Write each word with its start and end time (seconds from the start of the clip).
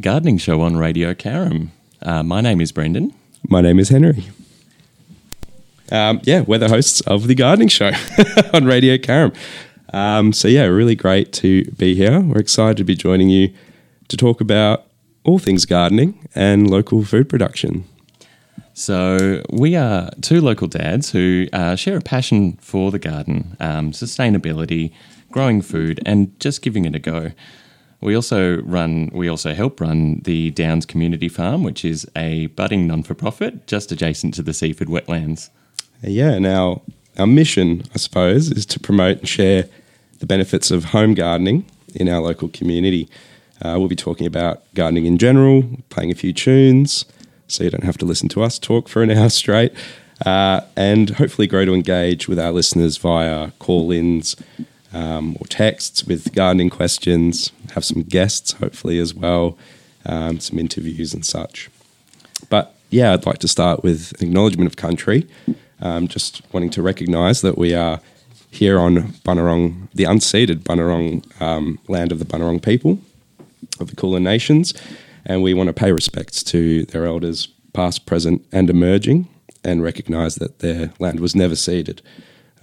the 0.00 0.08
Gardening 0.08 0.38
Show 0.38 0.62
on 0.62 0.78
Radio 0.78 1.12
Carrum. 1.12 1.68
Uh, 2.00 2.22
my 2.22 2.40
name 2.40 2.62
is 2.62 2.72
Brendan. 2.72 3.12
My 3.46 3.60
name 3.60 3.78
is 3.78 3.90
Henri. 3.90 4.24
Um, 5.92 6.22
yeah, 6.24 6.40
we're 6.40 6.56
the 6.56 6.70
hosts 6.70 7.02
of 7.02 7.26
the 7.26 7.34
Gardening 7.34 7.68
Show 7.68 7.90
on 8.54 8.64
Radio 8.64 8.96
Carrum. 8.96 9.36
Um, 9.92 10.32
so, 10.32 10.48
yeah, 10.48 10.62
really 10.62 10.94
great 10.94 11.34
to 11.34 11.64
be 11.72 11.94
here. 11.94 12.18
We're 12.18 12.40
excited 12.40 12.78
to 12.78 12.84
be 12.84 12.94
joining 12.94 13.28
you 13.28 13.52
to 14.08 14.16
talk 14.16 14.40
about 14.40 14.86
all 15.22 15.38
things 15.38 15.66
gardening 15.66 16.26
and 16.34 16.70
local 16.70 17.04
food 17.04 17.28
production. 17.28 17.84
So, 18.72 19.42
we 19.50 19.76
are 19.76 20.10
two 20.22 20.40
local 20.40 20.66
dads 20.66 21.10
who 21.10 21.46
uh, 21.52 21.76
share 21.76 21.98
a 21.98 22.00
passion 22.00 22.54
for 22.62 22.90
the 22.90 22.98
garden, 22.98 23.54
um, 23.60 23.92
sustainability, 23.92 24.92
growing 25.30 25.60
food, 25.60 26.00
and 26.06 26.40
just 26.40 26.62
giving 26.62 26.86
it 26.86 26.94
a 26.94 26.98
go. 26.98 27.32
We 28.00 28.14
also 28.14 28.62
run, 28.62 29.10
we 29.12 29.28
also 29.28 29.54
help 29.54 29.80
run 29.80 30.20
the 30.24 30.50
Downs 30.52 30.86
Community 30.86 31.28
Farm, 31.28 31.62
which 31.62 31.84
is 31.84 32.06
a 32.16 32.46
budding 32.48 32.86
non 32.86 33.02
for 33.02 33.14
profit 33.14 33.66
just 33.66 33.92
adjacent 33.92 34.34
to 34.34 34.42
the 34.42 34.54
Seaford 34.54 34.88
wetlands. 34.88 35.50
Yeah, 36.02 36.38
now 36.38 36.80
our 37.18 37.26
mission, 37.26 37.82
I 37.94 37.98
suppose, 37.98 38.50
is 38.50 38.64
to 38.66 38.80
promote 38.80 39.18
and 39.18 39.28
share 39.28 39.68
the 40.18 40.26
benefits 40.26 40.70
of 40.70 40.86
home 40.86 41.14
gardening 41.14 41.66
in 41.94 42.08
our 42.08 42.20
local 42.20 42.48
community. 42.48 43.08
Uh, 43.62 43.76
we'll 43.78 43.88
be 43.88 43.96
talking 43.96 44.26
about 44.26 44.62
gardening 44.74 45.04
in 45.04 45.18
general, 45.18 45.64
playing 45.90 46.10
a 46.10 46.14
few 46.14 46.32
tunes, 46.32 47.04
so 47.48 47.64
you 47.64 47.70
don't 47.70 47.84
have 47.84 47.98
to 47.98 48.06
listen 48.06 48.28
to 48.30 48.42
us 48.42 48.58
talk 48.58 48.88
for 48.88 49.02
an 49.02 49.10
hour 49.16 49.28
straight, 49.28 49.74
uh, 50.24 50.62
and 50.76 51.10
hopefully 51.10 51.46
grow 51.46 51.66
to 51.66 51.74
engage 51.74 52.28
with 52.28 52.38
our 52.38 52.52
listeners 52.52 52.96
via 52.96 53.50
call 53.58 53.92
ins 53.92 54.36
um, 54.92 55.36
or 55.40 55.46
texts 55.46 56.04
with 56.04 56.34
gardening 56.34 56.70
questions, 56.70 57.52
have 57.74 57.84
some 57.84 58.02
guests 58.02 58.52
hopefully 58.52 58.98
as 58.98 59.14
well, 59.14 59.56
um, 60.06 60.40
some 60.40 60.58
interviews 60.58 61.14
and 61.14 61.24
such. 61.24 61.70
But 62.48 62.74
yeah, 62.90 63.12
I'd 63.12 63.26
like 63.26 63.38
to 63.38 63.48
start 63.48 63.82
with 63.82 64.12
an 64.20 64.28
acknowledgement 64.28 64.68
of 64.68 64.76
country, 64.76 65.28
um, 65.80 66.08
just 66.08 66.42
wanting 66.52 66.70
to 66.70 66.82
recognise 66.82 67.40
that 67.42 67.56
we 67.56 67.74
are 67.74 68.00
here 68.50 68.78
on 68.78 68.96
Bunurong, 69.24 69.88
the 69.94 70.04
unceded 70.04 70.64
Bunurong 70.64 71.24
um, 71.40 71.78
land 71.88 72.10
of 72.12 72.18
the 72.18 72.24
Bunurong 72.24 72.60
people 72.60 72.98
of 73.78 73.90
the 73.90 73.96
Kulin 73.96 74.24
Nations, 74.24 74.74
and 75.24 75.42
we 75.42 75.54
want 75.54 75.68
to 75.68 75.72
pay 75.72 75.92
respects 75.92 76.42
to 76.44 76.84
their 76.86 77.06
elders, 77.06 77.46
past, 77.72 78.06
present, 78.06 78.44
and 78.50 78.68
emerging, 78.68 79.28
and 79.62 79.82
recognise 79.82 80.36
that 80.36 80.58
their 80.58 80.92
land 80.98 81.20
was 81.20 81.36
never 81.36 81.54
ceded. 81.54 82.02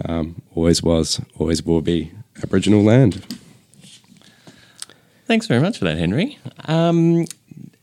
Um, 0.05 0.41
always 0.55 0.83
was, 0.83 1.21
always 1.37 1.63
will 1.63 1.81
be 1.81 2.11
Aboriginal 2.43 2.83
land. 2.83 3.25
Thanks 5.25 5.47
very 5.47 5.59
much 5.59 5.77
for 5.77 5.85
that, 5.85 5.97
Henri. 5.97 6.37
Um, 6.65 7.25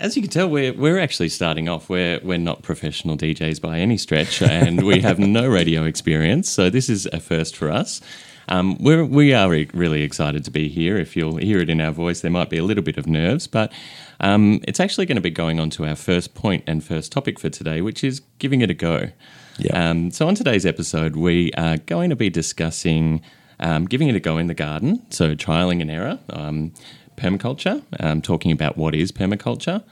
as 0.00 0.16
you 0.16 0.22
can 0.22 0.30
tell, 0.30 0.48
we're 0.48 0.72
we're 0.72 0.98
actually 0.98 1.28
starting 1.28 1.68
off. 1.68 1.88
We're 1.88 2.20
we're 2.22 2.38
not 2.38 2.62
professional 2.62 3.16
DJs 3.16 3.60
by 3.60 3.78
any 3.78 3.96
stretch, 3.96 4.42
and 4.56 4.82
we 4.84 5.00
have 5.00 5.18
no 5.18 5.46
radio 5.46 5.84
experience. 5.84 6.48
So 6.48 6.70
this 6.70 6.88
is 6.88 7.06
a 7.06 7.20
first 7.20 7.56
for 7.56 7.70
us. 7.70 8.00
Um, 8.48 8.76
we're 8.78 9.04
we 9.04 9.32
are 9.32 9.48
really 9.48 10.02
excited 10.02 10.44
to 10.44 10.50
be 10.50 10.68
here. 10.68 10.96
If 10.96 11.16
you'll 11.16 11.36
hear 11.36 11.60
it 11.60 11.70
in 11.70 11.80
our 11.80 11.92
voice, 11.92 12.20
there 12.20 12.30
might 12.30 12.50
be 12.50 12.58
a 12.58 12.64
little 12.64 12.82
bit 12.82 12.96
of 12.96 13.06
nerves, 13.06 13.46
but 13.46 13.72
um, 14.20 14.60
it's 14.66 14.80
actually 14.80 15.06
going 15.06 15.16
to 15.16 15.22
be 15.22 15.30
going 15.30 15.60
on 15.60 15.70
to 15.70 15.86
our 15.86 15.96
first 15.96 16.34
point 16.34 16.64
and 16.66 16.84
first 16.84 17.12
topic 17.12 17.38
for 17.38 17.50
today, 17.50 17.80
which 17.80 18.04
is 18.04 18.20
giving 18.38 18.60
it 18.60 18.70
a 18.70 18.74
go. 18.74 19.10
Yeah. 19.58 19.90
Um, 19.90 20.10
so 20.10 20.26
on 20.26 20.34
today's 20.34 20.66
episode, 20.66 21.16
we 21.16 21.52
are 21.52 21.76
going 21.76 22.10
to 22.10 22.16
be 22.16 22.30
discussing 22.30 23.22
um, 23.60 23.86
giving 23.86 24.08
it 24.08 24.16
a 24.16 24.20
go 24.20 24.38
in 24.38 24.46
the 24.46 24.54
garden, 24.54 25.04
so 25.10 25.34
trialing 25.34 25.80
and 25.80 25.90
error, 25.90 26.18
um, 26.30 26.72
permaculture, 27.16 27.82
um, 28.00 28.20
talking 28.20 28.50
about 28.50 28.76
what 28.76 28.94
is 28.94 29.12
permaculture, 29.12 29.82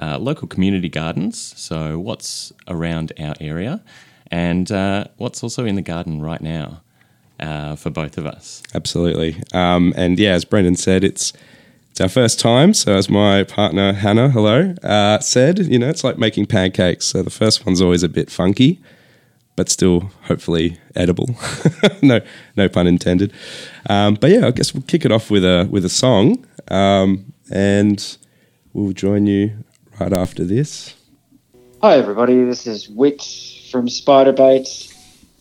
uh, 0.00 0.18
local 0.18 0.48
community 0.48 0.88
gardens, 0.88 1.52
so 1.56 1.98
what's 1.98 2.52
around 2.68 3.12
our 3.18 3.34
area, 3.40 3.82
and 4.30 4.70
uh, 4.70 5.04
what's 5.16 5.42
also 5.42 5.64
in 5.64 5.74
the 5.74 5.82
garden 5.82 6.22
right 6.22 6.40
now 6.40 6.80
uh, 7.40 7.74
for 7.76 7.90
both 7.90 8.16
of 8.16 8.26
us. 8.26 8.62
Absolutely. 8.74 9.42
Um, 9.52 9.92
and 9.96 10.18
yeah, 10.18 10.32
as 10.32 10.44
Brendan 10.44 10.76
said, 10.76 11.04
it's 11.04 11.32
it's 11.90 12.00
our 12.00 12.08
first 12.08 12.38
time. 12.38 12.72
So 12.72 12.94
as 12.94 13.10
my 13.10 13.42
partner 13.42 13.92
Hannah, 13.92 14.30
hello, 14.30 14.74
uh, 14.82 15.18
said, 15.18 15.58
you 15.58 15.78
know, 15.78 15.88
it's 15.88 16.04
like 16.04 16.18
making 16.18 16.46
pancakes. 16.46 17.06
So 17.06 17.22
the 17.22 17.30
first 17.30 17.66
one's 17.66 17.82
always 17.82 18.04
a 18.04 18.08
bit 18.08 18.30
funky, 18.30 18.80
but 19.56 19.68
still 19.68 20.10
hopefully 20.24 20.78
edible. 20.94 21.28
no, 22.02 22.20
no 22.56 22.68
pun 22.68 22.86
intended. 22.86 23.32
Um, 23.88 24.14
but 24.14 24.30
yeah, 24.30 24.46
I 24.46 24.50
guess 24.50 24.74
we'll 24.74 24.82
kick 24.82 25.04
it 25.04 25.12
off 25.12 25.30
with 25.30 25.44
a 25.44 25.68
with 25.70 25.84
a 25.84 25.88
song, 25.88 26.46
um, 26.68 27.32
and 27.50 28.16
we'll 28.72 28.92
join 28.92 29.26
you 29.26 29.64
right 29.98 30.12
after 30.12 30.44
this. 30.44 30.94
Hi 31.82 31.96
everybody, 31.96 32.44
this 32.44 32.66
is 32.66 32.88
Whitt 32.88 33.22
from 33.70 33.88
Spiderbait. 33.88 34.94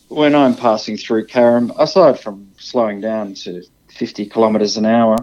When 0.08 0.34
I'm 0.34 0.56
passing 0.56 0.97
through 0.97 1.28
Carrum, 1.28 1.72
aside 1.78 2.20
from 2.20 2.52
slowing 2.58 3.02
down 3.02 3.34
to 3.36 3.62
50 3.90 4.28
kilometres 4.28 4.78
an 4.78 4.86
hour 4.86 5.18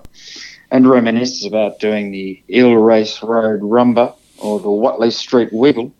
and 0.70 0.88
reminisce 0.88 1.44
about 1.46 1.78
doing 1.78 2.10
the 2.10 2.42
Eel 2.50 2.74
Race 2.74 3.22
Road 3.22 3.62
Rumba 3.62 4.14
or 4.38 4.60
the 4.60 4.70
Watley 4.70 5.10
Street 5.10 5.52
Wiggle, 5.52 5.92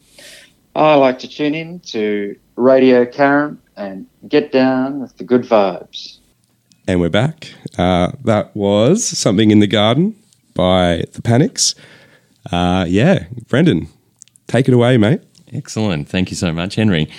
I 0.76 0.94
like 0.96 1.18
to 1.20 1.28
tune 1.28 1.54
in 1.54 1.80
to 1.80 2.38
Radio 2.56 3.06
Carrum 3.06 3.56
and 3.78 4.06
get 4.28 4.52
down 4.52 5.00
with 5.00 5.16
the 5.16 5.24
good 5.24 5.44
vibes. 5.44 6.18
And 6.86 7.00
we're 7.00 7.08
back. 7.08 7.54
Uh, 7.78 8.12
that 8.24 8.54
was 8.54 9.02
Something 9.02 9.50
in 9.50 9.60
the 9.60 9.66
Garden 9.66 10.14
by 10.52 11.04
The 11.12 11.22
Panics. 11.22 11.74
Uh, 12.52 12.84
yeah, 12.86 13.24
Brendan, 13.48 13.88
take 14.48 14.68
it 14.68 14.74
away, 14.74 14.98
mate. 14.98 15.22
Excellent. 15.50 16.10
Thank 16.10 16.30
you 16.30 16.36
so 16.36 16.52
much, 16.52 16.76
Henri. 16.76 17.10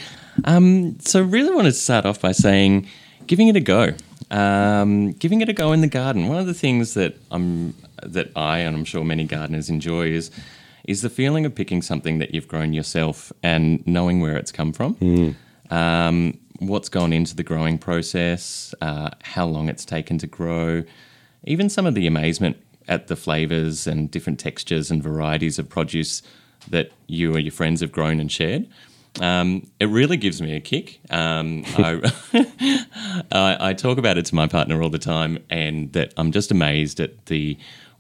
Um, 0.46 1.00
so, 1.00 1.24
really 1.24 1.50
want 1.50 1.66
to 1.66 1.74
start 1.74 2.06
off 2.06 2.22
by 2.22 2.34
saying, 2.34 2.88
giving 3.26 3.48
it 3.48 3.56
a 3.56 3.60
go. 3.60 3.96
Um, 4.30 5.14
giving 5.14 5.42
it 5.42 5.50
a 5.50 5.54
go 5.54 5.72
in 5.72 5.82
the 5.82 5.88
garden. 5.88 6.28
One 6.28 6.38
of 6.38 6.46
the 6.46 6.54
things 6.54 6.94
that 6.94 7.16
I'm 7.32 7.74
that 8.04 8.30
I 8.36 8.60
and 8.60 8.76
I'm 8.76 8.86
sure 8.86 9.04
many 9.04 9.24
gardeners 9.24 9.68
enjoy 9.68 10.10
is 10.10 10.30
is 10.88 11.02
the 11.02 11.10
feeling 11.10 11.46
of 11.46 11.54
picking 11.54 11.82
something 11.82 12.18
that 12.20 12.34
you've 12.34 12.48
grown 12.48 12.74
yourself 12.74 13.32
and 13.44 13.86
knowing 13.86 14.22
where 14.22 14.38
it's 14.38 14.52
come 14.52 14.72
from, 14.74 14.96
Mm. 14.96 15.36
um, 15.70 16.38
what's 16.60 16.90
gone 16.90 17.14
into 17.14 17.36
the 17.36 17.44
growing 17.44 17.78
process, 17.78 18.74
uh, 18.82 19.10
how 19.22 19.46
long 19.46 19.70
it's 19.70 19.86
taken 19.86 20.18
to 20.18 20.28
grow, 20.28 20.84
even 21.44 21.70
some 21.70 21.86
of 21.86 21.94
the 21.94 22.08
amazement 22.08 22.58
at 22.88 23.08
the 23.08 23.16
flavors 23.16 23.86
and 23.86 24.10
different 24.10 24.40
textures 24.40 24.90
and 24.90 25.04
varieties 25.04 25.60
of 25.60 25.68
produce 25.70 26.24
that 26.70 26.92
you 27.08 27.36
or 27.36 27.40
your 27.40 27.52
friends 27.52 27.82
have 27.82 27.92
grown 27.92 28.20
and 28.20 28.32
shared. 28.32 28.66
Um, 29.20 29.68
it 29.80 29.88
really 29.90 30.16
gives 30.18 30.42
me 30.42 30.56
a 30.56 30.60
kick. 30.60 31.00
Um, 31.10 31.64
I, 31.78 32.12
I, 33.32 33.70
I 33.70 33.74
talk 33.74 33.98
about 33.98 34.18
it 34.18 34.26
to 34.28 34.36
my 34.36 34.48
partner 34.48 34.82
all 34.82 34.90
the 34.90 35.00
time, 35.00 35.40
and 35.50 35.92
that 35.94 36.14
I'm 36.18 36.32
just 36.32 36.52
amazed 36.52 37.00
at 37.00 37.26
the 37.26 37.58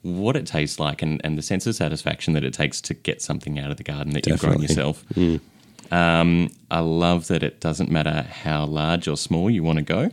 what 0.08 0.36
it 0.36 0.46
tastes 0.46 0.80
like 0.80 1.02
and, 1.02 1.22
and 1.24 1.38
the 1.38 1.42
sense 1.42 1.68
of 1.68 1.76
satisfaction 1.76 2.34
that 2.34 2.44
it 2.44 2.54
takes 2.54 2.82
to 2.82 2.94
get 2.94 3.22
something 3.22 3.60
out 3.60 3.72
of 3.72 3.78
the 3.78 3.84
garden 3.84 4.14
that 4.14 4.26
you've 4.26 4.40
grown 4.40 4.62
Definitely. 4.62 4.76
yourself. 4.76 5.92
Um, 5.92 6.50
I 6.72 6.80
love 6.80 7.28
that 7.28 7.44
it 7.44 7.60
doesn't 7.60 7.90
matter 7.92 8.24
how 8.24 8.66
large 8.66 9.08
or 9.08 9.18
small 9.18 9.50
you 9.50 9.64
want 9.64 9.78
to 9.78 9.84
go, 9.84 10.12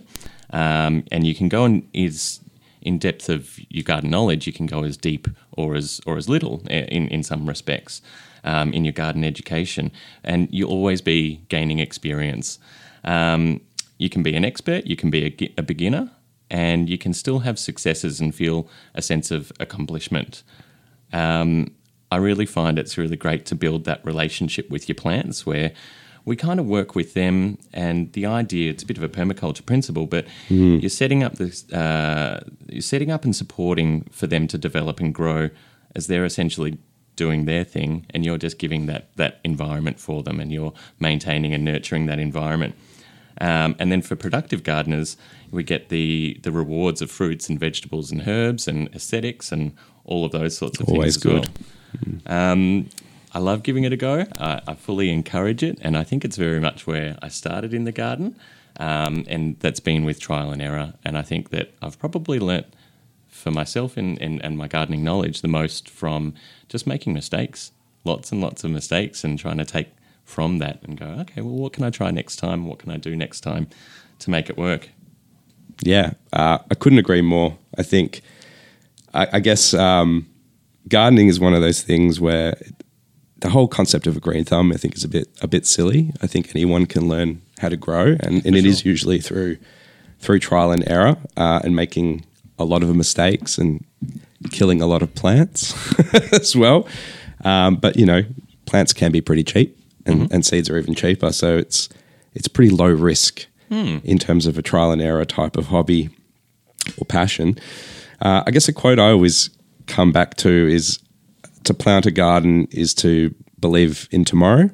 um, 0.50 1.04
and 1.10 1.26
you 1.26 1.34
can 1.34 1.48
go 1.48 1.64
and 1.64 1.88
is 1.92 2.40
in 2.82 2.98
depth 2.98 3.28
of 3.28 3.58
your 3.70 3.82
garden 3.82 4.10
knowledge. 4.10 4.46
You 4.46 4.52
can 4.52 4.66
go 4.66 4.84
as 4.84 4.96
deep 4.96 5.26
or 5.52 5.74
as 5.74 6.00
or 6.06 6.16
as 6.16 6.28
little 6.28 6.62
eh, 6.70 6.84
in 6.88 7.08
in 7.08 7.22
some 7.22 7.48
respects 7.48 8.02
um, 8.44 8.72
in 8.72 8.84
your 8.84 8.92
garden 8.92 9.24
education, 9.24 9.90
and 10.22 10.48
you'll 10.52 10.70
always 10.70 11.00
be 11.00 11.42
gaining 11.48 11.80
experience. 11.80 12.58
Um, 13.02 13.60
you 13.98 14.08
can 14.10 14.22
be 14.22 14.34
an 14.36 14.44
expert, 14.44 14.86
you 14.86 14.96
can 14.96 15.10
be 15.10 15.24
a, 15.24 15.52
a 15.58 15.62
beginner, 15.62 16.10
and 16.50 16.88
you 16.88 16.98
can 16.98 17.12
still 17.12 17.40
have 17.40 17.58
successes 17.58 18.20
and 18.20 18.34
feel 18.34 18.68
a 18.94 19.02
sense 19.02 19.30
of 19.30 19.52
accomplishment. 19.58 20.42
Um, 21.12 21.72
I 22.10 22.16
really 22.16 22.46
find 22.46 22.78
it's 22.78 22.96
really 22.96 23.16
great 23.16 23.46
to 23.46 23.54
build 23.54 23.84
that 23.84 24.04
relationship 24.04 24.70
with 24.70 24.88
your 24.88 24.94
plants 24.94 25.44
where 25.44 25.72
we 26.24 26.36
kind 26.36 26.58
of 26.58 26.66
work 26.66 26.94
with 26.94 27.14
them 27.14 27.58
and 27.72 28.12
the 28.12 28.24
idea 28.24 28.70
it's 28.70 28.82
a 28.82 28.86
bit 28.86 28.96
of 28.96 29.02
a 29.02 29.08
permaculture 29.08 29.64
principle 29.66 30.06
but 30.06 30.26
you're 30.80 30.88
setting 30.88 31.22
up 31.22 31.34
this 31.34 31.70
uh, 31.72 32.42
you're 32.68 32.80
setting 32.80 33.10
up 33.10 33.24
and 33.24 33.36
supporting 33.36 34.04
for 34.10 34.26
them 34.26 34.46
to 34.48 34.56
develop 34.56 35.00
and 35.00 35.14
grow 35.14 35.50
as 35.94 36.06
they're 36.06 36.24
essentially 36.24 36.78
doing 37.16 37.44
their 37.44 37.62
thing 37.62 38.06
and 38.10 38.24
you're 38.24 38.38
just 38.38 38.58
giving 38.58 38.86
that 38.86 39.14
that 39.16 39.40
environment 39.44 40.00
for 40.00 40.22
them 40.22 40.40
and 40.40 40.50
you're 40.50 40.72
maintaining 40.98 41.52
and 41.52 41.64
nurturing 41.64 42.06
that 42.06 42.18
environment 42.18 42.74
um, 43.40 43.74
and 43.78 43.90
then 43.90 44.02
for 44.02 44.16
productive 44.16 44.62
gardeners, 44.62 45.16
we 45.54 45.62
get 45.62 45.88
the 45.88 46.38
the 46.42 46.52
rewards 46.52 47.00
of 47.00 47.10
fruits 47.10 47.48
and 47.48 47.58
vegetables 47.58 48.10
and 48.12 48.26
herbs 48.26 48.68
and 48.68 48.88
aesthetics 48.94 49.52
and 49.52 49.72
all 50.04 50.24
of 50.24 50.32
those 50.32 50.56
sorts 50.56 50.80
of 50.80 50.88
Always 50.88 51.16
things. 51.16 51.34
as 51.34 51.48
good. 51.48 51.50
well. 52.26 52.52
Um, 52.52 52.88
I 53.32 53.38
love 53.38 53.62
giving 53.62 53.84
it 53.84 53.92
a 53.92 53.96
go. 53.96 54.26
I, 54.38 54.60
I 54.66 54.74
fully 54.74 55.10
encourage 55.10 55.62
it, 55.62 55.78
and 55.80 55.96
I 55.96 56.04
think 56.04 56.24
it's 56.24 56.36
very 56.36 56.60
much 56.60 56.86
where 56.86 57.16
I 57.22 57.28
started 57.28 57.74
in 57.74 57.84
the 57.84 57.92
garden, 57.92 58.36
um, 58.78 59.24
and 59.28 59.58
that's 59.60 59.80
been 59.80 60.04
with 60.04 60.20
trial 60.20 60.50
and 60.52 60.62
error. 60.62 60.94
And 61.04 61.18
I 61.18 61.22
think 61.22 61.50
that 61.50 61.72
I've 61.82 61.98
probably 61.98 62.38
learnt 62.38 62.66
for 63.28 63.50
myself 63.50 63.96
and, 63.96 64.20
and, 64.22 64.44
and 64.44 64.56
my 64.56 64.68
gardening 64.68 65.02
knowledge 65.02 65.40
the 65.40 65.48
most 65.48 65.88
from 65.88 66.34
just 66.68 66.86
making 66.86 67.12
mistakes, 67.12 67.72
lots 68.04 68.30
and 68.30 68.40
lots 68.40 68.62
of 68.62 68.70
mistakes, 68.70 69.24
and 69.24 69.38
trying 69.38 69.58
to 69.58 69.64
take 69.64 69.88
from 70.24 70.58
that 70.58 70.80
and 70.82 70.98
go, 70.98 71.06
okay, 71.20 71.40
well, 71.40 71.54
what 71.54 71.72
can 71.72 71.84
I 71.84 71.90
try 71.90 72.10
next 72.10 72.36
time? 72.36 72.66
What 72.66 72.78
can 72.78 72.90
I 72.90 72.96
do 72.98 73.16
next 73.16 73.40
time 73.40 73.66
to 74.20 74.30
make 74.30 74.48
it 74.48 74.56
work? 74.56 74.90
Yeah, 75.82 76.12
uh, 76.32 76.58
I 76.70 76.74
couldn't 76.74 76.98
agree 76.98 77.22
more. 77.22 77.56
I 77.76 77.82
think, 77.82 78.22
I, 79.12 79.26
I 79.34 79.40
guess, 79.40 79.74
um, 79.74 80.26
gardening 80.88 81.28
is 81.28 81.40
one 81.40 81.54
of 81.54 81.60
those 81.60 81.82
things 81.82 82.20
where 82.20 82.56
the 83.38 83.50
whole 83.50 83.68
concept 83.68 84.06
of 84.06 84.16
a 84.16 84.20
green 84.20 84.44
thumb, 84.44 84.72
I 84.72 84.76
think, 84.76 84.96
is 84.96 85.04
a 85.04 85.08
bit 85.08 85.28
a 85.42 85.48
bit 85.48 85.66
silly. 85.66 86.12
I 86.22 86.26
think 86.26 86.50
anyone 86.50 86.86
can 86.86 87.08
learn 87.08 87.42
how 87.58 87.68
to 87.68 87.76
grow, 87.76 88.16
and, 88.20 88.44
and 88.46 88.56
it 88.56 88.64
is 88.64 88.84
usually 88.84 89.20
through 89.20 89.58
through 90.18 90.38
trial 90.38 90.72
and 90.72 90.88
error 90.88 91.16
uh, 91.36 91.60
and 91.62 91.76
making 91.76 92.24
a 92.58 92.64
lot 92.64 92.82
of 92.82 92.94
mistakes 92.96 93.58
and 93.58 93.84
killing 94.50 94.80
a 94.80 94.86
lot 94.86 95.02
of 95.02 95.14
plants 95.14 95.74
as 96.32 96.56
well. 96.56 96.88
Um, 97.44 97.76
but 97.76 97.96
you 97.96 98.06
know, 98.06 98.22
plants 98.64 98.92
can 98.92 99.12
be 99.12 99.20
pretty 99.20 99.44
cheap, 99.44 99.78
and, 100.06 100.32
and 100.32 100.46
seeds 100.46 100.70
are 100.70 100.78
even 100.78 100.94
cheaper. 100.94 101.32
So 101.32 101.56
it's 101.58 101.88
it's 102.34 102.48
pretty 102.48 102.70
low 102.70 102.88
risk 102.90 103.46
in 103.70 104.18
terms 104.18 104.46
of 104.46 104.58
a 104.58 104.62
trial 104.62 104.92
and 104.92 105.02
error 105.02 105.24
type 105.24 105.56
of 105.56 105.66
hobby 105.66 106.10
or 106.98 107.04
passion. 107.04 107.58
Uh, 108.20 108.42
I 108.46 108.50
guess 108.50 108.68
a 108.68 108.72
quote 108.72 108.98
I 108.98 109.10
always 109.10 109.50
come 109.86 110.12
back 110.12 110.36
to 110.36 110.48
is 110.48 110.98
to 111.64 111.74
plant 111.74 112.06
a 112.06 112.10
garden 112.10 112.68
is 112.70 112.94
to 112.94 113.34
believe 113.58 114.08
in 114.10 114.24
tomorrow. 114.24 114.70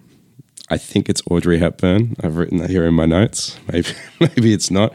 I 0.71 0.77
think 0.77 1.09
it's 1.09 1.23
Audrey 1.31 1.59
Hepburn. 1.59 2.17
I've 2.23 2.37
written 2.37 2.59
that 2.59 2.71
here 2.71 2.85
in 2.85 2.95
my 2.95 3.07
notes. 3.07 3.59
Maybe 3.73 3.89
maybe 4.21 4.53
it's 4.53 4.71
not. 4.71 4.95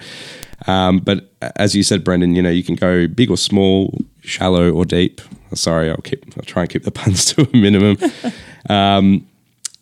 Um, 0.68 1.00
but 1.00 1.32
as 1.58 1.76
you 1.76 1.84
said, 1.84 2.04
Brendan, 2.04 2.34
you 2.36 2.42
know 2.42 2.50
you 2.50 2.64
can 2.64 2.76
go 2.76 3.08
big 3.08 3.30
or 3.30 3.38
small, 3.38 4.00
shallow 4.22 4.72
or 4.72 4.86
deep. 4.86 5.22
Sorry, 5.54 5.90
I'll 5.90 5.98
keep. 5.98 6.26
I'll 6.38 6.44
try 6.44 6.64
and 6.64 6.72
keep 6.72 6.84
the 6.84 6.92
puns 7.00 7.26
to 7.34 7.50
a 7.52 7.58
minimum. 7.58 7.98
um, 8.70 9.28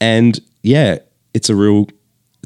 and 0.01 0.39
yeah, 0.63 0.98
it's 1.33 1.50
a 1.50 1.56
real 1.56 1.88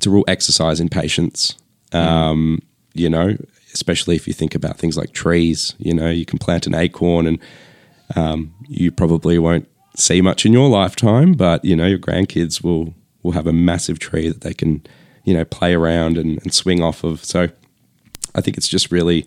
a 0.07 0.09
real 0.09 0.23
exercise 0.27 0.79
in 0.79 0.89
patience. 0.89 1.55
Um, 1.91 2.59
You 2.93 3.09
know, 3.09 3.37
especially 3.73 4.15
if 4.15 4.27
you 4.27 4.33
think 4.33 4.55
about 4.55 4.79
things 4.79 4.97
like 4.97 5.13
trees. 5.13 5.75
You 5.77 5.93
know, 5.93 6.09
you 6.09 6.25
can 6.25 6.39
plant 6.39 6.65
an 6.65 6.73
acorn, 6.73 7.27
and 7.27 7.39
um, 8.15 8.53
you 8.67 8.91
probably 8.91 9.37
won't 9.37 9.67
see 9.95 10.21
much 10.21 10.45
in 10.45 10.53
your 10.53 10.69
lifetime, 10.69 11.33
but 11.33 11.63
you 11.63 11.75
know 11.75 11.85
your 11.85 11.99
grandkids 11.99 12.63
will 12.63 12.93
will 13.23 13.33
have 13.33 13.47
a 13.47 13.53
massive 13.53 13.99
tree 13.99 14.29
that 14.29 14.41
they 14.41 14.53
can 14.53 14.81
you 15.25 15.33
know 15.33 15.45
play 15.45 15.73
around 15.73 16.17
and, 16.17 16.41
and 16.43 16.53
swing 16.53 16.81
off 16.81 17.03
of. 17.03 17.23
So 17.23 17.49
I 18.33 18.41
think 18.41 18.57
it's 18.57 18.67
just 18.67 18.91
really 18.91 19.25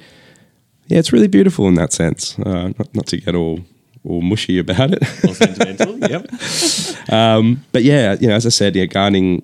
yeah, 0.88 0.98
it's 0.98 1.12
really 1.12 1.28
beautiful 1.28 1.68
in 1.68 1.74
that 1.74 1.92
sense. 1.92 2.38
Uh, 2.38 2.72
not, 2.78 2.94
not 2.94 3.06
to 3.08 3.16
get 3.18 3.34
all 3.34 3.60
all 4.04 4.22
mushy 4.22 4.58
about 4.58 4.92
it. 4.92 5.02
All 5.24 5.34
sentimental, 5.34 5.98
yep. 5.98 6.26
but 7.72 7.82
yeah, 7.82 8.16
you 8.20 8.28
know, 8.28 8.34
as 8.34 8.46
I 8.46 8.50
said, 8.50 8.74
yeah, 8.74 8.86
gardening, 8.86 9.42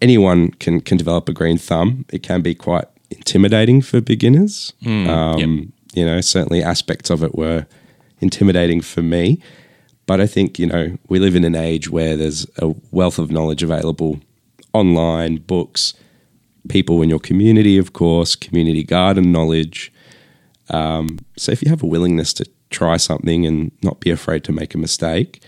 anyone 0.00 0.50
can 0.52 0.80
can 0.80 0.96
develop 0.96 1.28
a 1.28 1.32
green 1.32 1.58
thumb. 1.58 2.04
It 2.10 2.22
can 2.22 2.42
be 2.42 2.54
quite 2.54 2.86
intimidating 3.10 3.82
for 3.82 4.00
beginners. 4.00 4.72
um, 4.84 5.38
yep. 5.38 5.68
You 5.94 6.04
know, 6.04 6.20
certainly 6.20 6.62
aspects 6.62 7.08
of 7.08 7.22
it 7.22 7.34
were 7.34 7.66
intimidating 8.20 8.82
for 8.82 9.02
me. 9.02 9.40
But 10.04 10.20
I 10.20 10.26
think 10.26 10.58
you 10.58 10.66
know 10.66 10.98
we 11.08 11.18
live 11.18 11.34
in 11.34 11.44
an 11.44 11.54
age 11.54 11.90
where 11.90 12.16
there's 12.16 12.46
a 12.58 12.74
wealth 12.90 13.18
of 13.18 13.30
knowledge 13.30 13.62
available 13.62 14.20
online, 14.72 15.36
books, 15.36 15.94
people 16.68 17.02
in 17.02 17.08
your 17.08 17.18
community, 17.18 17.78
of 17.78 17.92
course, 17.92 18.36
community 18.36 18.84
garden 18.84 19.32
knowledge. 19.32 19.92
Um, 20.68 21.18
so 21.36 21.52
if 21.52 21.62
you 21.62 21.70
have 21.70 21.82
a 21.82 21.86
willingness 21.86 22.32
to 22.34 22.46
try 22.70 22.96
something 22.96 23.46
and 23.46 23.72
not 23.82 24.00
be 24.00 24.10
afraid 24.10 24.44
to 24.44 24.52
make 24.52 24.74
a 24.74 24.78
mistake, 24.78 25.42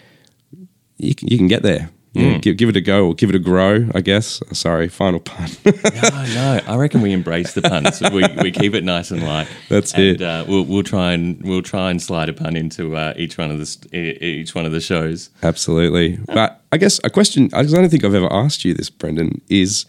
you 0.97 1.15
can, 1.15 1.29
you 1.29 1.37
can 1.37 1.49
get 1.49 1.63
there. 1.63 1.91
Hmm. 2.19 2.39
give, 2.39 2.57
give 2.57 2.69
it 2.69 2.77
a 2.77 2.81
go 2.81 3.07
or 3.07 3.15
give 3.15 3.31
it 3.31 3.37
a 3.37 3.39
grow, 3.39 3.89
I 3.95 4.01
guess. 4.01 4.43
Sorry, 4.53 4.89
final 4.89 5.21
pun. 5.21 5.49
No, 5.65 6.25
no. 6.35 6.61
I 6.67 6.77
reckon 6.77 7.01
we 7.01 7.13
embrace 7.13 7.55
the 7.55 7.63
puns. 7.63 8.01
We, 8.01 8.25
we 8.43 8.51
keep 8.51 8.75
it 8.75 8.85
nice 8.85 9.11
and 9.11 9.23
light. 9.23 9.49
That's 9.69 9.93
and, 9.95 10.03
it. 10.03 10.23
Uh, 10.23 10.45
we'll 10.49 10.65
we'll 10.65 10.83
try 10.83 11.13
and 11.13 11.41
we'll 11.43 11.63
try 11.63 11.91
and 11.91 12.01
slide 12.01 12.29
a 12.29 12.33
pun 12.33 12.57
into 12.57 12.97
uh, 12.97 13.15
each 13.17 13.39
one 13.39 13.51
of 13.51 13.59
the 13.59 13.97
each 13.97 14.55
one 14.55 14.67
of 14.67 14.73
the 14.73 14.81
shows. 14.81 15.31
Absolutely. 15.43 16.19
But 16.27 16.63
I 16.73 16.77
guess 16.77 17.01
a 17.05 17.11
question, 17.11 17.51
I 17.53 17.63
don't 17.63 17.89
think 17.89 18.05
I've 18.05 18.15
ever 18.15 18.33
asked 18.33 18.65
you 18.65 18.75
this, 18.75 18.91
Brendan, 18.91 19.41
is 19.49 19.87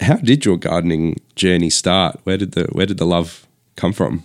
how 0.00 0.16
did 0.16 0.44
your 0.44 0.56
gardening 0.56 1.16
journey 1.36 1.70
start? 1.70 2.18
Where 2.24 2.36
did 2.36 2.52
the 2.52 2.64
where 2.72 2.86
did 2.86 2.98
the 2.98 3.06
love 3.06 3.46
come 3.76 3.92
from? 3.92 4.24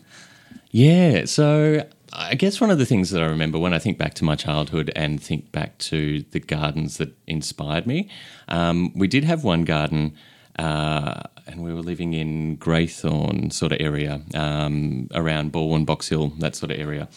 Yeah. 0.71 1.25
So 1.25 1.85
I 2.17 2.35
guess 2.35 2.61
one 2.61 2.71
of 2.71 2.77
the 2.77 2.85
things 2.85 3.09
that 3.09 3.21
I 3.21 3.25
remember 3.25 3.59
when 3.59 3.73
I 3.73 3.79
think 3.79 3.97
back 3.97 4.13
to 4.15 4.23
my 4.23 4.35
childhood 4.35 4.91
and 4.95 5.21
think 5.21 5.51
back 5.51 5.77
to 5.79 6.23
the 6.31 6.39
gardens 6.39 6.97
that 6.97 7.13
inspired 7.27 7.85
me, 7.85 8.09
um, 8.47 8.93
we 8.95 9.07
did 9.07 9.25
have 9.25 9.43
one 9.43 9.63
garden. 9.63 10.15
Uh, 10.57 11.21
and 11.47 11.61
we 11.61 11.73
were 11.73 11.81
living 11.81 12.13
in 12.13 12.57
Greythorn 12.57 13.51
sort 13.51 13.73
of 13.73 13.81
area, 13.81 14.21
um, 14.33 15.09
around 15.13 15.51
Balwyn, 15.51 15.85
Box 15.85 16.07
Hill, 16.07 16.29
that 16.39 16.55
sort 16.55 16.71
of 16.71 16.79
area. 16.79 17.09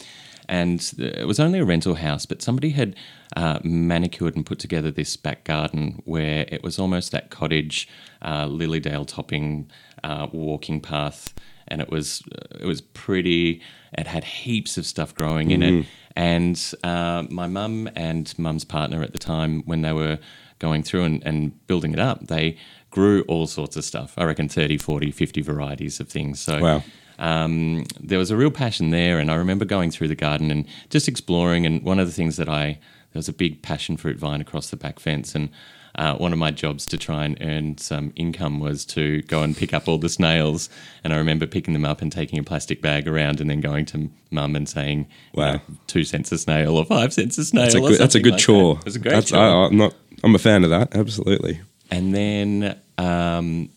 And 0.49 0.81
it 0.99 1.27
was 1.27 1.39
only 1.39 1.61
a 1.61 1.65
rental 1.65 1.95
house, 1.95 2.27
but 2.27 2.43
somebody 2.43 2.71
had 2.71 2.97
uh, 3.37 3.61
manicured 3.63 4.35
and 4.35 4.45
put 4.45 4.59
together 4.59 4.91
this 4.91 5.17
back 5.17 5.45
garden 5.45 6.03
where 6.05 6.47
it 6.49 6.65
was 6.65 6.79
almost 6.79 7.13
that 7.13 7.31
cottage, 7.31 7.89
uh, 8.23 8.47
Lilydale 8.47 9.07
topping 9.07 9.71
uh, 10.03 10.27
walking 10.33 10.81
path, 10.81 11.33
and 11.69 11.81
it 11.81 11.91
was 11.91 12.23
it 12.61 12.67
was 12.67 12.81
pretty. 12.81 13.61
It 13.97 14.07
had 14.07 14.25
heaps 14.25 14.77
of 14.79 14.85
stuff 14.87 15.15
growing 15.15 15.51
in 15.51 15.63
it, 15.63 15.87
and 16.17 16.75
uh, 16.85 17.25
my 17.31 17.47
mum 17.47 17.89
and 17.97 18.33
mum's 18.39 18.65
partner 18.65 19.03
at 19.03 19.13
the 19.13 19.19
time, 19.19 19.63
when 19.65 19.81
they 19.83 19.93
were 19.93 20.19
going 20.59 20.83
through 20.83 21.05
and, 21.05 21.23
and 21.25 21.67
building 21.67 21.93
it 21.93 21.99
up, 22.01 22.27
they 22.27 22.57
grew 22.91 23.23
all 23.29 23.47
sorts 23.47 23.77
of 23.77 23.85
stuff. 23.85 24.15
I 24.19 24.25
reckon 24.25 24.49
30, 24.49 24.77
40, 24.79 25.11
50 25.13 25.41
varieties 25.41 26.01
of 26.01 26.09
things. 26.09 26.41
So 26.41 26.61
Wow. 26.61 26.83
um, 27.19 27.85
there 28.01 28.19
was 28.19 28.31
a 28.31 28.37
real 28.37 28.51
passion 28.51 28.91
there. 28.91 29.19
And 29.21 29.31
I 29.31 29.35
remember 29.37 29.65
going 29.65 29.91
through 29.91 30.09
the 30.09 30.15
garden 30.17 30.51
and 30.51 30.67
just 30.91 31.07
exploring. 31.09 31.65
And 31.65 31.83
one 31.83 31.99
of 32.01 32.07
the 32.09 32.13
things 32.13 32.37
that 32.37 32.49
I, 32.49 32.79
there 33.13 33.19
was 33.19 33.29
a 33.29 33.33
big 33.33 33.63
passion 33.63 33.97
fruit 33.97 34.19
vine 34.19 34.41
across 34.41 34.71
the 34.71 34.77
back 34.77 35.01
fence. 35.01 35.35
And 35.35 35.49
uh, 35.95 36.15
one 36.17 36.33
of 36.33 36.39
my 36.39 36.51
jobs 36.51 36.87
to 36.87 36.97
try 36.99 37.25
and 37.25 37.37
earn 37.41 37.77
some 37.79 38.13
income 38.15 38.61
was 38.61 38.85
to 38.85 39.23
go 39.23 39.43
and 39.43 39.57
pick 39.57 39.75
up 39.75 39.89
all 39.89 39.99
the 39.99 40.09
snails. 40.09 40.69
And 41.03 41.13
I 41.13 41.17
remember 41.17 41.47
picking 41.47 41.75
them 41.75 41.85
up 41.85 42.01
and 42.03 42.13
taking 42.13 42.39
a 42.39 42.45
plastic 42.45 42.81
bag 42.81 43.09
around 43.09 43.41
and 43.41 43.51
then 43.51 43.61
going 43.61 43.85
to 43.87 44.11
mum 44.31 44.55
and 44.55 44.69
saying, 44.69 45.09
Wow. 45.35 45.53
know, 45.55 45.61
two 45.87 46.05
cents 46.05 46.31
a 46.31 46.39
snail 46.39 46.77
or 46.77 46.85
five 46.85 47.13
cents 47.13 47.37
a 47.39 47.45
snail. 47.45 47.65
That's 47.65 47.75
a 47.75 47.81
good, 47.81 47.99
that's 47.99 48.15
a 48.15 48.21
good 48.21 48.33
like 48.35 48.41
chore. 48.41 48.75
That. 48.75 48.81
It 48.81 48.85
was 48.85 48.97
a 48.97 48.99
great 49.01 49.11
That's- 49.13 49.31
chore. 49.31 49.41
I, 49.41 49.67
I'm 49.67 49.77
not. 49.77 49.95
I'm 50.23 50.35
a 50.35 50.39
fan 50.39 50.65
of 50.65 50.71
that. 50.71 50.95
Absolutely. 50.97 51.61
And 51.91 52.15
then 52.15 52.79
um, 52.99 53.71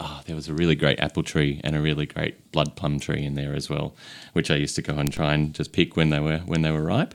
oh, 0.00 0.20
there 0.26 0.36
was 0.36 0.48
a 0.48 0.54
really 0.54 0.74
great 0.74 1.00
apple 1.00 1.22
tree 1.22 1.60
and 1.64 1.74
a 1.74 1.80
really 1.80 2.06
great 2.06 2.52
blood 2.52 2.76
plum 2.76 3.00
tree 3.00 3.24
in 3.24 3.34
there 3.34 3.54
as 3.54 3.68
well, 3.68 3.94
which 4.32 4.50
I 4.50 4.56
used 4.56 4.76
to 4.76 4.82
go 4.82 4.94
and 4.94 5.12
try 5.12 5.34
and 5.34 5.54
just 5.54 5.72
pick 5.72 5.96
when 5.96 6.10
they 6.10 6.20
were 6.20 6.38
when 6.38 6.62
they 6.62 6.70
were 6.70 6.82
ripe. 6.82 7.14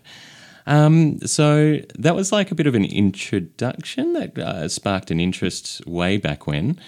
Um, 0.68 1.20
so 1.20 1.80
that 1.98 2.15
was 2.15 2.32
like 2.32 2.51
a 2.51 2.56
bit 2.56 2.68
of 2.68 2.75
an 2.75 2.86
introduction 2.86 4.13
that 4.13 4.38
uh, 4.38 4.68
sparked 4.68 5.12
an 5.12 5.20
interest 5.20 5.86
way 5.88 6.18
back 6.18 6.48
when. 6.48 6.80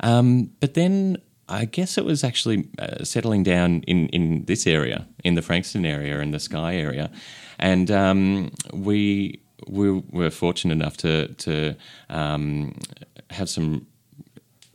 Um, 0.00 0.50
but 0.60 0.74
then 0.74 1.16
I 1.48 1.64
guess 1.64 1.98
it 1.98 2.04
was 2.04 2.24
actually 2.24 2.68
uh, 2.78 3.04
settling 3.04 3.42
down 3.42 3.82
in, 3.82 4.08
in 4.08 4.44
this 4.44 4.66
area, 4.66 5.06
in 5.24 5.34
the 5.34 5.42
Frankston 5.42 5.84
area 5.84 6.20
in 6.20 6.30
the 6.30 6.40
Sky 6.40 6.76
area. 6.76 7.10
And 7.58 7.90
um, 7.90 8.52
we, 8.72 9.40
we 9.68 9.90
were 10.10 10.30
fortunate 10.30 10.74
enough 10.74 10.96
to, 10.98 11.28
to 11.28 11.76
um, 12.08 12.74
have 13.30 13.48
some 13.48 13.86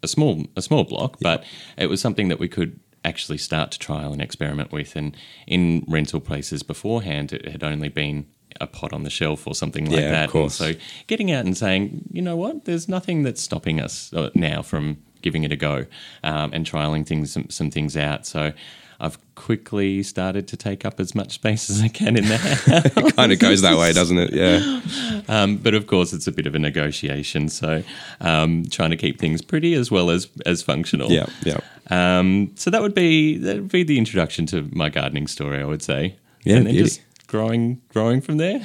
a 0.03 0.07
small 0.07 0.45
a 0.55 0.61
small 0.61 0.83
block, 0.83 1.17
but 1.21 1.43
it 1.77 1.87
was 1.87 1.99
something 2.01 2.27
that 2.27 2.39
we 2.39 2.47
could 2.47 2.79
actually 3.03 3.37
start 3.37 3.71
to 3.71 3.79
trial 3.79 4.11
and 4.13 4.21
experiment 4.21 4.71
with. 4.71 4.95
And 4.95 5.15
in 5.47 5.83
rental 5.87 6.19
places 6.19 6.63
beforehand, 6.63 7.33
it 7.33 7.47
had 7.47 7.63
only 7.63 7.89
been 7.89 8.27
a 8.61 8.67
pot 8.67 8.93
on 8.93 9.03
the 9.03 9.09
shelf 9.09 9.47
or 9.47 9.55
something 9.55 9.85
like 9.85 9.99
Yeah, 9.99 10.11
that. 10.11 10.23
And 10.23 10.31
course. 10.31 10.55
so 10.55 10.73
getting 11.07 11.31
out 11.31 11.45
and 11.45 11.57
saying, 11.57 12.01
you 12.11 12.21
know 12.21 12.35
what, 12.35 12.65
there's 12.65 12.87
nothing 12.87 13.23
that's 13.23 13.41
stopping 13.41 13.79
us 13.81 14.11
uh, 14.13 14.29
now 14.35 14.61
from 14.61 14.97
giving 15.21 15.43
it 15.43 15.51
a 15.51 15.55
go 15.55 15.85
um, 16.23 16.51
and 16.53 16.65
trialing 16.65 17.05
things 17.05 17.31
some, 17.33 17.49
some 17.49 17.71
things 17.71 17.95
out. 17.97 18.25
So. 18.25 18.53
I've 18.99 19.19
quickly 19.35 20.01
started 20.01 20.47
to 20.47 20.57
take 20.57 20.83
up 20.83 20.99
as 20.99 21.13
much 21.13 21.33
space 21.33 21.69
as 21.69 21.83
I 21.83 21.87
can 21.87 22.17
in 22.17 22.25
the 22.27 22.37
house. 22.97 23.13
Kind 23.13 23.31
of 23.31 23.37
goes 23.37 23.61
that 23.61 23.77
way, 23.77 23.93
doesn't 23.93 24.17
it? 24.17 24.33
Yeah. 24.33 24.81
Um, 25.27 25.57
but 25.57 25.75
of 25.75 25.85
course, 25.85 26.13
it's 26.13 26.25
a 26.25 26.31
bit 26.31 26.47
of 26.47 26.55
a 26.55 26.59
negotiation. 26.59 27.47
So, 27.49 27.83
um, 28.21 28.65
trying 28.71 28.89
to 28.89 28.97
keep 28.97 29.19
things 29.19 29.43
pretty 29.43 29.75
as 29.75 29.91
well 29.91 30.09
as 30.09 30.27
as 30.47 30.63
functional. 30.63 31.11
Yeah. 31.11 31.27
Yeah. 31.45 31.59
Um, 31.91 32.53
so 32.55 32.71
that 32.71 32.81
would 32.81 32.95
be 32.95 33.37
that 33.37 33.57
would 33.57 33.69
be 33.71 33.83
the 33.83 33.99
introduction 33.99 34.47
to 34.47 34.67
my 34.71 34.89
gardening 34.89 35.27
story. 35.27 35.61
I 35.61 35.65
would 35.65 35.83
say. 35.83 36.15
Yeah, 36.43 36.55
And 36.55 36.65
then 36.65 36.73
beauty. 36.73 36.89
just 36.89 37.01
growing 37.27 37.81
growing 37.89 38.21
from 38.21 38.37
there. 38.37 38.61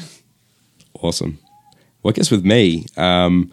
Awesome. 0.94 1.38
Well, 2.02 2.12
I 2.12 2.14
guess 2.14 2.30
with 2.30 2.44
me, 2.44 2.86
um, 2.96 3.52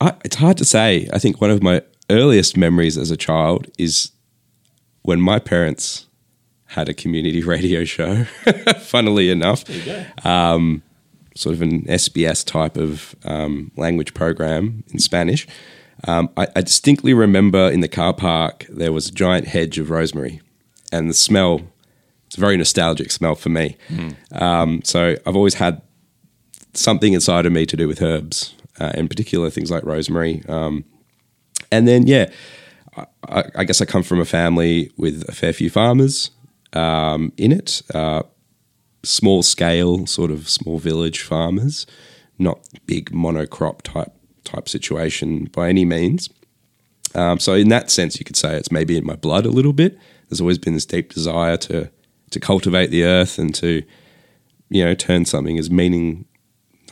I, 0.00 0.14
it's 0.24 0.36
hard 0.36 0.56
to 0.58 0.64
say. 0.64 1.08
I 1.12 1.18
think 1.18 1.40
one 1.40 1.50
of 1.50 1.62
my 1.62 1.82
earliest 2.10 2.56
memories 2.56 2.98
as 2.98 3.10
a 3.10 3.16
child 3.16 3.68
is 3.78 4.10
when 5.02 5.20
my 5.20 5.38
parents 5.38 6.06
had 6.66 6.88
a 6.88 6.94
community 6.94 7.42
radio 7.54 7.84
show. 7.84 8.24
funnily 8.80 9.30
enough, 9.30 9.64
um, 10.24 10.82
sort 11.36 11.54
of 11.54 11.62
an 11.62 11.82
SBS 11.82 12.44
type 12.44 12.76
of 12.76 13.14
um, 13.24 13.70
language 13.76 14.14
program 14.14 14.84
in 14.92 14.98
Spanish. 14.98 15.46
Um, 16.06 16.30
I, 16.36 16.48
I 16.56 16.62
distinctly 16.62 17.14
remember 17.14 17.70
in 17.70 17.80
the 17.80 17.88
car 17.88 18.12
park 18.12 18.66
there 18.68 18.92
was 18.92 19.08
a 19.08 19.12
giant 19.12 19.46
hedge 19.46 19.78
of 19.78 19.90
rosemary, 19.90 20.40
and 20.90 21.08
the 21.08 21.14
smell. 21.14 21.62
It's 22.32 22.38
a 22.38 22.40
very 22.40 22.56
nostalgic 22.56 23.10
smell 23.10 23.34
for 23.34 23.50
me. 23.50 23.76
Um, 24.32 24.80
so 24.84 25.16
I've 25.26 25.36
always 25.36 25.52
had 25.52 25.82
something 26.72 27.12
inside 27.12 27.44
of 27.44 27.52
me 27.52 27.66
to 27.66 27.76
do 27.76 27.86
with 27.86 28.00
herbs, 28.00 28.54
uh, 28.80 28.90
in 28.94 29.06
particular 29.06 29.50
things 29.50 29.70
like 29.70 29.84
rosemary. 29.84 30.42
Um, 30.48 30.86
and 31.70 31.86
then, 31.86 32.06
yeah, 32.06 32.30
I, 33.28 33.44
I 33.54 33.64
guess 33.64 33.82
I 33.82 33.84
come 33.84 34.02
from 34.02 34.18
a 34.18 34.24
family 34.24 34.90
with 34.96 35.28
a 35.28 35.32
fair 35.32 35.52
few 35.52 35.68
farmers 35.68 36.30
um, 36.72 37.34
in 37.36 37.52
it, 37.52 37.82
uh, 37.92 38.22
small 39.02 39.42
scale, 39.42 40.06
sort 40.06 40.30
of 40.30 40.48
small 40.48 40.78
village 40.78 41.20
farmers, 41.20 41.86
not 42.38 42.60
big 42.86 43.10
monocrop 43.10 43.82
type 43.82 44.10
type 44.44 44.70
situation 44.70 45.50
by 45.52 45.68
any 45.68 45.84
means. 45.84 46.30
Um, 47.14 47.38
so 47.38 47.52
in 47.52 47.68
that 47.68 47.90
sense, 47.90 48.18
you 48.18 48.24
could 48.24 48.36
say 48.36 48.56
it's 48.56 48.72
maybe 48.72 48.96
in 48.96 49.04
my 49.04 49.16
blood 49.16 49.44
a 49.44 49.50
little 49.50 49.74
bit. 49.74 49.98
There's 50.30 50.40
always 50.40 50.56
been 50.56 50.72
this 50.72 50.86
deep 50.86 51.12
desire 51.12 51.58
to 51.58 51.90
to 52.32 52.40
cultivate 52.40 52.90
the 52.90 53.04
earth 53.04 53.38
and 53.38 53.54
to 53.56 53.82
you 54.68 54.84
know 54.84 54.94
turn 54.94 55.24
something 55.24 55.58
as 55.58 55.70
meaning 55.70 56.24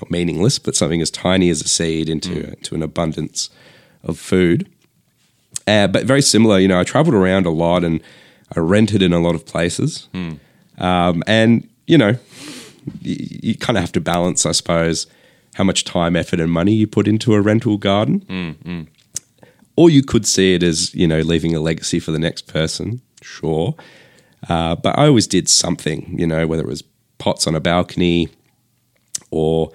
not 0.01 0.11
meaningless, 0.11 0.59
but 0.59 0.75
something 0.77 1.03
as 1.03 1.11
tiny 1.11 1.51
as 1.51 1.61
a 1.61 1.69
seed 1.69 2.09
into 2.09 2.49
into 2.53 2.75
an 2.75 2.83
abundance 2.83 3.51
of 4.03 4.19
food. 4.19 4.69
Uh, 5.67 5.87
but 5.87 6.05
very 6.05 6.23
similar, 6.23 6.59
you 6.59 6.67
know, 6.69 6.81
I 6.81 6.85
traveled 6.85 7.15
around 7.15 7.47
a 7.47 7.51
lot 7.51 7.85
and 7.85 8.01
I 8.57 8.61
rented 8.61 9.03
in 9.03 9.13
a 9.13 9.21
lot 9.21 9.35
of 9.35 9.45
places. 9.47 10.09
Um, 10.79 11.23
and, 11.27 11.69
you 11.87 11.99
know, 11.99 12.17
you, 13.03 13.17
you 13.43 13.55
kind 13.57 13.77
of 13.77 13.83
have 13.83 13.93
to 13.93 14.01
balance, 14.01 14.47
I 14.47 14.53
suppose, 14.53 15.07
how 15.55 15.65
much 15.65 15.85
time, 15.85 16.17
effort, 16.17 16.41
and 16.41 16.51
money 16.51 16.73
you 16.73 16.87
put 16.87 17.07
into 17.07 17.35
a 17.35 17.41
rental 17.41 17.77
garden. 17.77 18.25
Or 19.77 19.91
you 19.91 20.03
could 20.03 20.27
see 20.27 20.55
it 20.55 20.63
as, 20.63 20.95
you 20.95 21.07
know, 21.07 21.21
leaving 21.21 21.55
a 21.55 21.61
legacy 21.61 22.01
for 22.01 22.11
the 22.11 22.19
next 22.19 22.47
person, 22.47 23.03
sure. 23.23 23.75
Uh, 24.49 24.75
but 24.75 24.99
I 24.99 25.07
always 25.07 25.27
did 25.27 25.49
something, 25.49 26.15
you 26.19 26.27
know, 26.27 26.47
whether 26.47 26.63
it 26.63 26.69
was 26.69 26.83
pots 27.19 27.47
on 27.47 27.55
a 27.55 27.61
balcony 27.61 28.29
or 29.31 29.71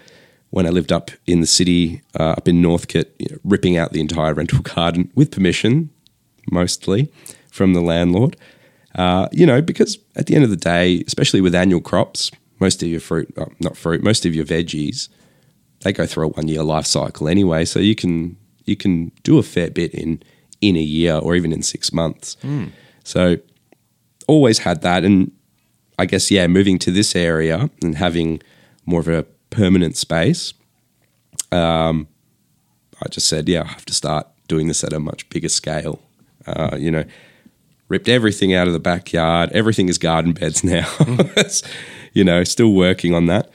when 0.50 0.66
I 0.66 0.70
lived 0.70 0.92
up 0.92 1.12
in 1.28 1.42
the 1.42 1.48
city, 1.48 2.02
uh, 2.20 2.32
up 2.32 2.48
in 2.48 2.62
Northcote, 2.62 3.14
you 3.20 3.28
know, 3.30 3.38
ripping 3.44 3.78
out 3.78 3.92
the 3.92 4.00
entire 4.00 4.34
rental 4.34 4.60
garden 4.76 5.12
with 5.16 5.32
permission, 5.32 5.90
mostly 6.50 7.12
from 7.52 7.74
the 7.74 7.82
landlord. 7.82 8.38
Uh, 8.96 9.28
you 9.32 9.46
know, 9.46 9.62
because 9.62 9.98
at 10.16 10.28
the 10.28 10.36
end 10.36 10.44
of 10.44 10.50
the 10.50 10.56
day, 10.56 11.04
especially 11.06 11.42
with 11.42 11.54
annual 11.54 11.82
crops, 11.82 12.32
most 12.60 12.82
of 12.82 12.88
your 12.88 13.02
fruit, 13.02 13.32
uh, 13.38 13.46
not 13.60 13.76
fruit, 13.76 14.02
most 14.02 14.26
of 14.26 14.34
your 14.34 14.46
veggies, 14.46 15.10
they 15.82 15.92
go 15.92 16.06
through 16.06 16.26
a 16.26 16.30
one 16.30 16.48
year 16.48 16.64
life 16.64 16.86
cycle 16.86 17.28
anyway. 17.28 17.66
So 17.66 17.80
you 17.80 17.96
can 17.96 18.38
you 18.64 18.76
can 18.76 19.12
do 19.24 19.38
a 19.38 19.44
fair 19.44 19.70
bit 19.70 19.94
in 19.94 20.24
in 20.62 20.78
a 20.78 20.82
year 20.82 21.16
or 21.16 21.36
even 21.36 21.52
in 21.52 21.62
six 21.62 21.92
months. 21.92 22.38
So 23.04 23.38
always 24.28 24.60
had 24.60 24.82
that, 24.82 25.04
and 25.04 25.32
I 26.00 26.06
guess 26.06 26.30
yeah, 26.32 26.48
moving 26.48 26.80
to 26.80 26.92
this 26.92 27.16
area 27.16 27.70
and 27.82 27.96
having 27.96 28.42
more 28.86 29.00
of 29.00 29.08
a 29.08 29.24
permanent 29.50 29.96
space, 29.98 30.54
um, 31.52 32.08
I 33.04 33.08
just 33.10 33.28
said, 33.28 33.48
yeah, 33.50 33.64
I 33.64 33.68
have 33.68 33.86
to 33.86 33.94
start 33.94 34.28
doing 34.48 34.68
this 34.68 34.84
at 34.84 34.94
a 34.94 35.00
much 35.00 35.28
bigger 35.30 35.50
scale. 35.50 36.00
Uh, 36.46 36.76
you 36.78 36.92
know, 36.92 37.04
ripped 37.90 38.08
everything 38.08 38.54
out 38.54 38.68
of 38.68 38.74
the 38.74 38.80
backyard. 38.80 39.52
Everything 39.52 39.90
is 39.90 39.98
garden 39.98 40.34
beds 40.34 40.64
now. 40.76 40.88
You 42.14 42.24
know, 42.24 42.44
still 42.44 42.74
working 42.74 43.14
on 43.14 43.26
that. 43.26 43.50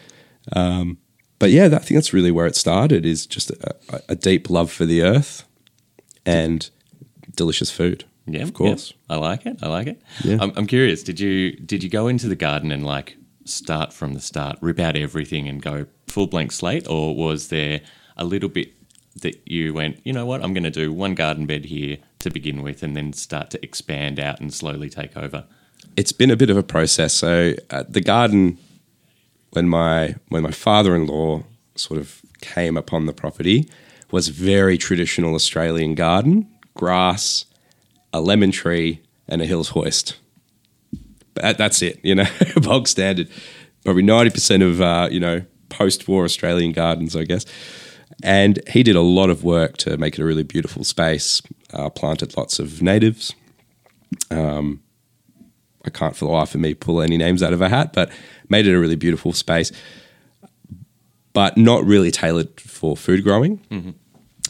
Um, 0.55 0.99
but 1.39 1.51
yeah, 1.51 1.67
I 1.67 1.79
think 1.79 1.91
that's 1.97 2.13
really 2.13 2.31
where 2.31 2.47
it 2.47 2.57
started. 2.57 3.07
Is 3.07 3.27
just 3.27 3.51
a- 3.51 4.03
a 4.09 4.15
deep 4.17 4.51
love 4.51 4.71
for 4.71 4.85
the 4.85 5.03
earth 5.03 5.45
and 6.27 6.69
delicious 7.37 7.71
food. 7.71 8.05
Yeah, 8.33 8.43
of 8.43 8.55
course. 8.55 8.93
yeah. 9.09 9.17
I 9.17 9.19
like 9.19 9.47
it. 9.47 9.59
I 9.63 9.69
like 9.69 9.87
it. 9.87 10.03
Yeah. 10.25 10.39
I'm, 10.41 10.53
I'm 10.57 10.67
curious. 10.67 11.03
Did 11.03 11.21
you 11.21 11.53
did 11.53 11.83
you 11.83 11.91
go 11.91 12.09
into 12.09 12.29
the 12.29 12.37
garden 12.37 12.73
and 12.73 12.85
like 12.85 13.17
start 13.45 13.93
from 13.93 14.15
the 14.15 14.21
start, 14.21 14.59
rip 14.61 14.79
out 14.79 14.97
everything, 14.97 15.49
and 15.49 15.63
go 15.63 15.87
full 16.09 16.27
blank 16.27 16.53
slate, 16.53 16.89
or 16.89 17.15
was 17.15 17.49
there 17.49 17.81
a 18.17 18.25
little 18.25 18.49
bit 18.49 18.73
that 19.17 19.41
you 19.47 19.75
went, 19.75 20.01
you 20.05 20.13
know 20.13 20.25
what, 20.25 20.43
I'm 20.43 20.55
going 20.55 20.65
to 20.65 20.71
do 20.71 20.93
one 20.93 21.15
garden 21.15 21.45
bed 21.45 21.65
here 21.65 21.99
to 22.21 22.31
begin 22.31 22.63
with, 22.63 22.83
and 22.83 22.97
then 22.97 23.13
start 23.13 23.51
to 23.51 23.65
expand 23.65 24.21
out 24.21 24.41
and 24.41 24.53
slowly 24.55 24.89
take 24.89 25.17
over? 25.17 25.45
it's 25.97 26.13
been 26.13 26.31
a 26.31 26.37
bit 26.37 26.51
of 26.51 26.57
a 26.57 26.63
process. 26.63 27.15
So 27.15 27.55
uh, 27.71 27.85
the 27.89 28.01
garden, 28.01 28.59
when 29.51 29.69
my 29.69 30.17
when 30.29 30.43
my 30.43 30.51
father 30.51 30.95
in 30.95 31.07
law 31.07 31.43
sort 31.75 32.01
of 32.01 32.21
came 32.41 32.77
upon 32.77 33.07
the 33.07 33.13
property, 33.13 33.69
was 34.11 34.29
very 34.29 34.79
traditional 34.79 35.35
Australian 35.35 35.95
garden: 35.95 36.49
grass, 36.75 37.45
a 38.13 38.21
lemon 38.21 38.51
tree, 38.51 39.01
and 39.29 39.41
a 39.43 39.47
hills 39.47 39.71
hoist. 39.71 40.17
But 41.35 41.43
that- 41.43 41.59
that's 41.59 41.83
it, 41.83 42.01
you 42.03 42.15
know, 42.15 42.27
bog 42.63 42.89
standard. 42.89 43.29
Probably 43.85 44.03
ninety 44.03 44.31
percent 44.31 44.63
of 44.63 44.81
uh, 44.81 45.09
you 45.11 45.21
know 45.21 45.43
post-war 45.69 46.25
Australian 46.25 46.73
gardens, 46.73 47.15
I 47.17 47.25
guess. 47.25 47.47
And 48.23 48.61
he 48.69 48.83
did 48.83 48.97
a 48.97 49.01
lot 49.01 49.31
of 49.31 49.45
work 49.45 49.77
to 49.79 49.97
make 49.97 50.19
it 50.19 50.23
a 50.23 50.25
really 50.27 50.43
beautiful 50.43 50.85
space. 50.85 51.41
Uh, 51.73 51.89
planted 51.89 52.37
lots 52.37 52.59
of 52.59 52.83
natives. 52.83 53.35
Um, 54.31 54.83
I 55.87 55.91
can't 55.91 56.15
for 56.15 56.27
the 56.27 56.31
life 56.33 56.55
of 56.55 56.61
me 56.61 56.75
pull 56.75 57.01
any 57.01 57.17
names 57.17 57.43
out 57.43 57.53
of 57.55 57.63
a 57.63 57.69
hat, 57.71 57.93
but 57.95 58.11
made 58.51 58.67
it 58.67 58.75
a 58.75 58.79
really 58.81 58.97
beautiful 58.97 59.33
space, 59.33 59.73
but 61.33 61.57
not 61.57 61.85
really 61.85 62.11
tailored 62.11 62.61
for 62.61 62.97
food 62.97 63.23
growing. 63.25 63.95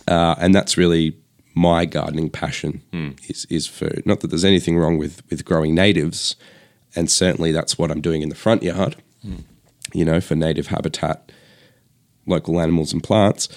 Uh, 0.09 0.35
and 0.41 0.55
that's 0.55 0.77
really 0.77 1.17
my 1.61 1.85
gardening 1.85 2.31
passion 2.31 2.83
is, 3.29 3.47
is 3.51 3.67
food. 3.67 4.03
Not 4.07 4.21
that 4.21 4.29
there's 4.29 4.47
anything 4.47 4.79
wrong 4.79 4.97
with, 4.97 5.23
with 5.29 5.45
growing 5.45 5.75
natives, 5.75 6.35
and 6.97 7.11
certainly 7.11 7.53
that's 7.53 7.77
what 7.77 7.91
I'm 7.91 8.01
doing 8.01 8.23
in 8.23 8.31
the 8.31 8.35
front 8.35 8.63
yard, 8.63 8.97
you 9.93 10.05
know, 10.07 10.21
for 10.23 10.35
native 10.35 10.69
habitat, 10.69 11.31
local 12.25 12.59
animals 12.61 12.95
and 12.95 13.03
plants. 13.03 13.49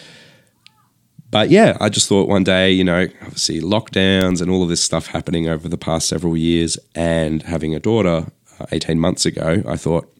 But 1.31 1.49
yeah, 1.49 1.77
I 1.79 1.87
just 1.87 2.09
thought 2.09 2.27
one 2.27 2.43
day, 2.43 2.71
you 2.71 2.83
know, 2.83 3.07
obviously 3.21 3.61
lockdowns 3.61 4.41
and 4.41 4.51
all 4.51 4.63
of 4.63 4.69
this 4.69 4.83
stuff 4.83 5.07
happening 5.07 5.47
over 5.47 5.69
the 5.69 5.77
past 5.77 6.07
several 6.09 6.35
years, 6.35 6.77
and 6.93 7.41
having 7.43 7.73
a 7.73 7.79
daughter 7.79 8.27
uh, 8.59 8.65
18 8.71 8.99
months 8.99 9.25
ago, 9.25 9.63
I 9.65 9.77
thought 9.77 10.13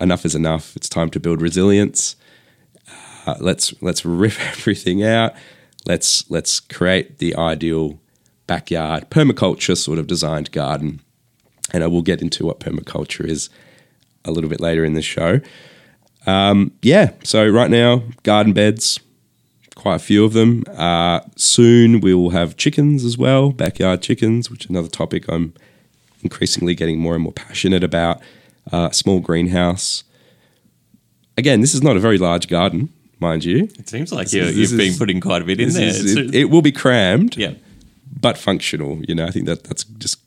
enough 0.00 0.26
is 0.26 0.34
enough. 0.34 0.76
It's 0.76 0.88
time 0.88 1.08
to 1.10 1.18
build 1.20 1.40
resilience. 1.40 2.14
Uh, 3.26 3.36
let's 3.40 3.74
let's 3.80 4.04
rip 4.04 4.38
everything 4.52 5.02
out. 5.02 5.32
Let's 5.88 6.30
let's 6.30 6.60
create 6.60 7.18
the 7.18 7.34
ideal 7.34 7.98
backyard 8.46 9.08
permaculture 9.10 9.76
sort 9.76 9.98
of 9.98 10.06
designed 10.06 10.52
garden, 10.52 11.00
and 11.72 11.82
I 11.82 11.86
will 11.86 12.02
get 12.02 12.22
into 12.22 12.44
what 12.44 12.60
permaculture 12.60 13.24
is 13.24 13.48
a 14.24 14.30
little 14.30 14.50
bit 14.50 14.60
later 14.60 14.84
in 14.84 14.92
the 14.92 15.02
show. 15.02 15.40
Um, 16.26 16.72
yeah, 16.82 17.12
so 17.24 17.48
right 17.48 17.70
now 17.70 18.02
garden 18.22 18.52
beds, 18.52 19.00
quite 19.74 19.96
a 19.96 19.98
few 19.98 20.26
of 20.26 20.34
them. 20.34 20.64
Uh, 20.76 21.20
soon 21.36 22.00
we 22.00 22.12
will 22.12 22.30
have 22.30 22.58
chickens 22.58 23.02
as 23.02 23.16
well, 23.16 23.50
backyard 23.50 24.02
chickens, 24.02 24.50
which 24.50 24.66
is 24.66 24.70
another 24.70 24.88
topic 24.88 25.24
I'm 25.26 25.54
increasingly 26.22 26.74
getting 26.74 26.98
more 26.98 27.14
and 27.14 27.22
more 27.22 27.32
passionate 27.32 27.82
about. 27.82 28.20
Uh, 28.70 28.90
small 28.90 29.20
greenhouse. 29.20 30.04
Again, 31.38 31.62
this 31.62 31.74
is 31.74 31.82
not 31.82 31.96
a 31.96 32.00
very 32.00 32.18
large 32.18 32.46
garden, 32.46 32.92
mind 33.20 33.44
you. 33.44 33.64
It 33.78 33.88
seems 33.88 34.12
like 34.12 34.32
you, 34.32 34.42
is- 34.42 34.56
you've 34.56 34.70
this 34.70 34.88
been 34.90 34.98
putting 34.98 35.20
quite 35.20 35.42
a 35.42 35.44
bit 35.44 35.60
in 35.60 35.70
there. 35.72 35.88
is- 35.88 36.16
it, 36.16 36.34
it 36.34 36.44
will 36.46 36.62
be 36.62 36.72
crammed, 36.72 37.36
yeah, 37.36 37.52
but 38.20 38.36
functional. 38.38 39.00
You 39.08 39.14
know, 39.14 39.26
I 39.26 39.30
think 39.30 39.46
that 39.46 39.64
that's 39.64 39.84
just 39.84 40.18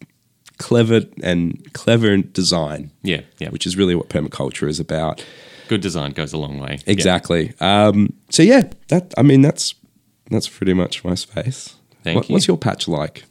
clever 0.57 1.01
and 1.23 1.73
clever 1.73 2.17
design, 2.17 2.91
yeah, 3.03 3.21
yeah. 3.39 3.49
which 3.49 3.65
is 3.65 3.75
really 3.77 3.95
what 3.95 4.09
permaculture 4.09 4.67
is 4.69 4.79
about. 4.79 5.25
Good 5.67 5.81
design 5.81 6.11
goes 6.11 6.33
a 6.33 6.37
long 6.37 6.59
way. 6.59 6.79
Yeah. 6.85 6.91
Exactly. 6.93 7.53
Um, 7.59 8.13
so 8.29 8.43
yeah, 8.43 8.63
that 8.89 9.13
I 9.17 9.21
mean 9.23 9.41
that's 9.41 9.73
that's 10.29 10.49
pretty 10.49 10.73
much 10.73 11.03
my 11.03 11.15
space. 11.15 11.75
Thank 12.03 12.15
What- 12.17 12.29
you. 12.29 12.33
What's 12.33 12.47
your 12.47 12.57
patch 12.57 12.87
like? 12.87 13.23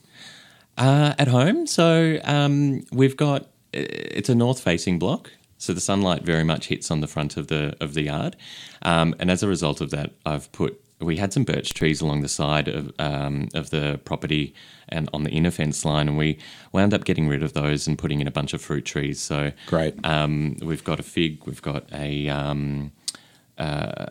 Uh, 0.78 1.14
at 1.18 1.28
home, 1.28 1.66
so 1.66 2.18
um, 2.24 2.82
we've 2.90 3.16
got 3.16 3.48
it's 3.74 4.30
a 4.30 4.34
north-facing 4.34 4.98
block, 4.98 5.30
so 5.60 5.72
the 5.72 5.80
sunlight 5.80 6.22
very 6.22 6.42
much 6.44 6.66
hits 6.66 6.90
on 6.90 7.00
the 7.00 7.06
front 7.06 7.36
of 7.36 7.46
the 7.46 7.76
of 7.80 7.94
the 7.94 8.02
yard, 8.02 8.34
um, 8.82 9.14
and 9.20 9.30
as 9.30 9.42
a 9.42 9.48
result 9.48 9.80
of 9.80 9.90
that, 9.90 10.10
I've 10.24 10.50
put 10.52 10.80
we 11.00 11.16
had 11.16 11.32
some 11.32 11.44
birch 11.44 11.72
trees 11.72 12.00
along 12.00 12.22
the 12.22 12.28
side 12.28 12.66
of 12.68 12.92
um, 12.98 13.48
of 13.54 13.70
the 13.70 14.00
property 14.04 14.54
and 14.88 15.08
on 15.12 15.22
the 15.24 15.30
inner 15.30 15.50
fence 15.50 15.84
line, 15.84 16.08
and 16.08 16.18
we 16.18 16.38
wound 16.72 16.92
up 16.92 17.04
getting 17.04 17.28
rid 17.28 17.42
of 17.42 17.52
those 17.52 17.86
and 17.86 17.98
putting 17.98 18.20
in 18.20 18.26
a 18.26 18.30
bunch 18.30 18.52
of 18.54 18.60
fruit 18.60 18.84
trees. 18.84 19.20
So 19.20 19.52
Great. 19.66 19.94
um, 20.04 20.56
we've 20.62 20.84
got 20.84 20.98
a 20.98 21.02
fig, 21.04 21.46
we've 21.46 21.62
got 21.62 21.84
a 21.92 22.28
um, 22.28 22.92
uh, 23.58 24.06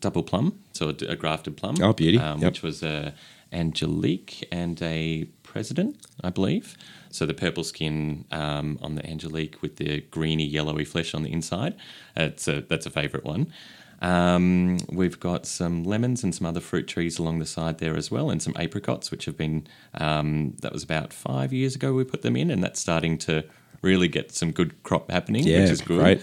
double 0.00 0.22
plum, 0.22 0.58
so 0.72 0.88
a, 0.88 1.12
a 1.12 1.16
grafted 1.16 1.56
plum. 1.56 1.76
Oh, 1.82 1.92
beauty. 1.92 2.18
Um, 2.18 2.40
Yep. 2.40 2.52
Which 2.52 2.62
was 2.62 2.82
a, 2.82 3.14
Angelique 3.52 4.46
and 4.52 4.80
a 4.82 5.24
president, 5.42 5.96
I 6.22 6.30
believe. 6.30 6.76
So 7.10 7.26
the 7.26 7.34
purple 7.34 7.64
skin 7.64 8.24
um, 8.30 8.78
on 8.82 8.94
the 8.94 9.04
Angelique 9.08 9.60
with 9.62 9.76
the 9.76 10.00
greeny 10.10 10.44
yellowy 10.44 10.84
flesh 10.84 11.14
on 11.14 11.22
the 11.22 11.32
inside. 11.32 11.74
It's 12.16 12.46
a, 12.48 12.60
that's 12.62 12.86
a 12.86 12.90
favourite 12.90 13.24
one. 13.24 13.52
Um, 14.00 14.78
we've 14.90 15.18
got 15.18 15.44
some 15.44 15.82
lemons 15.82 16.22
and 16.22 16.32
some 16.34 16.46
other 16.46 16.60
fruit 16.60 16.86
trees 16.86 17.18
along 17.18 17.40
the 17.40 17.46
side 17.46 17.78
there 17.78 17.96
as 17.96 18.10
well, 18.10 18.30
and 18.30 18.40
some 18.40 18.54
apricots, 18.56 19.10
which 19.10 19.24
have 19.24 19.36
been, 19.36 19.66
um, 19.94 20.54
that 20.60 20.72
was 20.72 20.84
about 20.84 21.12
five 21.12 21.52
years 21.52 21.74
ago 21.74 21.92
we 21.92 22.04
put 22.04 22.22
them 22.22 22.36
in, 22.36 22.50
and 22.50 22.62
that's 22.62 22.78
starting 22.80 23.18
to 23.18 23.44
really 23.82 24.06
get 24.08 24.32
some 24.32 24.52
good 24.52 24.80
crop 24.84 25.10
happening, 25.10 25.44
Yeah, 25.44 25.62
which 25.62 25.70
is 25.70 25.80
good. 25.80 25.98
great. 25.98 26.22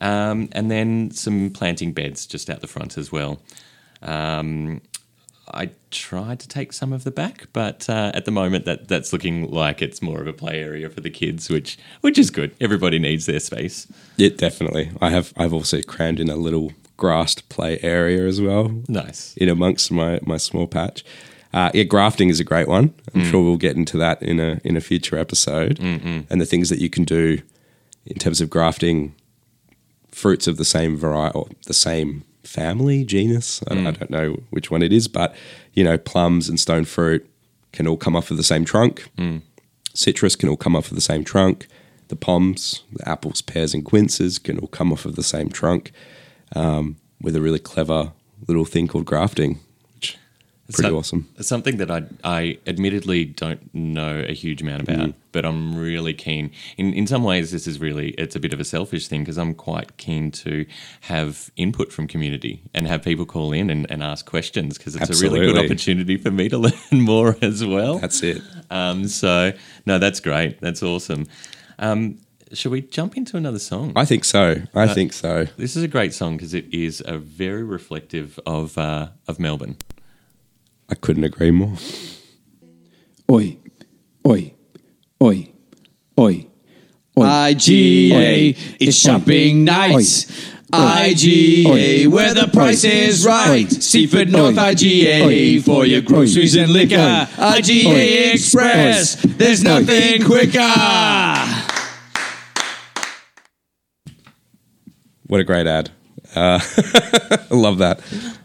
Um, 0.00 0.48
and 0.52 0.70
then 0.70 1.10
some 1.10 1.50
planting 1.50 1.92
beds 1.92 2.26
just 2.26 2.48
out 2.48 2.60
the 2.60 2.66
front 2.66 2.96
as 2.96 3.12
well. 3.12 3.40
Um, 4.00 4.80
I 5.48 5.70
tried 5.90 6.38
to 6.40 6.48
take 6.48 6.72
some 6.72 6.92
of 6.92 7.04
the 7.04 7.10
back, 7.10 7.48
but 7.52 7.88
uh, 7.90 8.12
at 8.14 8.24
the 8.24 8.30
moment 8.30 8.64
that 8.64 8.88
that's 8.88 9.12
looking 9.12 9.50
like 9.50 9.82
it's 9.82 10.00
more 10.00 10.20
of 10.20 10.26
a 10.26 10.32
play 10.32 10.62
area 10.62 10.88
for 10.88 11.00
the 11.00 11.10
kids, 11.10 11.48
which 11.50 11.76
which 12.00 12.18
is 12.18 12.30
good. 12.30 12.54
Everybody 12.60 12.98
needs 12.98 13.26
their 13.26 13.40
space. 13.40 13.86
Yeah, 14.16 14.30
definitely. 14.30 14.92
I 15.00 15.10
have. 15.10 15.32
I've 15.36 15.52
also 15.52 15.82
crammed 15.82 16.20
in 16.20 16.30
a 16.30 16.36
little 16.36 16.72
grassed 16.96 17.48
play 17.48 17.78
area 17.82 18.24
as 18.26 18.40
well 18.40 18.70
Nice. 18.88 19.34
in 19.36 19.48
amongst 19.48 19.90
my 19.90 20.20
my 20.22 20.36
small 20.36 20.66
patch. 20.68 21.04
Uh, 21.52 21.70
yeah, 21.74 21.82
grafting 21.82 22.30
is 22.30 22.40
a 22.40 22.44
great 22.44 22.68
one. 22.68 22.94
I'm 23.14 23.24
sure 23.24 23.42
we'll 23.42 23.56
get 23.58 23.76
into 23.76 23.98
that 23.98 24.22
in 24.22 24.38
a 24.40 24.60
in 24.64 24.76
a 24.76 24.80
future 24.80 25.18
episode, 25.18 25.78
and 25.80 26.40
the 26.40 26.46
things 26.46 26.68
that 26.70 26.78
you 26.78 26.88
can 26.88 27.04
do 27.04 27.42
in 28.06 28.16
terms 28.18 28.40
of 28.40 28.48
grafting 28.48 29.14
fruits 30.10 30.46
of 30.46 30.56
the 30.56 30.64
same 30.64 30.96
variety 30.96 31.36
or 31.38 31.48
the 31.66 31.74
same 31.74 32.22
family 32.44 33.04
genus. 33.04 33.62
I, 33.68 33.74
I 33.88 33.90
don't 33.92 34.10
know 34.10 34.42
which 34.50 34.70
one 34.70 34.82
it 34.82 34.92
is, 34.92 35.08
but 35.08 35.34
you 35.74 35.84
know, 35.84 35.98
plums 35.98 36.48
and 36.48 36.58
stone 36.58 36.84
fruit 36.84 37.28
can 37.72 37.86
all 37.86 37.96
come 37.96 38.14
off 38.16 38.30
of 38.30 38.36
the 38.36 38.42
same 38.42 38.64
trunk. 38.64 39.08
Citrus 39.94 40.36
can 40.36 40.48
all 40.48 40.56
come 40.56 40.74
off 40.76 40.88
of 40.90 40.94
the 40.94 41.00
same 41.02 41.24
trunk. 41.24 41.66
The 42.08 42.16
poms, 42.16 42.82
the 42.92 43.08
apples, 43.08 43.40
pears, 43.42 43.72
and 43.74 43.84
quinces 43.84 44.38
can 44.38 44.58
all 44.58 44.68
come 44.68 44.92
off 44.92 45.04
of 45.06 45.16
the 45.16 45.22
same 45.22 45.48
trunk 45.48 45.92
um, 46.54 46.96
with 47.22 47.34
a 47.36 47.40
really 47.40 47.58
clever 47.58 48.12
little 48.48 48.64
thing 48.64 48.88
called 48.88 49.06
grafting, 49.06 49.60
pretty 50.72 50.90
So- 50.90 50.98
awesome. 50.98 51.28
Something 51.40 51.76
that 51.78 51.90
I, 51.90 52.02
I 52.24 52.58
admittedly 52.66 53.24
don't 53.24 53.72
know 53.74 54.24
a 54.26 54.32
huge 54.32 54.62
amount 54.62 54.82
about, 54.82 55.14
but 55.32 55.44
I'm 55.44 55.76
really 55.76 56.14
keen. 56.14 56.50
In 56.76 56.92
in 56.94 57.06
some 57.06 57.22
ways, 57.24 57.50
this 57.52 57.66
is 57.66 57.78
really 57.80 58.10
it's 58.18 58.36
a 58.36 58.40
bit 58.40 58.52
of 58.52 58.60
a 58.60 58.64
selfish 58.64 59.08
thing 59.08 59.22
because 59.22 59.38
I'm 59.38 59.54
quite 59.54 59.96
keen 59.96 60.30
to 60.32 60.66
have 61.02 61.50
input 61.56 61.92
from 61.92 62.06
community 62.06 62.62
and 62.74 62.86
have 62.86 63.02
people 63.02 63.26
call 63.26 63.52
in 63.52 63.70
and, 63.70 63.86
and 63.90 64.02
ask 64.02 64.26
questions 64.26 64.78
because 64.78 64.96
it's 64.96 65.20
a 65.20 65.22
really 65.22 65.40
good 65.46 65.64
opportunity 65.64 66.16
for 66.16 66.30
me 66.30 66.48
to 66.48 66.58
learn 66.66 66.72
more 66.92 67.36
as 67.42 67.64
well. 67.64 67.98
That's 67.98 68.22
it. 68.22 68.42
Um, 68.70 69.08
so 69.08 69.52
no, 69.86 69.98
that's 69.98 70.20
great. 70.20 70.60
That's 70.60 70.82
awesome. 70.82 71.26
Um, 71.78 72.18
should 72.52 72.70
we 72.70 72.82
jump 72.82 73.16
into 73.16 73.36
another 73.38 73.58
song? 73.58 73.92
I 73.96 74.04
think 74.04 74.24
so. 74.24 74.56
I 74.74 74.86
think 74.88 75.14
so. 75.14 75.46
This 75.56 75.74
is 75.74 75.82
a 75.82 75.88
great 75.88 76.12
song 76.12 76.36
because 76.36 76.52
it 76.52 76.66
is 76.72 77.02
a 77.06 77.16
very 77.16 77.62
reflective 77.62 78.38
of 78.44 78.76
uh, 78.76 79.08
of 79.26 79.40
Melbourne. 79.40 79.76
I 80.92 80.94
couldn't 80.94 81.24
agree 81.24 81.50
more. 81.50 81.72
Oi, 83.30 83.56
oi, 84.28 84.52
oi, 85.22 85.50
oi. 86.18 86.46
Oi. 87.16 87.24
IGA, 87.24 88.76
it's 88.78 88.98
shopping 88.98 89.64
nights. 89.64 90.26
IGA, 90.70 92.08
where 92.08 92.34
the 92.34 92.46
price 92.48 92.84
is 92.84 93.24
right. 93.24 93.72
Seaford 93.72 94.30
North 94.30 94.56
IGA, 94.56 95.62
for 95.64 95.86
your 95.86 96.02
groceries 96.02 96.56
and 96.56 96.70
liquor. 96.70 96.96
IGA 96.96 98.34
Express, 98.34 99.16
there's 99.22 99.64
nothing 99.64 100.22
quicker. 100.24 100.58
What 105.26 105.40
a 105.40 105.44
great 105.44 105.66
ad. 105.66 105.90
Uh, 106.36 106.60
I 107.50 107.54
love 107.54 107.78
that. 107.78 108.02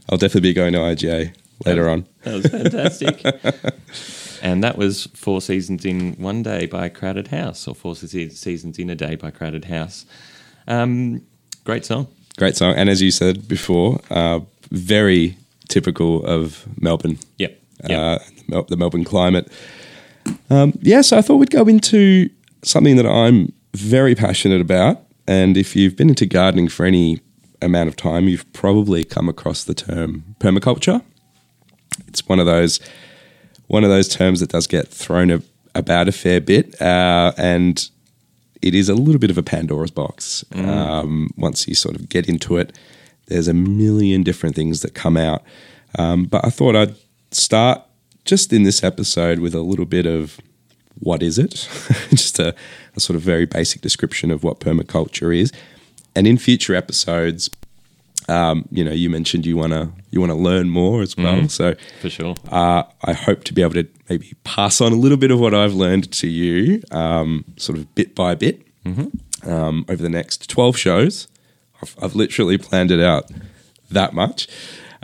I'll 0.09 0.17
definitely 0.17 0.49
be 0.49 0.53
going 0.53 0.71
to 0.71 0.79
IGA 0.79 1.33
later 1.65 1.89
on. 1.89 2.07
That 2.23 2.33
was 2.33 2.47
fantastic. 2.47 3.23
and 4.43 4.61
that 4.61 4.77
was 4.77 5.05
Four 5.13 5.39
Seasons 5.39 5.85
in 5.85 6.13
One 6.15 6.43
Day 6.43 6.65
by 6.65 6.89
Crowded 6.89 7.29
House, 7.29 7.67
or 7.69 7.73
Four 7.73 7.95
Seasons 7.95 8.77
in 8.77 8.89
a 8.89 8.95
Day 8.95 9.15
by 9.15 9.31
Crowded 9.31 9.65
House. 9.65 10.05
Um, 10.67 11.21
great 11.63 11.85
song. 11.85 12.07
Great 12.37 12.57
song. 12.57 12.75
And 12.75 12.89
as 12.89 13.01
you 13.01 13.11
said 13.11 13.47
before, 13.47 14.01
uh, 14.09 14.41
very 14.71 15.37
typical 15.69 16.25
of 16.25 16.67
Melbourne. 16.81 17.17
Yep. 17.37 17.61
yep. 17.87 18.21
uh, 18.51 18.61
the 18.63 18.75
Melbourne 18.75 19.05
climate. 19.05 19.49
Um, 20.49 20.77
yeah, 20.81 21.01
so 21.01 21.17
I 21.17 21.21
thought 21.21 21.37
we'd 21.37 21.49
go 21.49 21.67
into 21.67 22.29
something 22.63 22.97
that 22.97 23.05
I'm 23.05 23.53
very 23.73 24.15
passionate 24.15 24.61
about. 24.61 25.03
And 25.27 25.57
if 25.57 25.75
you've 25.75 25.95
been 25.95 26.09
into 26.09 26.25
gardening 26.25 26.67
for 26.67 26.85
any 26.85 27.21
amount 27.61 27.89
of 27.89 27.95
time, 27.95 28.27
you've 28.27 28.51
probably 28.53 29.03
come 29.03 29.29
across 29.29 29.63
the 29.63 29.73
term 29.73 30.35
permaculture. 30.39 31.01
It's 32.07 32.27
one 32.27 32.39
of 32.39 32.45
those 32.45 32.79
one 33.67 33.83
of 33.83 33.89
those 33.89 34.07
terms 34.07 34.39
that 34.39 34.49
does 34.49 34.65
get 34.65 34.87
thrown 34.87 35.29
a, 35.29 35.41
about 35.75 36.07
a 36.07 36.11
fair 36.13 36.39
bit, 36.39 36.81
uh, 36.81 37.33
and 37.37 37.89
it 38.61 38.73
is 38.73 38.89
a 38.89 38.95
little 38.95 39.19
bit 39.19 39.29
of 39.29 39.37
a 39.37 39.43
Pandora's 39.43 39.91
box. 39.91 40.45
Um, 40.53 41.29
once 41.37 41.67
you 41.67 41.75
sort 41.75 41.95
of 41.95 42.09
get 42.09 42.27
into 42.29 42.57
it, 42.57 42.77
there's 43.27 43.47
a 43.47 43.53
million 43.53 44.23
different 44.23 44.55
things 44.55 44.81
that 44.81 44.93
come 44.93 45.17
out. 45.17 45.43
Um, 45.97 46.25
but 46.25 46.45
I 46.45 46.49
thought 46.49 46.75
I'd 46.75 46.95
start 47.31 47.81
just 48.25 48.51
in 48.51 48.63
this 48.63 48.83
episode 48.83 49.39
with 49.39 49.53
a 49.53 49.61
little 49.61 49.85
bit 49.85 50.05
of 50.05 50.39
what 50.99 51.21
is 51.21 51.37
it? 51.37 51.51
just 52.09 52.39
a, 52.39 52.55
a 52.95 52.99
sort 52.99 53.15
of 53.15 53.21
very 53.21 53.45
basic 53.45 53.81
description 53.81 54.31
of 54.31 54.43
what 54.43 54.59
permaculture 54.59 55.35
is. 55.35 55.51
And 56.15 56.25
in 56.25 56.37
future 56.37 56.73
episodes, 56.73 57.49
um, 58.27 58.67
you 58.71 58.83
know, 58.83 58.91
you 58.91 59.09
mentioned 59.09 59.45
you 59.45 59.55
wanna 59.55 59.91
you 60.17 60.21
wanna 60.21 60.35
learn 60.49 60.69
more 60.69 61.01
as 61.01 61.15
well. 61.15 61.47
So 61.49 61.75
For 62.01 62.09
sure. 62.09 62.35
uh, 62.49 62.83
I 63.03 63.13
hope 63.13 63.43
to 63.45 63.53
be 63.53 63.61
able 63.61 63.73
to 63.75 63.87
maybe 64.09 64.33
pass 64.43 64.81
on 64.81 64.91
a 64.91 64.95
little 64.95 65.17
bit 65.17 65.31
of 65.31 65.39
what 65.39 65.53
I've 65.53 65.73
learned 65.75 66.11
to 66.13 66.27
you, 66.27 66.81
um, 66.91 67.45
sort 67.57 67.77
of 67.77 67.93
bit 67.95 68.15
by 68.15 68.35
bit, 68.35 68.61
um, 69.43 69.85
over 69.89 70.01
the 70.01 70.09
next 70.09 70.49
12 70.49 70.77
shows. 70.77 71.27
I've, 71.81 71.95
I've 72.01 72.15
literally 72.15 72.57
planned 72.57 72.89
it 72.91 72.99
out 72.99 73.29
that 73.91 74.13
much. 74.13 74.47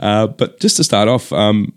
Uh, 0.00 0.26
but 0.26 0.58
just 0.60 0.76
to 0.78 0.84
start 0.84 1.08
off, 1.08 1.32
um, 1.32 1.72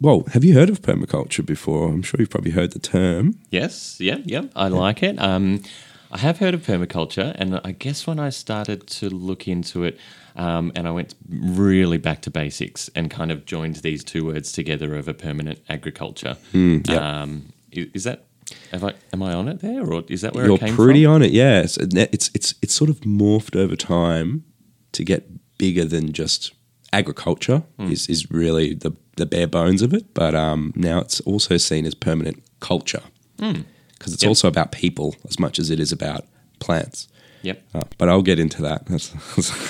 well, 0.00 0.24
have 0.32 0.44
you 0.44 0.54
heard 0.54 0.68
of 0.70 0.82
permaculture 0.82 1.44
before? 1.46 1.88
I'm 1.88 2.02
sure 2.02 2.18
you've 2.20 2.30
probably 2.30 2.50
heard 2.50 2.72
the 2.72 2.78
term. 2.80 3.38
Yes, 3.50 3.96
yeah, 4.00 4.18
yeah, 4.24 4.42
I 4.56 4.68
like 4.68 5.02
it. 5.02 5.18
Um, 5.20 5.62
I 6.10 6.18
have 6.18 6.38
heard 6.38 6.54
of 6.54 6.62
permaculture, 6.62 7.34
and 7.38 7.60
I 7.64 7.72
guess 7.72 8.06
when 8.06 8.18
I 8.18 8.30
started 8.30 8.86
to 8.88 9.08
look 9.08 9.48
into 9.48 9.84
it, 9.84 9.98
um, 10.36 10.70
and 10.76 10.86
I 10.86 10.90
went 10.90 11.14
really 11.28 11.98
back 11.98 12.22
to 12.22 12.30
basics 12.30 12.88
and 12.94 13.10
kind 13.10 13.30
of 13.32 13.44
joined 13.46 13.76
these 13.76 14.04
two 14.04 14.24
words 14.26 14.52
together 14.52 14.94
of 14.96 15.08
a 15.08 15.14
permanent 15.14 15.60
agriculture. 15.68 16.36
yep. 16.52 16.88
um, 16.90 17.52
is, 17.72 17.86
is 17.94 18.04
that 18.04 18.24
have 18.70 18.84
I 18.84 18.94
am 19.12 19.22
I 19.22 19.32
on 19.34 19.48
it 19.48 19.60
there, 19.60 19.84
or 19.84 20.04
is 20.08 20.20
that 20.20 20.34
where 20.34 20.46
You're 20.46 20.56
it 20.56 20.60
came 20.60 20.74
pretty 20.76 21.04
from? 21.04 21.14
on 21.14 21.22
it, 21.22 21.32
yes. 21.32 21.76
It's 21.78 22.30
it's 22.34 22.54
it's 22.62 22.74
sort 22.74 22.90
of 22.90 23.00
morphed 23.00 23.56
over 23.56 23.74
time 23.76 24.44
to 24.92 25.04
get 25.04 25.26
bigger 25.58 25.84
than 25.84 26.12
just 26.12 26.52
agriculture. 26.92 27.64
Is 27.78 28.08
is 28.08 28.30
really 28.30 28.74
the 28.74 28.92
the 29.16 29.26
bare 29.26 29.46
bones 29.48 29.82
of 29.82 29.92
it, 29.94 30.14
but 30.14 30.34
um, 30.34 30.72
now 30.76 31.00
it's 31.00 31.20
also 31.22 31.56
seen 31.56 31.86
as 31.86 31.94
permanent 31.94 32.42
culture 32.60 33.02
because 33.36 34.12
it's 34.12 34.22
Yep. 34.22 34.28
also 34.28 34.48
about 34.48 34.72
people 34.72 35.16
as 35.28 35.38
much 35.40 35.58
as 35.58 35.70
it 35.70 35.80
is 35.80 35.90
about 35.92 36.24
plants. 36.60 37.08
Yep. 37.46 37.62
Uh, 37.76 37.82
but 37.96 38.08
I'll 38.08 38.22
get 38.22 38.40
into 38.40 38.60
that. 38.62 38.86
That's, 38.90 39.14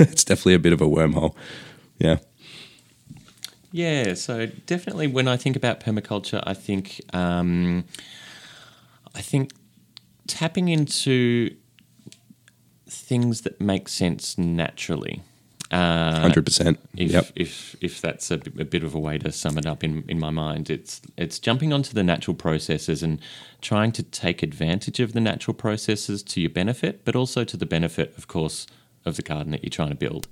it's 0.01 0.25
definitely 0.25 0.55
a 0.55 0.59
bit 0.59 0.73
of 0.73 0.81
a 0.81 0.87
wormhole. 0.87 1.35
Yeah. 1.99 2.19
Yeah, 3.71 4.15
so 4.15 4.47
definitely 4.47 5.07
when 5.09 5.29
I 5.29 5.37
think 5.37 5.57
about 5.57 5.81
permaculture, 5.81 6.43
I 6.47 6.55
think 6.55 7.03
um, 7.13 7.85
I 9.15 9.21
think 9.21 9.53
tapping 10.27 10.69
into 10.69 11.55
things 12.89 13.43
that 13.43 13.61
make 13.61 13.91
sense 13.91 14.39
naturally. 14.39 15.23
Uh, 15.71 16.21
Hundred 16.21 16.45
percent. 16.45 16.79
if, 16.97 17.11
Yep. 17.11 17.33
if 17.35 17.77
if 17.81 18.01
that's 18.01 18.31
a 18.31 18.37
bit 18.39 18.85
of 18.85 18.95
a 18.95 19.01
way 19.01 19.19
to 19.19 19.33
sum 19.33 19.59
it 19.59 19.67
up 19.67 19.83
in, 19.83 20.05
in 20.07 20.19
my 20.19 20.31
mind, 20.31 20.71
it's 20.71 21.01
it's 21.17 21.39
jumping 21.41 21.73
onto 21.73 21.93
the 21.93 22.05
natural 22.05 22.35
processes 22.37 23.03
and 23.03 23.19
trying 23.61 23.91
to 23.93 24.03
take 24.05 24.43
advantage 24.45 25.01
of 25.01 25.13
the 25.13 25.21
natural 25.21 25.55
processes 25.55 26.23
to 26.23 26.41
your 26.41 26.51
benefit, 26.51 27.05
but 27.05 27.17
also 27.17 27.43
to 27.45 27.57
the 27.57 27.67
benefit, 27.67 28.15
of 28.17 28.29
course, 28.29 28.67
of 29.05 29.17
the 29.17 29.23
garden 29.23 29.51
that 29.51 29.65
you're 29.65 29.71
trying 29.71 29.89
to 29.91 29.97
build. 29.97 30.29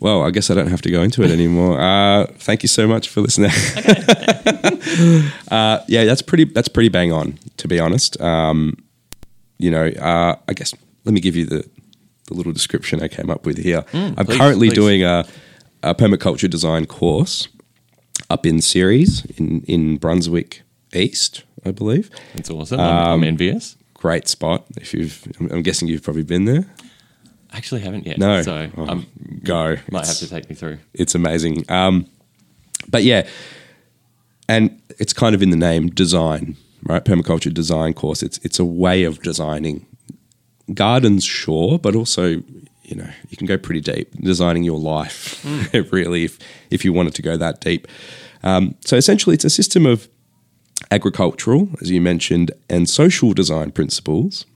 Well, 0.00 0.22
I 0.22 0.30
guess 0.30 0.50
I 0.50 0.54
don't 0.54 0.68
have 0.70 0.80
to 0.82 0.90
go 0.90 1.02
into 1.02 1.22
it 1.22 1.30
anymore. 1.30 1.78
Uh, 1.90 2.26
thank 2.38 2.62
you 2.62 2.68
so 2.68 2.88
much 2.88 3.08
for 3.10 3.20
listening. 3.20 3.50
uh, 5.50 5.80
yeah, 5.88 6.04
that's 6.04 6.22
pretty. 6.22 6.44
That's 6.44 6.68
pretty 6.68 6.88
bang 6.88 7.12
on, 7.12 7.38
to 7.58 7.68
be 7.68 7.78
honest. 7.78 8.20
Um, 8.20 8.76
you 9.58 9.70
know, 9.70 9.86
uh, 9.88 10.36
I 10.48 10.52
guess 10.54 10.74
let 11.04 11.12
me 11.12 11.20
give 11.20 11.36
you 11.36 11.44
the, 11.46 11.68
the 12.30 12.36
little 12.36 12.52
description 12.52 13.02
I 13.02 13.08
came 13.08 13.28
up 13.30 13.44
with 13.44 13.58
here. 13.58 13.84
I'm 13.92 14.14
please, 14.14 14.38
currently 14.38 14.68
please. 14.68 14.74
doing 14.74 15.02
a, 15.04 15.26
a 15.82 15.94
permaculture 15.94 16.48
design 16.48 16.86
course 16.86 17.48
up 18.30 18.46
in 18.46 18.60
Ceres 18.60 19.24
in, 19.36 19.62
in 19.64 19.96
Brunswick 19.98 20.62
East, 20.94 21.42
I 21.64 21.72
believe. 21.72 22.10
That's 22.34 22.50
awesome. 22.50 22.80
I'm, 22.80 23.06
I'm 23.14 23.24
envious. 23.24 23.76
Great 23.94 24.28
spot. 24.28 24.64
If 24.76 24.94
you've, 24.94 25.26
I'm, 25.38 25.50
I'm 25.52 25.62
guessing 25.62 25.88
you've 25.88 26.02
probably 26.02 26.22
been 26.22 26.44
there. 26.46 26.64
Actually 27.52 27.80
haven't 27.80 28.06
yet. 28.06 28.18
No. 28.18 28.42
So 28.42 28.70
Oh, 28.76 28.86
um, 28.86 29.06
go. 29.42 29.76
might 29.90 30.06
have 30.06 30.16
to 30.18 30.28
take 30.28 30.48
me 30.48 30.54
through. 30.54 30.78
it's 30.94 31.14
amazing. 31.16 31.64
Um, 31.68 32.06
but 32.88 33.02
yeah, 33.02 33.26
and 34.48 34.80
it's 34.98 35.12
kind 35.12 35.34
of 35.34 35.42
in 35.42 35.50
the 35.50 35.56
name 35.56 35.88
design, 35.88 36.56
right? 36.84 37.04
Permaculture 37.04 37.52
design 37.52 37.92
course. 37.94 38.22
It's 38.22 38.38
it's 38.38 38.58
a 38.58 38.64
way 38.64 39.02
of 39.04 39.20
designing 39.22 39.86
gardens, 40.74 41.24
sure, 41.24 41.78
but 41.78 41.94
also 41.94 42.42
you 42.82 42.96
know 42.96 43.08
you 43.28 43.36
can 43.36 43.46
go 43.46 43.56
pretty 43.56 43.80
deep 43.80 44.12
designing 44.20 44.64
your 44.64 44.78
life, 44.78 45.44
really, 45.92 46.24
if 46.24 46.38
if 46.70 46.84
you 46.84 46.92
wanted 46.92 47.14
to 47.14 47.22
go 47.22 47.36
that 47.36 47.60
deep. 47.60 47.86
Um, 48.42 48.74
so 48.80 48.96
essentially, 48.96 49.34
it's 49.34 49.44
a 49.44 49.50
system 49.50 49.86
of 49.86 50.08
agricultural, 50.90 51.68
as 51.80 51.90
you 51.90 52.00
mentioned, 52.00 52.52
and 52.68 52.88
social 52.88 53.32
design 53.32 53.70
principles 53.70 54.46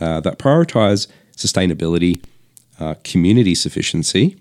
uh, 0.00 0.20
that 0.20 0.38
prioritize 0.38 1.06
sustainability, 1.36 2.22
uh, 2.80 2.94
community 3.04 3.54
sufficiency, 3.54 4.36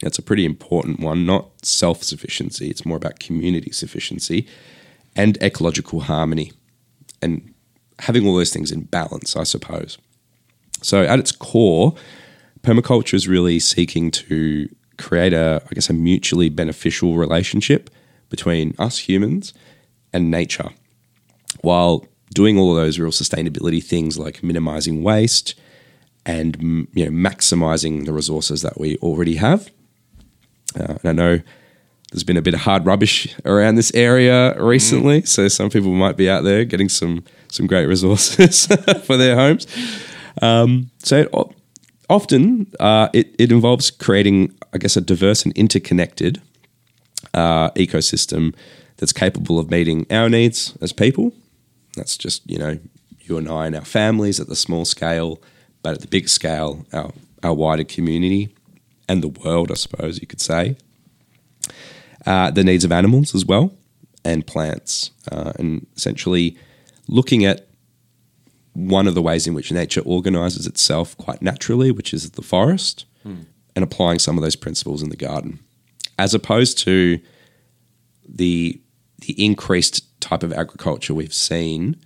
that's 0.00 0.18
a 0.18 0.22
pretty 0.22 0.44
important 0.44 1.00
one, 1.00 1.24
not 1.26 1.64
self 1.64 2.02
sufficiency. 2.02 2.68
It's 2.68 2.84
more 2.84 2.96
about 2.96 3.20
community 3.20 3.70
sufficiency 3.70 4.46
and 5.16 5.40
ecological 5.42 6.00
harmony 6.00 6.52
and 7.22 7.54
having 8.00 8.26
all 8.26 8.36
those 8.36 8.52
things 8.52 8.72
in 8.72 8.82
balance, 8.82 9.36
I 9.36 9.44
suppose. 9.44 9.98
So, 10.84 11.02
at 11.02 11.18
its 11.18 11.32
core, 11.32 11.94
permaculture 12.62 13.14
is 13.14 13.26
really 13.26 13.58
seeking 13.58 14.10
to 14.12 14.68
create 14.98 15.32
a, 15.32 15.62
I 15.64 15.74
guess, 15.74 15.90
a 15.90 15.92
mutually 15.92 16.48
beneficial 16.48 17.16
relationship 17.16 17.90
between 18.28 18.74
us 18.78 18.98
humans 18.98 19.54
and 20.12 20.30
nature 20.30 20.70
while 21.62 22.06
doing 22.32 22.58
all 22.58 22.76
of 22.76 22.82
those 22.82 22.98
real 22.98 23.10
sustainability 23.10 23.82
things 23.82 24.18
like 24.18 24.42
minimizing 24.42 25.02
waste 25.02 25.54
and 26.26 26.58
mm, 26.58 26.88
you 26.92 27.04
know 27.04 27.10
maximizing 27.10 28.06
the 28.06 28.12
resources 28.12 28.62
that 28.62 28.78
we 28.78 28.96
already 28.98 29.36
have 29.36 29.70
uh, 30.78 30.94
and 31.02 31.04
I 31.04 31.12
know 31.12 31.40
there's 32.10 32.24
been 32.24 32.36
a 32.36 32.42
bit 32.42 32.54
of 32.54 32.60
hard 32.60 32.86
rubbish 32.86 33.34
around 33.44 33.74
this 33.74 33.92
area 33.94 34.60
recently, 34.62 35.22
so 35.22 35.48
some 35.48 35.68
people 35.68 35.92
might 35.92 36.16
be 36.16 36.30
out 36.30 36.44
there 36.44 36.64
getting 36.64 36.88
some 36.88 37.24
some 37.48 37.66
great 37.66 37.86
resources 37.86 38.66
for 39.04 39.16
their 39.16 39.34
homes. 39.34 39.66
Um, 40.42 40.90
so 40.98 41.28
often 42.08 42.72
uh, 42.80 43.08
it 43.12 43.34
it 43.38 43.52
involves 43.52 43.90
creating, 43.90 44.54
I 44.72 44.78
guess, 44.78 44.96
a 44.96 45.00
diverse 45.00 45.44
and 45.44 45.56
interconnected 45.56 46.40
uh, 47.32 47.70
ecosystem 47.70 48.54
that's 48.96 49.12
capable 49.12 49.58
of 49.58 49.70
meeting 49.70 50.06
our 50.10 50.28
needs 50.28 50.76
as 50.80 50.92
people. 50.92 51.32
That's 51.96 52.16
just 52.16 52.48
you 52.50 52.58
know 52.58 52.78
you 53.20 53.38
and 53.38 53.48
I 53.48 53.66
and 53.66 53.76
our 53.76 53.84
families 53.84 54.40
at 54.40 54.48
the 54.48 54.56
small 54.56 54.84
scale, 54.84 55.40
but 55.82 55.94
at 55.94 56.00
the 56.00 56.08
big 56.08 56.28
scale, 56.28 56.86
our 56.92 57.12
our 57.42 57.54
wider 57.54 57.84
community 57.84 58.54
and 59.08 59.22
the 59.22 59.28
world, 59.28 59.70
I 59.70 59.74
suppose 59.74 60.20
you 60.20 60.26
could 60.26 60.40
say. 60.40 60.76
Uh, 62.26 62.50
the 62.50 62.64
needs 62.64 62.84
of 62.84 62.92
animals 62.92 63.34
as 63.34 63.44
well 63.44 63.74
and 64.24 64.46
plants, 64.46 65.10
uh, 65.30 65.52
and 65.58 65.86
essentially 65.94 66.56
looking 67.06 67.44
at 67.44 67.68
one 68.74 69.06
of 69.06 69.14
the 69.14 69.22
ways 69.22 69.46
in 69.46 69.54
which 69.54 69.72
nature 69.72 70.02
organizes 70.02 70.66
itself 70.66 71.16
quite 71.16 71.40
naturally, 71.40 71.90
which 71.90 72.12
is 72.12 72.30
the 72.30 72.42
forest, 72.42 73.06
and 73.24 73.82
applying 73.82 74.18
some 74.18 74.36
of 74.36 74.42
those 74.42 74.56
principles 74.56 75.02
in 75.02 75.08
the 75.08 75.16
garden, 75.16 75.58
as 76.18 76.34
opposed 76.34 76.78
to 76.78 77.18
the 78.28 78.80
the 79.26 79.44
increased 79.44 80.20
type 80.20 80.42
of 80.42 80.52
agriculture 80.52 81.14
we've 81.14 81.32
seen 81.32 81.96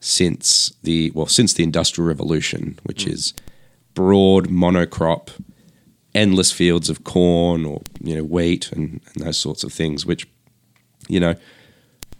since 0.00 0.72
the 0.82 1.10
well 1.14 1.26
since 1.26 1.52
the 1.52 1.64
industrial 1.64 2.08
revolution, 2.08 2.78
which 2.84 3.06
is 3.06 3.34
broad 3.94 4.48
monocrop, 4.48 5.30
endless 6.14 6.52
fields 6.52 6.88
of 6.88 7.04
corn 7.04 7.64
or 7.64 7.82
you 8.02 8.16
know 8.16 8.24
wheat 8.24 8.72
and, 8.72 9.00
and 9.14 9.24
those 9.24 9.38
sorts 9.38 9.64
of 9.64 9.72
things, 9.72 10.06
which 10.06 10.26
you 11.08 11.20
know 11.20 11.34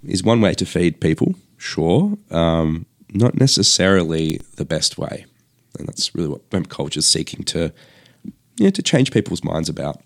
is 0.06 0.22
one 0.22 0.40
way 0.40 0.54
to 0.54 0.66
feed 0.66 1.00
people, 1.00 1.34
sure, 1.58 2.16
um, 2.30 2.86
not 3.12 3.38
necessarily 3.38 4.40
the 4.56 4.64
best 4.64 4.98
way, 4.98 5.24
and 5.78 5.86
that's 5.88 6.14
really 6.14 6.28
what 6.28 6.48
permaculture 6.50 6.98
is 6.98 7.06
seeking 7.06 7.44
to 7.44 7.72
yeah 8.56 8.70
to 8.70 8.82
change 8.82 9.10
people's 9.12 9.44
minds 9.44 9.68
about. 9.68 10.00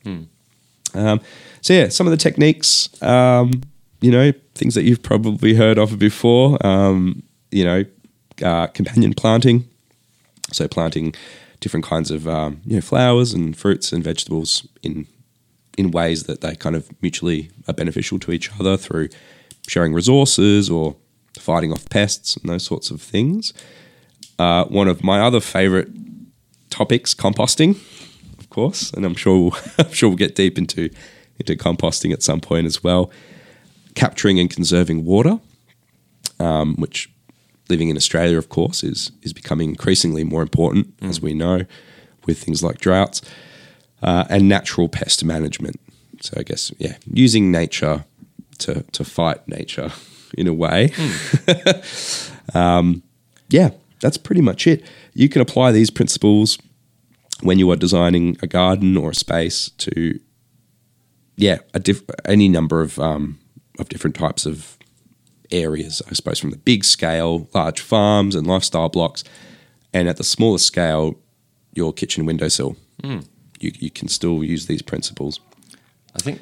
Um, 0.94 1.20
so 1.60 1.72
yeah, 1.72 1.88
some 1.88 2.06
of 2.06 2.12
the 2.12 2.16
techniques, 2.16 2.88
um, 3.02 3.62
you 4.00 4.10
know, 4.10 4.32
things 4.54 4.74
that 4.74 4.84
you've 4.84 5.02
probably 5.02 5.54
heard 5.54 5.78
of 5.78 5.98
before, 5.98 6.64
um, 6.64 7.22
you 7.50 7.64
know, 7.64 7.84
uh, 8.42 8.68
companion 8.68 9.12
planting, 9.14 9.68
so 10.52 10.68
planting 10.68 11.14
different 11.60 11.84
kinds 11.86 12.10
of 12.10 12.28
um, 12.28 12.60
you 12.66 12.76
know 12.76 12.82
flowers 12.82 13.32
and 13.32 13.56
fruits 13.56 13.92
and 13.92 14.04
vegetables 14.04 14.68
in 14.82 15.06
in 15.78 15.90
ways 15.90 16.24
that 16.24 16.40
they 16.40 16.54
kind 16.54 16.76
of 16.76 16.90
mutually 17.02 17.50
are 17.66 17.74
beneficial 17.74 18.18
to 18.18 18.32
each 18.32 18.50
other 18.60 18.76
through 18.76 19.08
sharing 19.66 19.94
resources 19.94 20.70
or 20.70 20.94
fighting 21.38 21.72
off 21.72 21.88
pests 21.88 22.36
and 22.36 22.48
those 22.48 22.64
sorts 22.64 22.90
of 22.90 23.00
things. 23.00 23.52
Uh, 24.38 24.64
one 24.64 24.88
of 24.88 25.04
my 25.04 25.20
other 25.20 25.40
favorite 25.40 25.88
topics, 26.70 27.14
composting, 27.14 27.76
of 28.38 28.50
course, 28.50 28.92
and 28.92 29.04
I'm 29.04 29.14
sure 29.14 29.38
we'll, 29.38 29.56
I'm 29.78 29.92
sure 29.92 30.08
we'll 30.08 30.18
get 30.18 30.34
deep 30.34 30.58
into 30.58 30.90
into 31.38 31.56
composting 31.56 32.12
at 32.12 32.22
some 32.22 32.40
point 32.40 32.66
as 32.66 32.82
well. 32.82 33.10
Capturing 33.94 34.38
and 34.40 34.50
conserving 34.50 35.04
water, 35.04 35.40
um, 36.40 36.76
which 36.76 37.10
living 37.68 37.88
in 37.88 37.96
Australia, 37.96 38.38
of 38.38 38.48
course, 38.48 38.82
is 38.82 39.12
is 39.22 39.32
becoming 39.32 39.70
increasingly 39.70 40.24
more 40.24 40.42
important, 40.42 40.94
as 41.00 41.20
we 41.20 41.32
know, 41.32 41.64
with 42.26 42.42
things 42.42 42.62
like 42.62 42.78
droughts 42.78 43.22
uh, 44.02 44.24
and 44.28 44.48
natural 44.48 44.88
pest 44.88 45.24
management. 45.24 45.80
So 46.20 46.34
I 46.36 46.42
guess 46.42 46.72
yeah, 46.78 46.96
using 47.06 47.50
nature 47.50 48.04
to 48.58 48.82
to 48.92 49.04
fight 49.04 49.46
nature 49.46 49.92
in 50.36 50.46
a 50.46 50.52
way. 50.52 50.92
um, 52.54 53.02
yeah, 53.48 53.70
that's 54.00 54.16
pretty 54.16 54.40
much 54.40 54.66
it. 54.66 54.84
You 55.14 55.28
can 55.28 55.40
apply 55.40 55.72
these 55.72 55.90
principles 55.90 56.58
when 57.42 57.58
you 57.58 57.70
are 57.70 57.76
designing 57.76 58.36
a 58.42 58.46
garden 58.46 58.96
or 58.96 59.10
a 59.10 59.14
space 59.14 59.70
to 59.78 60.18
yeah, 61.36 61.58
a 61.72 61.80
diff- 61.80 62.04
any 62.24 62.48
number 62.48 62.80
of 62.80 62.98
um, 62.98 63.38
of 63.78 63.88
different 63.88 64.16
types 64.16 64.46
of 64.46 64.78
areas, 65.50 66.02
I 66.08 66.14
suppose, 66.14 66.38
from 66.38 66.50
the 66.50 66.56
big 66.56 66.84
scale, 66.84 67.48
large 67.54 67.80
farms 67.80 68.34
and 68.34 68.46
lifestyle 68.46 68.88
blocks, 68.88 69.24
and 69.92 70.08
at 70.08 70.16
the 70.16 70.24
smaller 70.24 70.58
scale, 70.58 71.18
your 71.72 71.92
kitchen 71.92 72.24
windowsill. 72.26 72.76
You, 73.60 73.72
you 73.74 73.90
can 73.90 74.08
still 74.08 74.44
use 74.44 74.66
these 74.66 74.82
principles. 74.82 75.40
I 76.14 76.18
think 76.18 76.40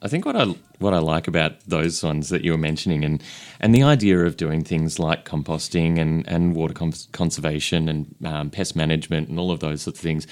I 0.00 0.08
think 0.08 0.26
what 0.26 0.36
I 0.36 0.54
what 0.82 0.92
I 0.94 0.98
like 0.98 1.28
about 1.28 1.60
those 1.66 2.02
ones 2.02 2.28
that 2.28 2.44
you 2.44 2.52
were 2.52 2.58
mentioning 2.58 3.04
and 3.04 3.22
and 3.60 3.74
the 3.74 3.82
idea 3.82 4.18
of 4.26 4.36
doing 4.36 4.64
things 4.64 4.98
like 4.98 5.24
composting 5.24 5.98
and 5.98 6.26
and 6.28 6.54
water 6.54 6.74
cons- 6.74 7.08
conservation 7.12 7.88
and 7.88 8.14
um, 8.24 8.50
pest 8.50 8.76
management 8.76 9.28
and 9.28 9.38
all 9.38 9.50
of 9.50 9.60
those 9.60 9.82
sorts 9.82 9.98
of 9.98 10.02
things, 10.02 10.26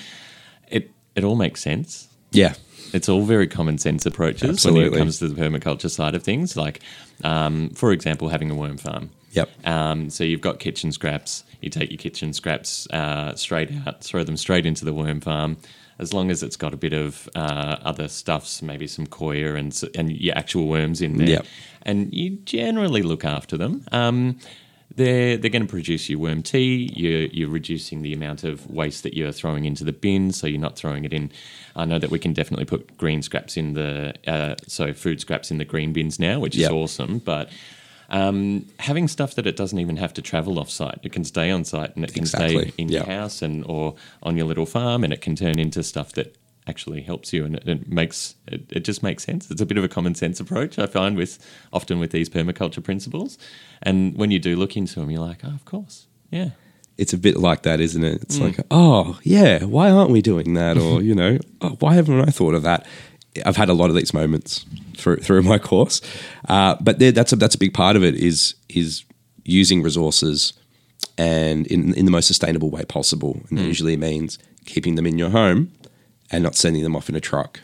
it 0.69 0.91
it 1.15 1.25
all 1.25 1.37
makes 1.37 1.61
sense. 1.63 2.09
Yeah, 2.33 2.55
It's 2.93 3.09
all 3.09 3.23
very 3.23 3.49
common 3.49 3.79
sense 3.79 4.07
approaches 4.07 4.65
when 4.65 4.77
it 4.85 4.93
comes 4.99 5.19
to 5.19 5.29
the 5.29 5.35
permaculture 5.35 5.91
side 5.91 6.15
of 6.15 6.23
things. 6.23 6.57
Like, 6.57 6.81
um, 7.25 7.71
for 7.71 7.91
example, 7.93 8.29
having 8.29 8.51
a 8.51 8.55
worm 8.55 8.77
farm. 8.77 9.11
Yep. 9.33 9.49
Um, 9.67 10.11
so 10.11 10.23
you've 10.25 10.41
got 10.41 10.59
kitchen 10.61 10.93
scraps. 10.93 11.45
You 11.61 11.71
take 11.71 11.91
your 11.91 11.99
kitchen 11.99 12.33
scraps 12.33 12.89
uh, 12.91 13.35
straight 13.35 13.71
out, 13.87 14.03
throw 14.05 14.23
them 14.25 14.37
straight 14.37 14.65
into 14.67 14.85
the 14.85 14.93
worm 14.93 15.21
farm. 15.21 15.57
As 16.01 16.13
long 16.13 16.31
as 16.31 16.43
it's 16.43 16.57
got 16.57 16.73
a 16.75 16.77
bit 16.77 16.93
of 16.93 17.29
uh, 17.35 17.77
other 17.91 18.09
stuffs, 18.09 18.63
maybe 18.63 18.87
some 18.87 19.07
coir 19.07 19.55
and 19.55 19.73
and 19.95 20.11
your 20.11 20.37
actual 20.37 20.67
worms 20.67 21.01
in 21.01 21.19
there, 21.19 21.29
Yep. 21.29 21.47
and 21.83 22.13
you 22.13 22.31
generally 22.45 23.03
look 23.03 23.25
after 23.25 23.57
them. 23.59 23.85
Um, 23.93 24.39
they're 24.97 25.37
they're 25.37 25.51
going 25.51 25.67
to 25.67 25.69
produce 25.69 26.09
your 26.11 26.19
worm 26.19 26.43
tea. 26.43 26.91
You're 26.97 27.27
you're 27.27 27.49
reducing 27.51 28.03
the 28.03 28.13
amount 28.13 28.43
of 28.45 28.69
waste 28.71 29.03
that 29.05 29.15
you're 29.15 29.31
throwing 29.33 29.65
into 29.65 29.85
the 29.85 29.93
bin, 29.93 30.33
so 30.33 30.47
you're 30.47 30.61
not 30.69 30.77
throwing 30.77 31.05
it 31.05 31.13
in. 31.13 31.31
I 31.77 31.85
know 31.85 31.99
that 32.01 32.11
we 32.11 32.19
can 32.19 32.33
definitely 32.33 32.65
put 32.65 32.97
green 32.97 33.23
scraps 33.23 33.57
in 33.57 33.75
the 33.75 34.15
uh, 34.27 34.55
so 34.67 34.93
food 34.93 35.21
scraps 35.21 35.51
in 35.53 35.59
the 35.59 35.65
green 35.65 35.93
bins 35.93 36.19
now, 36.19 36.41
which 36.41 36.57
Yep. 36.57 36.71
is 36.71 36.75
awesome. 36.75 37.19
But 37.19 37.51
um, 38.11 38.67
having 38.79 39.09
stuff 39.09 39.35
that 39.37 39.47
it 39.47 39.57
doesn't 39.57 39.79
even 39.79 39.97
have 39.97 40.13
to 40.15 40.23
travel 40.23 40.59
off 40.59 40.71
site, 40.71 40.99
it 41.03 41.13
can 41.13 41.25
stay 41.25 41.51
on 41.51 41.65
site 41.65 41.95
and 41.97 42.05
it 42.05 42.13
can 42.13 42.23
Exactly. 42.23 42.63
stay 42.69 42.73
in 42.77 42.89
Yep. 42.89 43.07
your 43.07 43.15
house 43.17 43.43
and 43.43 43.65
or 43.67 43.95
on 44.23 44.37
your 44.37 44.47
little 44.47 44.67
farm, 44.67 45.05
and 45.05 45.13
it 45.13 45.21
can 45.21 45.37
turn 45.37 45.59
into 45.59 45.83
stuff 45.83 46.13
that 46.13 46.37
actually 46.67 47.01
helps 47.03 47.33
you 47.33 47.45
and 47.45 47.57
it, 47.57 47.67
it 47.67 47.89
makes 47.89 48.35
it, 48.47 48.63
it 48.71 48.81
just 48.85 49.03
makes 49.03 49.25
sense 49.25 49.51
it's 49.51 49.63
a 49.63 49.67
bit 49.67 49.79
of 49.79 49.83
a 49.83 49.89
common 49.89 50.15
sense 50.15 50.39
approach 50.39 50.79
i 50.79 50.87
find 50.87 51.17
with 51.17 51.39
often 51.73 51.99
with 51.99 52.13
these 52.13 52.29
permaculture 52.29 52.85
principles 52.85 53.39
and 53.83 54.15
when 54.17 54.31
you 54.31 54.39
do 54.39 54.55
look 54.55 54.77
into 54.77 55.01
them 55.01 55.11
you're 55.11 55.23
like 55.23 55.41
oh 55.43 55.49
of 55.49 55.65
course 55.65 56.07
yeah 56.31 56.51
it's 56.99 57.15
a 57.15 57.19
bit 57.19 57.39
like 57.39 57.63
that, 57.63 57.81
isn't 57.81 58.05
it? 58.05 58.21
It's 58.25 58.39
like, 58.39 58.59
oh 58.71 59.19
yeah, 59.23 59.65
why 59.65 59.91
aren't 59.91 60.11
we 60.11 60.21
doing 60.21 60.53
that? 60.53 60.77
Or 60.77 61.01
you 61.09 61.15
know, 61.15 61.39
oh, 61.63 61.71
why 61.79 61.95
haven't 61.95 62.21
I 62.21 62.31
thought 62.31 62.53
of 62.53 62.63
that? 62.65 62.87
I've 63.47 63.57
had 63.57 63.69
a 63.69 63.75
lot 63.75 63.91
of 63.91 63.97
these 63.97 64.13
moments 64.13 64.65
through 64.97 65.19
through 65.19 65.43
my 65.43 65.59
course, 65.59 66.01
uh, 66.49 66.77
but 66.81 66.99
there, 66.99 67.13
that's 67.13 67.33
a 67.33 67.37
that's 67.37 67.55
a 67.55 67.59
big 67.59 67.73
part 67.75 67.97
of 67.97 68.03
it 68.05 68.15
is 68.15 68.55
is 68.69 69.05
using 69.45 69.83
resources 69.83 70.53
and 71.17 71.67
in 71.69 71.95
in 71.95 72.05
the 72.05 72.11
most 72.11 72.27
sustainable 72.27 72.71
way 72.71 72.85
possible, 72.85 73.41
and 73.49 73.59
that 73.59 73.65
usually 73.69 73.97
means 73.97 74.39
keeping 74.67 74.97
them 74.97 75.07
in 75.07 75.19
your 75.19 75.31
home 75.31 75.71
and 76.31 76.43
not 76.43 76.55
sending 76.55 76.83
them 76.83 76.95
off 76.97 77.09
in 77.09 77.15
a 77.17 77.21
truck 77.21 77.61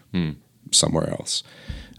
somewhere 0.71 1.11
else, 1.11 1.43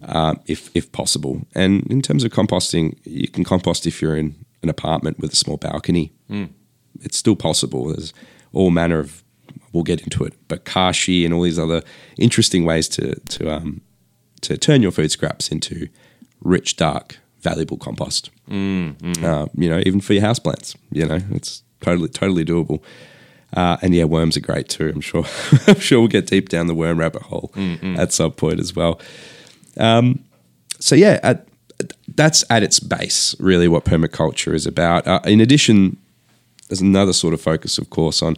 uh, 0.03 0.35
if 0.45 0.69
if 0.73 0.91
possible. 0.91 1.41
And 1.55 1.85
in 1.91 2.01
terms 2.01 2.23
of 2.23 2.31
composting, 2.31 2.97
you 3.03 3.27
can 3.27 3.43
compost 3.43 3.85
if 3.85 4.01
you're 4.01 4.17
in 4.17 4.35
an 4.63 4.69
apartment 4.69 5.19
with 5.19 5.33
a 5.33 5.35
small 5.35 5.57
balcony. 5.57 6.11
It's 7.01 7.17
still 7.17 7.35
possible. 7.35 7.87
There's 7.87 8.13
all 8.53 8.71
manner 8.71 8.99
of 8.99 9.23
we'll 9.77 9.83
get 9.83 10.01
into 10.01 10.23
it, 10.23 10.33
but 10.47 10.65
kashi 10.65 11.23
and 11.23 11.33
all 11.33 11.43
these 11.43 11.59
other 11.59 11.83
interesting 12.17 12.65
ways 12.65 12.89
to 12.89 13.15
to 13.15 13.51
um, 13.51 13.81
to 14.41 14.57
turn 14.57 14.81
your 14.81 14.91
food 14.91 15.11
scraps 15.11 15.49
into 15.49 15.87
rich, 16.41 16.75
dark, 16.75 17.17
valuable 17.41 17.77
compost. 17.77 18.29
Uh, 19.23 19.47
you 19.55 19.69
know, 19.69 19.81
even 19.85 20.01
for 20.01 20.13
your 20.13 20.23
houseplants. 20.23 20.75
You 20.91 21.05
know, 21.05 21.19
it's 21.31 21.63
totally 21.81 22.09
totally 22.09 22.43
doable. 22.45 22.81
Uh, 23.55 23.77
and 23.81 23.95
yeah, 23.95 24.03
worms 24.03 24.35
are 24.35 24.41
great 24.41 24.67
too. 24.67 24.91
I'm 24.93 25.01
sure. 25.01 25.25
I'm 25.67 25.79
sure 25.79 25.99
we'll 25.99 26.09
get 26.09 26.27
deep 26.27 26.49
down 26.49 26.67
the 26.67 26.75
worm 26.75 26.99
rabbit 26.99 27.23
hole 27.23 27.51
at 27.97 28.11
some 28.11 28.31
point 28.31 28.59
as 28.59 28.75
well. 28.75 28.99
Um, 29.77 30.23
so 30.79 30.95
yeah, 30.95 31.19
at, 31.23 31.47
that's 32.15 32.43
at 32.49 32.63
its 32.63 32.79
base 32.79 33.35
really 33.39 33.67
what 33.67 33.85
permaculture 33.85 34.53
is 34.53 34.65
about. 34.65 35.07
Uh, 35.07 35.21
in 35.25 35.39
addition, 35.39 35.97
there's 36.67 36.81
another 36.81 37.13
sort 37.13 37.33
of 37.33 37.41
focus, 37.41 37.77
of 37.77 37.89
course, 37.89 38.21
on 38.21 38.35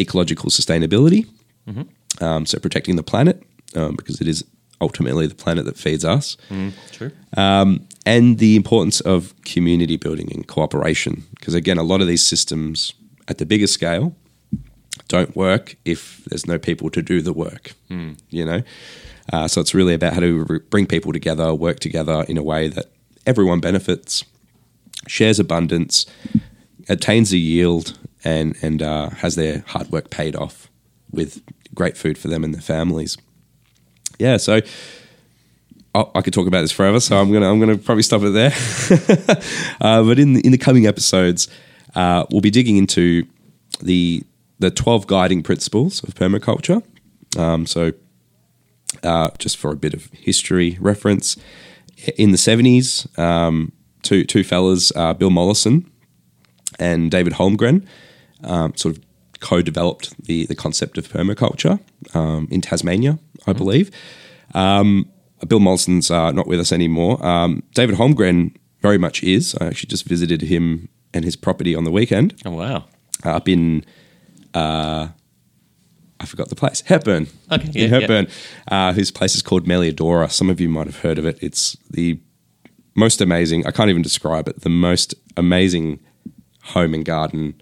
ecological 0.00 0.50
sustainability. 0.50 1.26
Um, 2.20 2.46
so 2.46 2.58
protecting 2.58 2.96
the 2.96 3.02
planet 3.04 3.42
um, 3.76 3.94
because 3.96 4.20
it 4.20 4.26
is 4.28 4.44
ultimately 4.80 5.26
the 5.26 5.34
planet 5.34 5.64
that 5.66 5.76
feeds 5.76 6.04
us 6.04 6.36
True. 6.90 7.12
and 8.06 8.38
the 8.38 8.56
importance 8.56 9.00
of 9.00 9.34
community 9.44 9.96
building 9.96 10.32
and 10.32 10.46
cooperation. 10.46 11.24
Because 11.36 11.54
again, 11.54 11.78
a 11.78 11.82
lot 11.82 12.00
of 12.00 12.06
these 12.08 12.24
systems 12.24 12.94
at 13.28 13.38
the 13.38 13.46
bigger 13.46 13.66
scale 13.68 14.14
don't 15.08 15.36
work 15.36 15.76
if 15.84 16.24
there's 16.26 16.46
no 16.46 16.58
people 16.58 16.90
to 16.90 17.02
do 17.02 17.20
the 17.22 17.32
work. 17.32 17.72
You 18.30 18.44
know, 18.44 18.62
uh, 19.32 19.46
so 19.48 19.60
it's 19.60 19.74
really 19.74 19.94
about 19.94 20.14
how 20.14 20.20
to 20.20 20.44
re- 20.48 20.60
bring 20.70 20.86
people 20.86 21.12
together, 21.12 21.54
work 21.54 21.78
together 21.80 22.24
in 22.28 22.36
a 22.36 22.42
way 22.42 22.68
that 22.68 22.86
everyone 23.26 23.60
benefits, 23.60 24.24
shares 25.06 25.38
abundance, 25.38 26.06
attains 26.88 27.32
a 27.32 27.38
yield, 27.38 27.98
and 28.24 28.56
and 28.62 28.82
uh, 28.82 29.10
has 29.10 29.34
their 29.34 29.64
hard 29.68 29.90
work 29.90 30.10
paid 30.10 30.36
off 30.36 30.68
with 31.10 31.42
great 31.74 31.96
food 31.96 32.18
for 32.18 32.28
them 32.28 32.44
and 32.44 32.54
their 32.54 32.62
families. 32.62 33.16
Yeah, 34.18 34.36
so 34.36 34.60
I 35.94 36.04
I 36.14 36.22
could 36.22 36.32
talk 36.32 36.46
about 36.46 36.62
this 36.62 36.72
forever, 36.72 37.00
so 37.00 37.18
I'm 37.18 37.32
gonna 37.32 37.50
I'm 37.50 37.58
gonna 37.58 37.78
probably 37.78 38.02
stop 38.02 38.22
it 38.22 38.30
there. 38.30 38.52
uh, 39.80 40.02
but 40.02 40.18
in 40.18 40.34
the, 40.34 40.40
in 40.40 40.52
the 40.52 40.58
coming 40.58 40.86
episodes, 40.86 41.48
uh, 41.94 42.24
we'll 42.30 42.40
be 42.40 42.50
digging 42.50 42.76
into 42.76 43.26
the 43.80 44.22
the 44.58 44.70
12 44.70 45.06
guiding 45.06 45.42
principles 45.42 46.04
of 46.04 46.14
permaculture. 46.14 46.82
Um, 47.38 47.64
so, 47.64 47.92
uh, 49.02 49.30
just 49.38 49.56
for 49.56 49.70
a 49.70 49.76
bit 49.76 49.94
of 49.94 50.10
history 50.12 50.76
reference, 50.80 51.36
in 52.16 52.30
the 52.30 52.36
70s, 52.36 53.18
um, 53.18 53.72
two 54.02 54.24
two 54.24 54.44
fellas, 54.44 54.92
uh, 54.94 55.14
Bill 55.14 55.30
Mollison 55.30 55.90
and 56.78 57.10
David 57.10 57.34
Holmgren, 57.34 57.86
um, 58.44 58.74
sort 58.76 58.96
of 58.96 59.02
co-developed 59.40 60.22
the 60.26 60.46
the 60.46 60.54
concept 60.54 60.98
of 60.98 61.08
permaculture 61.08 61.80
um, 62.14 62.46
in 62.50 62.60
Tasmania, 62.60 63.18
I 63.46 63.52
believe. 63.52 63.90
Um, 64.54 65.08
Bill 65.48 65.60
Mollison's 65.60 66.10
uh, 66.10 66.30
not 66.32 66.46
with 66.46 66.60
us 66.60 66.72
anymore. 66.72 67.24
Um, 67.24 67.62
David 67.74 67.96
Holmgren 67.96 68.54
very 68.82 68.98
much 68.98 69.22
is. 69.22 69.54
I 69.60 69.66
actually 69.66 69.88
just 69.88 70.04
visited 70.04 70.42
him 70.42 70.88
and 71.14 71.24
his 71.24 71.36
property 71.36 71.74
on 71.74 71.84
the 71.84 71.90
weekend 71.90 72.34
Oh 72.44 72.50
wow. 72.52 72.84
uh, 73.24 73.30
up 73.36 73.48
in 73.48 73.84
uh, 74.54 75.08
I 76.22 76.26
forgot 76.26 76.48
the 76.50 76.54
place 76.56 76.82
Hepburn. 76.82 77.28
Okay, 77.50 77.70
yeah, 77.72 77.84
in 77.84 77.90
Hepburn, 77.90 78.26
uh, 78.68 78.92
whose 78.92 79.10
place 79.10 79.34
is 79.34 79.42
called 79.42 79.66
Melliodora. 79.66 80.30
Some 80.30 80.50
of 80.50 80.60
you 80.60 80.68
might 80.68 80.86
have 80.86 81.00
heard 81.00 81.18
of 81.18 81.24
it. 81.24 81.38
It's 81.40 81.76
the 81.90 82.20
most 82.94 83.20
amazing. 83.22 83.66
I 83.66 83.70
can't 83.70 83.88
even 83.88 84.02
describe 84.02 84.46
it. 84.48 84.60
The 84.60 84.68
most 84.68 85.14
amazing 85.36 86.00
home 86.64 86.92
and 86.92 87.04
garden 87.04 87.60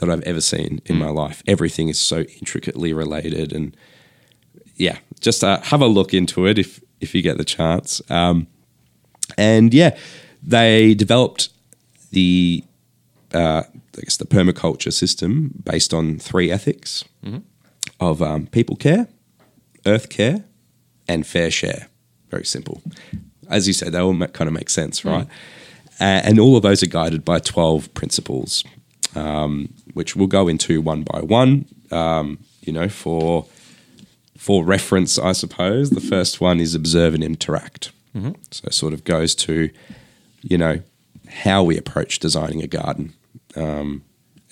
that 0.00 0.10
I've 0.10 0.22
ever 0.22 0.40
seen 0.40 0.80
in 0.86 0.96
my 0.98 1.08
life. 1.08 1.42
Everything 1.46 1.88
is 1.88 1.98
so 1.98 2.20
intricately 2.40 2.92
related, 2.92 3.52
and 3.52 3.76
yeah, 4.76 4.98
just 5.20 5.44
uh, 5.44 5.60
have 5.62 5.80
a 5.80 5.86
look 5.86 6.12
into 6.12 6.46
it 6.46 6.58
if 6.58 6.80
if 7.00 7.14
you 7.14 7.22
get 7.22 7.38
the 7.38 7.44
chance. 7.44 8.02
Um, 8.10 8.46
and 9.38 9.72
yeah, 9.72 9.96
they 10.42 10.94
developed 10.94 11.50
the 12.10 12.64
uh, 13.32 13.62
I 13.96 14.00
guess 14.02 14.16
the 14.16 14.26
permaculture 14.26 14.92
system 14.92 15.52
based 15.64 15.94
on 15.94 16.18
three 16.18 16.50
ethics 16.50 17.04
of 18.00 18.20
um, 18.22 18.46
people 18.46 18.76
care, 18.76 19.06
earth 19.86 20.08
care, 20.08 20.44
and 21.06 21.26
fair 21.26 21.50
share. 21.50 21.88
Very 22.30 22.44
simple. 22.44 22.82
As 23.48 23.66
you 23.66 23.72
said, 23.74 23.92
they 23.92 23.98
all 23.98 24.12
ma- 24.14 24.26
kind 24.28 24.48
of 24.48 24.54
make 24.54 24.70
sense, 24.70 25.04
right? 25.04 25.26
A- 26.00 26.04
and 26.26 26.38
all 26.40 26.56
of 26.56 26.62
those 26.62 26.82
are 26.82 26.86
guided 26.88 27.24
by 27.24 27.38
12 27.40 27.92
principles, 27.94 28.64
um, 29.14 29.72
which 29.94 30.14
we'll 30.16 30.26
go 30.26 30.48
into 30.48 30.80
one 30.80 31.02
by 31.02 31.20
one. 31.20 31.66
Um, 31.90 32.38
you 32.60 32.72
know, 32.72 32.88
for 32.88 33.46
for 34.36 34.64
reference, 34.64 35.18
I 35.18 35.32
suppose 35.32 35.90
the 35.90 36.00
first 36.00 36.40
one 36.40 36.60
is 36.60 36.74
observe 36.74 37.14
and 37.14 37.22
interact. 37.22 37.92
So 38.50 38.66
it 38.66 38.74
sort 38.74 38.92
of 38.92 39.04
goes 39.04 39.34
to, 39.36 39.70
you 40.42 40.58
know, 40.58 40.80
how 41.28 41.62
we 41.62 41.76
approach 41.76 42.18
designing 42.18 42.62
a 42.62 42.66
garden. 42.66 43.12
Um, 43.56 44.02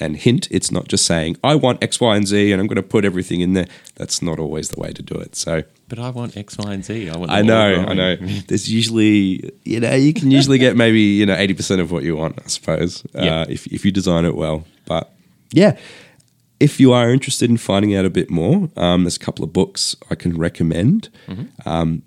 and 0.00 0.16
hint, 0.16 0.48
it's 0.50 0.70
not 0.70 0.88
just 0.88 1.04
saying 1.06 1.36
I 1.42 1.54
want 1.56 1.82
X, 1.82 2.00
Y, 2.00 2.16
and 2.16 2.26
Z, 2.26 2.52
and 2.52 2.60
I'm 2.60 2.66
going 2.66 2.76
to 2.76 2.82
put 2.82 3.04
everything 3.04 3.40
in 3.40 3.52
there. 3.54 3.66
That's 3.96 4.22
not 4.22 4.38
always 4.38 4.68
the 4.68 4.80
way 4.80 4.92
to 4.92 5.02
do 5.02 5.14
it. 5.16 5.34
So 5.36 5.64
But 5.88 5.98
I 5.98 6.10
want 6.10 6.36
X, 6.36 6.56
Y, 6.58 6.72
and 6.72 6.84
Z. 6.84 7.10
I 7.10 7.16
want. 7.16 7.30
I 7.30 7.42
know, 7.42 7.84
I 7.88 7.94
know. 8.02 8.16
There's 8.16 8.70
usually, 8.70 9.50
you 9.64 9.80
know, 9.80 9.94
you 9.94 10.12
can 10.12 10.30
usually 10.30 10.58
get 10.58 10.76
maybe 10.76 11.00
you 11.00 11.26
know 11.26 11.34
eighty 11.36 11.54
percent 11.54 11.80
of 11.80 11.90
what 11.90 12.02
you 12.04 12.16
want, 12.16 12.38
I 12.44 12.48
suppose, 12.48 13.04
Yeah. 13.14 13.40
uh, 13.40 13.46
if 13.48 13.66
if 13.66 13.84
you 13.84 13.90
design 13.92 14.24
it 14.24 14.34
well. 14.36 14.64
But 14.86 15.12
yeah, 15.52 15.76
if 16.60 16.80
you 16.80 16.92
are 16.92 17.10
interested 17.10 17.50
in 17.50 17.56
finding 17.56 17.94
out 17.96 18.04
a 18.04 18.10
bit 18.10 18.30
more, 18.30 18.68
um, 18.76 19.04
there's 19.04 19.16
a 19.16 19.20
couple 19.20 19.44
of 19.44 19.52
books 19.52 19.96
I 20.10 20.14
can 20.14 20.36
recommend. 20.38 21.08
Um, 21.66 22.02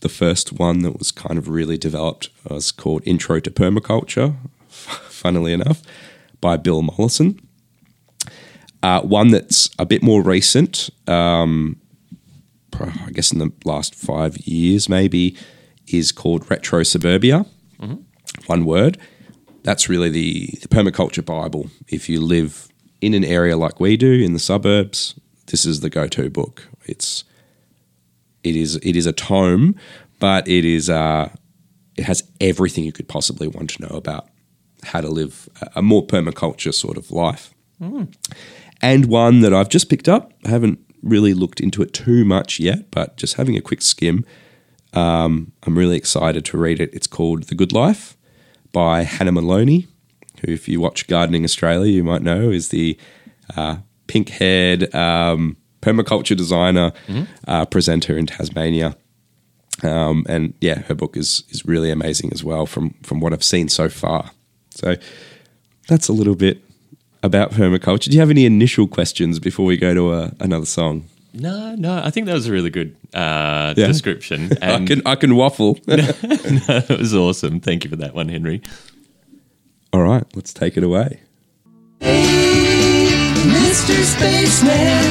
the 0.00 0.08
first 0.08 0.52
one 0.52 0.80
that 0.82 0.98
was 0.98 1.10
kind 1.10 1.38
of 1.38 1.48
really 1.48 1.78
developed 1.78 2.28
was 2.48 2.70
called 2.72 3.02
Intro 3.06 3.40
to 3.40 3.50
Permaculture, 3.50 4.34
funnily 4.68 5.52
enough, 5.52 5.80
by 6.44 6.58
Bill 6.58 6.82
Mollison. 6.82 7.40
Uh, 8.82 9.00
one 9.00 9.28
that's 9.28 9.70
a 9.78 9.86
bit 9.86 10.02
more 10.02 10.22
recent, 10.22 10.90
um, 11.08 11.80
I 12.78 13.12
guess 13.12 13.32
in 13.32 13.38
the 13.38 13.50
last 13.64 13.94
five 13.94 14.36
years 14.46 14.86
maybe, 14.86 15.38
is 15.86 16.12
called 16.12 16.50
Retro 16.50 16.82
Suburbia. 16.82 17.46
One 18.44 18.66
word. 18.66 18.98
That's 19.62 19.88
really 19.88 20.10
the, 20.10 20.50
the 20.60 20.68
permaculture 20.68 21.24
Bible. 21.24 21.70
If 21.88 22.10
you 22.10 22.20
live 22.20 22.68
in 23.00 23.14
an 23.14 23.24
area 23.24 23.56
like 23.56 23.80
we 23.80 23.96
do 23.96 24.12
in 24.12 24.34
the 24.34 24.38
suburbs, 24.38 25.18
this 25.46 25.64
is 25.64 25.80
the 25.80 25.88
go-to 25.88 26.28
book. 26.28 26.68
It's 26.84 27.24
it 28.42 28.54
is 28.54 28.76
it 28.76 28.96
is 28.96 29.06
a 29.06 29.14
tome, 29.14 29.76
but 30.20 30.46
it 30.46 30.66
is 30.66 30.90
uh, 30.90 31.30
it 31.96 32.04
has 32.04 32.22
everything 32.38 32.84
you 32.84 32.92
could 32.92 33.08
possibly 33.08 33.48
want 33.48 33.70
to 33.70 33.82
know 33.82 33.96
about 33.96 34.28
how 34.84 35.00
to 35.00 35.08
live 35.08 35.48
a- 35.74 35.82
more 35.82 36.06
permaculture 36.06 36.72
sort 36.74 36.96
of 36.96 37.10
life. 37.10 37.52
And 38.80 39.06
one 39.06 39.40
that 39.40 39.52
I've 39.54 39.68
just 39.68 39.88
picked 39.88 40.08
up. 40.08 40.32
I 40.44 40.50
haven't 40.50 40.78
really 41.02 41.34
looked 41.34 41.60
into 41.60 41.82
it 41.82 41.92
too 41.92 42.24
much 42.24 42.58
yet, 42.60 42.90
but 42.90 43.16
just 43.16 43.34
having 43.34 43.56
a 43.56 43.60
quick 43.60 43.82
skim. 43.82 44.24
Um, 44.92 45.52
I'm 45.64 45.76
really 45.76 45.96
excited 45.96 46.44
to 46.46 46.58
read 46.58 46.80
it. 46.80 46.90
It's 46.92 47.06
called 47.06 47.44
The 47.44 47.54
Good 47.54 47.72
Life 47.72 48.16
by 48.72 49.02
Hannah 49.02 49.32
Maloney, 49.32 49.86
who, 50.44 50.52
if 50.52 50.68
you 50.68 50.80
watch 50.80 51.06
Gardening 51.06 51.44
Australia, 51.44 51.90
you 51.92 52.04
might 52.04 52.22
know 52.22 52.50
is 52.50 52.68
the 52.68 52.98
uh, 53.56 53.76
pink 54.06 54.28
haired 54.30 54.94
um, 54.94 55.56
permaculture 55.82 56.36
designer, 56.36 56.92
uh, 57.48 57.64
presenter 57.66 58.16
in 58.16 58.26
Tasmania. 58.26 58.96
Um, 59.82 60.24
and 60.28 60.54
yeah, 60.60 60.80
her 60.82 60.94
book 60.94 61.16
is 61.16 61.42
is 61.50 61.64
really 61.66 61.90
amazing 61.90 62.32
as 62.32 62.44
well 62.44 62.64
from 62.64 62.94
from 63.02 63.20
what 63.20 63.32
I've 63.32 63.42
seen 63.44 63.68
so 63.68 63.88
far. 63.88 64.30
So 64.74 64.96
that's 65.88 66.08
a 66.08 66.12
little 66.12 66.34
bit 66.34 66.60
about 67.22 67.52
permaculture. 67.52 68.04
Do 68.08 68.12
you 68.12 68.20
have 68.20 68.30
any 68.30 68.44
initial 68.44 68.86
questions 68.86 69.38
before 69.38 69.64
we 69.66 69.76
go 69.76 69.94
to 69.94 70.12
a, 70.12 70.32
another 70.40 70.66
song? 70.66 71.04
No, 71.32 71.74
no. 71.74 72.00
I 72.04 72.10
think 72.10 72.26
that 72.26 72.34
was 72.34 72.46
a 72.46 72.52
really 72.52 72.70
good 72.70 72.94
uh, 73.14 73.74
Yeah. 73.76 73.86
description. 73.86 74.50
I 74.62 74.84
can 74.84 75.02
I 75.06 75.16
can 75.16 75.34
waffle. 75.36 75.78
it 75.88 76.98
was 76.98 77.14
awesome. 77.14 77.60
Thank 77.60 77.84
you 77.84 77.90
for 77.90 77.96
that 77.96 78.14
one, 78.14 78.28
Henri. 78.28 78.62
All 79.92 80.02
right, 80.02 80.24
let's 80.34 80.52
take 80.52 80.76
it 80.76 80.82
away. 80.82 81.20
Hey, 82.00 83.06
Mr. 83.46 83.94
Spaceman, 84.14 85.04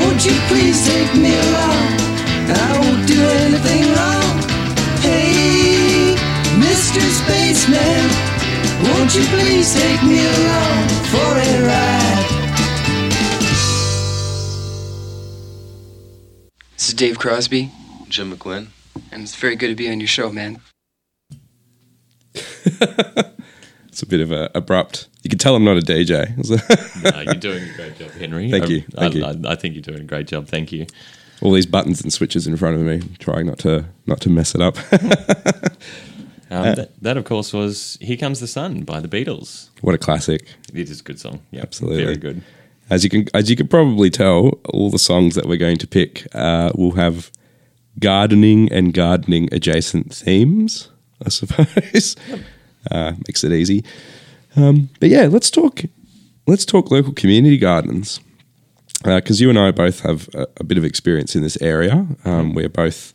won't 0.00 0.24
you 0.26 0.32
please 0.48 0.84
take 0.86 1.14
me 1.14 1.32
along 1.38 2.10
I 2.52 2.78
won't 2.80 3.06
do 3.06 3.20
anything 3.22 3.84
wrong. 3.94 4.36
Hey, 5.06 6.16
Mr. 6.58 7.00
Spaceman, 7.20 8.10
won't 8.82 9.14
you 9.14 9.22
please 9.24 9.74
take 9.74 10.02
me 10.02 10.18
along 10.26 10.88
for 11.12 11.30
a 11.38 11.66
ride? 11.66 12.26
This 16.76 16.88
is 16.88 16.94
Dave 16.94 17.18
Crosby, 17.18 17.70
Jim 18.08 18.32
McGuinn. 18.32 18.68
and 19.12 19.22
it's 19.22 19.34
very 19.36 19.56
good 19.56 19.68
to 19.68 19.74
be 19.74 19.90
on 19.90 20.00
your 20.00 20.08
show, 20.08 20.30
man. 20.32 20.60
It's 23.92 24.02
a 24.02 24.06
bit 24.06 24.20
of 24.20 24.30
a 24.30 24.48
abrupt. 24.54 25.08
You 25.24 25.30
can 25.30 25.38
tell 25.40 25.56
I'm 25.56 25.64
not 25.64 25.76
a 25.76 25.80
DJ. 25.80 26.30
No, 27.12 27.20
you're 27.22 27.34
doing 27.34 27.68
a 27.68 27.72
great 27.74 27.98
job, 27.98 28.10
Henri. 28.12 28.48
Thank 28.50 28.64
I- 28.64 28.68
you, 28.68 28.80
thank 28.92 29.14
I, 29.16 29.18
you. 29.18 29.24
I, 29.24 29.52
I 29.52 29.56
think 29.56 29.74
you're 29.74 29.82
doing 29.82 30.00
a 30.00 30.04
great 30.04 30.26
job. 30.28 30.46
Thank 30.46 30.70
you. 30.70 30.86
All 31.42 31.50
these 31.52 31.66
buttons 31.66 32.00
and 32.00 32.12
switches 32.12 32.46
in 32.46 32.56
front 32.56 32.76
of 32.76 32.82
me, 32.82 33.02
trying 33.18 33.46
not 33.46 33.58
to 33.60 33.86
not 34.06 34.20
to 34.22 34.30
mess 34.30 34.54
it 34.54 34.60
up. 34.62 34.76
Um, 36.50 36.66
Uh, 36.66 36.74
that, 36.74 37.02
that, 37.02 37.16
of 37.16 37.24
course, 37.24 37.52
was 37.52 37.96
"Here 38.00 38.16
Comes 38.16 38.40
the 38.40 38.46
Sun" 38.48 38.82
by 38.82 39.00
the 39.00 39.08
Beatles. 39.08 39.68
what 39.82 39.94
a 39.94 39.98
classic! 39.98 40.48
It 40.74 40.90
is 40.90 41.00
a 41.00 41.04
good 41.04 41.20
song. 41.20 41.40
Yeah, 41.52 41.62
Absolutely. 41.62 42.04
very 42.04 42.16
good. 42.16 42.42
As 42.90 43.04
you 43.04 43.10
can 43.10 43.26
as 43.34 43.48
you 43.48 43.56
can 43.56 43.68
probably 43.68 44.10
tell, 44.10 44.58
all 44.72 44.90
the 44.90 44.98
songs 44.98 45.34
that 45.36 45.46
we're 45.46 45.56
going 45.58 45.78
to 45.78 45.86
pick 45.86 46.26
uh, 46.34 46.72
will 46.74 46.92
have 46.96 47.30
gardening 48.00 48.72
and 48.72 48.92
gardening 48.92 49.48
adjacent 49.52 50.12
themes. 50.14 50.88
I 51.24 51.28
suppose 51.28 52.16
uh, 52.90 53.12
makes 53.28 53.44
it 53.44 53.52
easy. 53.52 53.84
Um, 54.56 54.88
but 54.98 55.08
yeah, 55.08 55.26
let's 55.26 55.50
talk. 55.50 55.82
Let's 56.46 56.64
talk 56.64 56.90
local 56.90 57.12
community 57.12 57.58
gardens 57.58 58.18
because 59.04 59.40
you 59.40 59.50
and 59.50 59.58
I 59.58 59.70
both 59.70 60.00
have 60.00 60.28
a, 60.34 60.46
a 60.58 60.64
bit 60.64 60.78
of 60.78 60.84
experience 60.84 61.36
in 61.36 61.42
this 61.42 61.56
area. 61.62 62.06
Um, 62.24 62.54
we're 62.54 62.68
both 62.68 63.14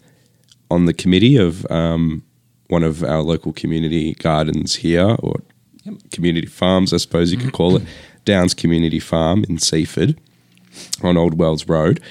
on 0.71 0.85
the 0.85 0.93
committee 0.93 1.35
of 1.35 1.69
um, 1.69 2.23
one 2.67 2.83
of 2.83 3.03
our 3.03 3.21
local 3.21 3.53
community 3.53 4.13
gardens 4.15 4.75
here, 4.75 5.15
or 5.19 5.41
community 6.11 6.47
farms, 6.47 6.93
I 6.93 6.97
suppose 6.97 7.31
you 7.31 7.37
could 7.37 7.53
call 7.53 7.77
it, 7.77 7.83
Downs 8.25 8.53
Community 8.53 8.99
Farm 8.99 9.45
in 9.47 9.59
Seaford 9.59 10.19
on 11.03 11.17
Old 11.17 11.37
Wells 11.37 11.67
Road. 11.67 12.01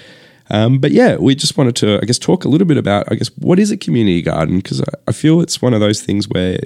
Um, 0.50 0.78
but 0.78 0.92
yeah, 0.92 1.16
we 1.16 1.34
just 1.34 1.56
wanted 1.56 1.74
to, 1.76 1.98
I 2.00 2.04
guess, 2.04 2.18
talk 2.18 2.44
a 2.44 2.48
little 2.48 2.66
bit 2.66 2.76
about, 2.76 3.10
I 3.10 3.14
guess, 3.14 3.28
what 3.38 3.58
is 3.58 3.70
a 3.70 3.76
community 3.76 4.22
garden? 4.22 4.58
Because 4.58 4.80
I, 4.80 4.92
I 5.08 5.12
feel 5.12 5.40
it's 5.40 5.60
one 5.60 5.74
of 5.74 5.80
those 5.80 6.02
things 6.02 6.28
where 6.28 6.58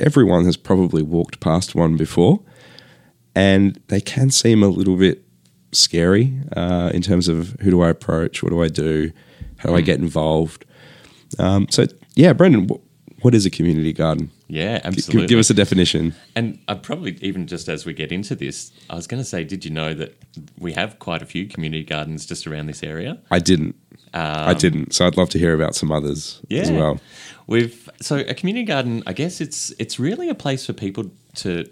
everyone 0.00 0.44
has 0.46 0.56
probably 0.56 1.02
walked 1.02 1.40
past 1.40 1.74
one 1.74 1.96
before, 1.96 2.40
and 3.34 3.80
they 3.88 4.00
can 4.00 4.30
seem 4.30 4.62
a 4.62 4.68
little 4.68 4.96
bit 4.96 5.24
scary 5.72 6.32
uh, 6.56 6.90
in 6.94 7.02
terms 7.02 7.28
of 7.28 7.56
who 7.60 7.70
do 7.70 7.82
I 7.82 7.90
approach, 7.90 8.42
what 8.42 8.50
do 8.50 8.62
I 8.62 8.68
do, 8.68 9.12
how 9.58 9.70
do 9.70 9.76
I 9.76 9.80
get 9.82 9.98
involved. 9.98 10.64
Um, 11.38 11.66
so 11.70 11.86
yeah, 12.14 12.32
Brendan, 12.32 12.68
what 13.22 13.34
is 13.34 13.44
a 13.46 13.50
community 13.50 13.92
garden? 13.92 14.30
Yeah, 14.46 14.80
absolutely. 14.84 15.22
Give, 15.22 15.28
give 15.28 15.38
us 15.38 15.50
a 15.50 15.54
definition. 15.54 16.14
And 16.36 16.58
I 16.68 16.74
probably 16.74 17.18
even 17.20 17.46
just 17.46 17.68
as 17.68 17.84
we 17.84 17.92
get 17.92 18.12
into 18.12 18.34
this, 18.34 18.72
I 18.88 18.94
was 18.94 19.06
going 19.06 19.20
to 19.20 19.28
say, 19.28 19.44
did 19.44 19.64
you 19.64 19.70
know 19.70 19.94
that 19.94 20.16
we 20.58 20.72
have 20.72 20.98
quite 20.98 21.22
a 21.22 21.26
few 21.26 21.46
community 21.46 21.84
gardens 21.84 22.26
just 22.26 22.46
around 22.46 22.66
this 22.66 22.82
area? 22.82 23.18
I 23.30 23.40
didn't. 23.40 23.76
I 24.14 24.52
um, 24.52 24.58
didn't. 24.58 24.94
So 24.94 25.06
I'd 25.06 25.16
love 25.16 25.28
to 25.30 25.38
hear 25.38 25.54
about 25.54 25.74
some 25.74 25.92
others 25.92 26.40
as 26.50 26.70
well. 26.70 27.00
We've 27.46 27.88
so 28.00 28.18
a 28.18 28.34
community 28.34 28.64
garden. 28.64 29.02
I 29.06 29.12
guess 29.12 29.40
it's 29.40 29.72
it's 29.78 29.98
really 29.98 30.28
a 30.28 30.34
place 30.34 30.66
for 30.66 30.72
people 30.72 31.10
to 31.36 31.68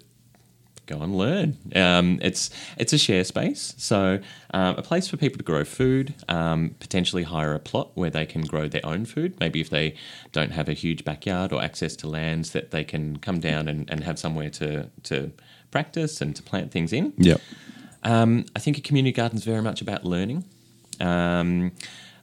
go 0.86 1.00
and 1.02 1.16
learn. 1.16 1.56
Um, 1.74 2.18
it's 2.22 2.50
it's 2.76 2.92
a 2.92 2.98
share 2.98 3.24
space, 3.24 3.74
so 3.76 4.20
um, 4.54 4.76
a 4.76 4.82
place 4.82 5.08
for 5.08 5.16
people 5.16 5.38
to 5.38 5.44
grow 5.44 5.64
food, 5.64 6.14
um, 6.28 6.74
potentially 6.80 7.24
hire 7.24 7.54
a 7.54 7.58
plot 7.58 7.90
where 7.94 8.10
they 8.10 8.26
can 8.26 8.42
grow 8.42 8.68
their 8.68 8.84
own 8.84 9.04
food. 9.04 9.38
Maybe 9.40 9.60
if 9.60 9.70
they 9.70 9.94
don't 10.32 10.52
have 10.52 10.68
a 10.68 10.74
huge 10.74 11.04
backyard 11.04 11.52
or 11.52 11.62
access 11.62 11.96
to 11.96 12.08
lands, 12.08 12.50
that 12.52 12.70
they 12.70 12.84
can 12.84 13.18
come 13.18 13.40
down 13.40 13.68
and, 13.68 13.90
and 13.90 14.04
have 14.04 14.18
somewhere 14.18 14.50
to 14.50 14.90
to 15.04 15.32
practice 15.70 16.20
and 16.20 16.34
to 16.36 16.42
plant 16.42 16.70
things 16.70 16.92
in. 16.92 17.12
Yep. 17.18 17.40
Um, 18.02 18.46
I 18.54 18.60
think 18.60 18.78
a 18.78 18.80
community 18.80 19.12
garden 19.12 19.36
is 19.36 19.44
very 19.44 19.62
much 19.62 19.82
about 19.82 20.04
learning. 20.04 20.44
Um, 21.00 21.72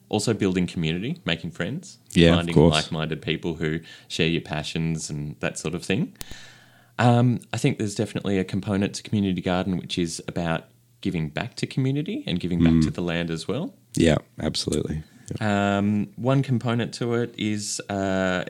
also 0.09 0.33
building 0.33 0.67
community, 0.67 1.19
making 1.25 1.51
friends, 1.51 1.97
Yeah, 2.13 2.35
finding 2.35 2.55
like-minded 2.55 3.21
people 3.21 3.55
who 3.55 3.79
share 4.07 4.27
your 4.27 4.41
passions 4.41 5.09
and 5.09 5.35
that 5.39 5.57
sort 5.57 5.73
of 5.73 5.83
thing. 5.83 6.13
Um, 6.99 7.39
I 7.51 7.57
think 7.57 7.77
there's 7.77 7.95
definitely 7.95 8.37
a 8.39 8.43
component 8.43 8.93
to 8.95 9.03
community 9.03 9.41
garden 9.41 9.77
which 9.77 9.97
is 9.97 10.21
about 10.27 10.65
giving 11.01 11.29
back 11.29 11.55
to 11.55 11.65
community 11.67 12.23
and 12.27 12.39
giving 12.39 12.59
back 12.63 12.81
to 12.81 12.91
Mm. 12.91 12.93
the 12.93 13.01
land 13.01 13.29
as 13.31 13.47
well. 13.47 13.73
Yeah, 13.95 14.17
absolutely. 14.39 15.03
Um, 15.41 16.09
one 16.15 16.43
component 16.43 16.93
to 16.95 17.13
it 17.15 17.33
is 17.37 17.79
uh, 17.89 18.45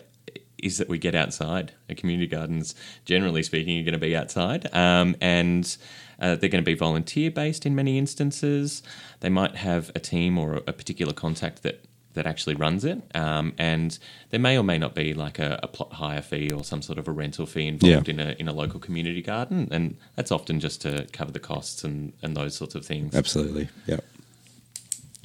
is 0.62 0.77
that 0.77 0.88
we 0.88 0.97
get 0.97 1.13
outside. 1.13 1.73
A 1.89 1.95
community 1.95 2.27
gardens, 2.27 2.73
generally 3.06 3.43
speaking, 3.43 3.77
are 3.79 3.84
going 3.84 3.93
to 3.93 3.97
be 3.99 4.15
outside, 4.15 4.73
um, 4.73 5.15
and 5.19 5.75
uh, 6.19 6.36
they're 6.36 6.49
going 6.49 6.63
to 6.63 6.69
be 6.69 6.73
volunteer 6.73 7.29
based 7.32 7.65
in 7.65 7.75
many 7.75 7.97
instances. 7.97 8.82
They 9.19 9.29
might 9.29 9.56
have 9.56 9.91
a 9.93 9.99
team 9.99 10.38
or 10.38 10.56
a 10.67 10.71
particular 10.73 11.12
contact 11.12 11.63
that 11.63 11.84
that 12.13 12.26
actually 12.28 12.56
runs 12.56 12.86
it, 12.86 13.02
um, 13.15 13.54
and 13.58 13.97
there 14.30 14.39
may 14.39 14.58
or 14.58 14.63
may 14.63 14.78
not 14.78 14.93
be 14.95 15.13
like 15.13 15.39
a, 15.39 15.60
a 15.63 15.67
plot 15.67 15.93
hire 15.93 16.21
fee 16.21 16.52
or 16.52 16.63
some 16.63 16.82
sort 16.82 16.99
of 16.99 17.08
a 17.08 17.12
rental 17.12 17.45
fee 17.45 17.67
involved 17.67 18.08
Yeah. 18.08 18.13
in 18.13 18.19
a 18.19 18.36
in 18.39 18.47
a 18.47 18.54
local 18.54 18.80
community 18.80 19.21
garden, 19.21 19.67
and 19.71 19.97
that's 20.15 20.32
often 20.32 20.60
just 20.60 20.82
to 20.82 21.08
cover 21.12 21.32
the 21.32 21.39
costs 21.39 21.84
and 21.84 22.13
and 22.21 22.36
those 22.38 22.56
sorts 22.56 22.76
of 22.76 22.86
things. 22.86 23.15
Absolutely. 23.15 23.69
Yeah. 23.88 23.97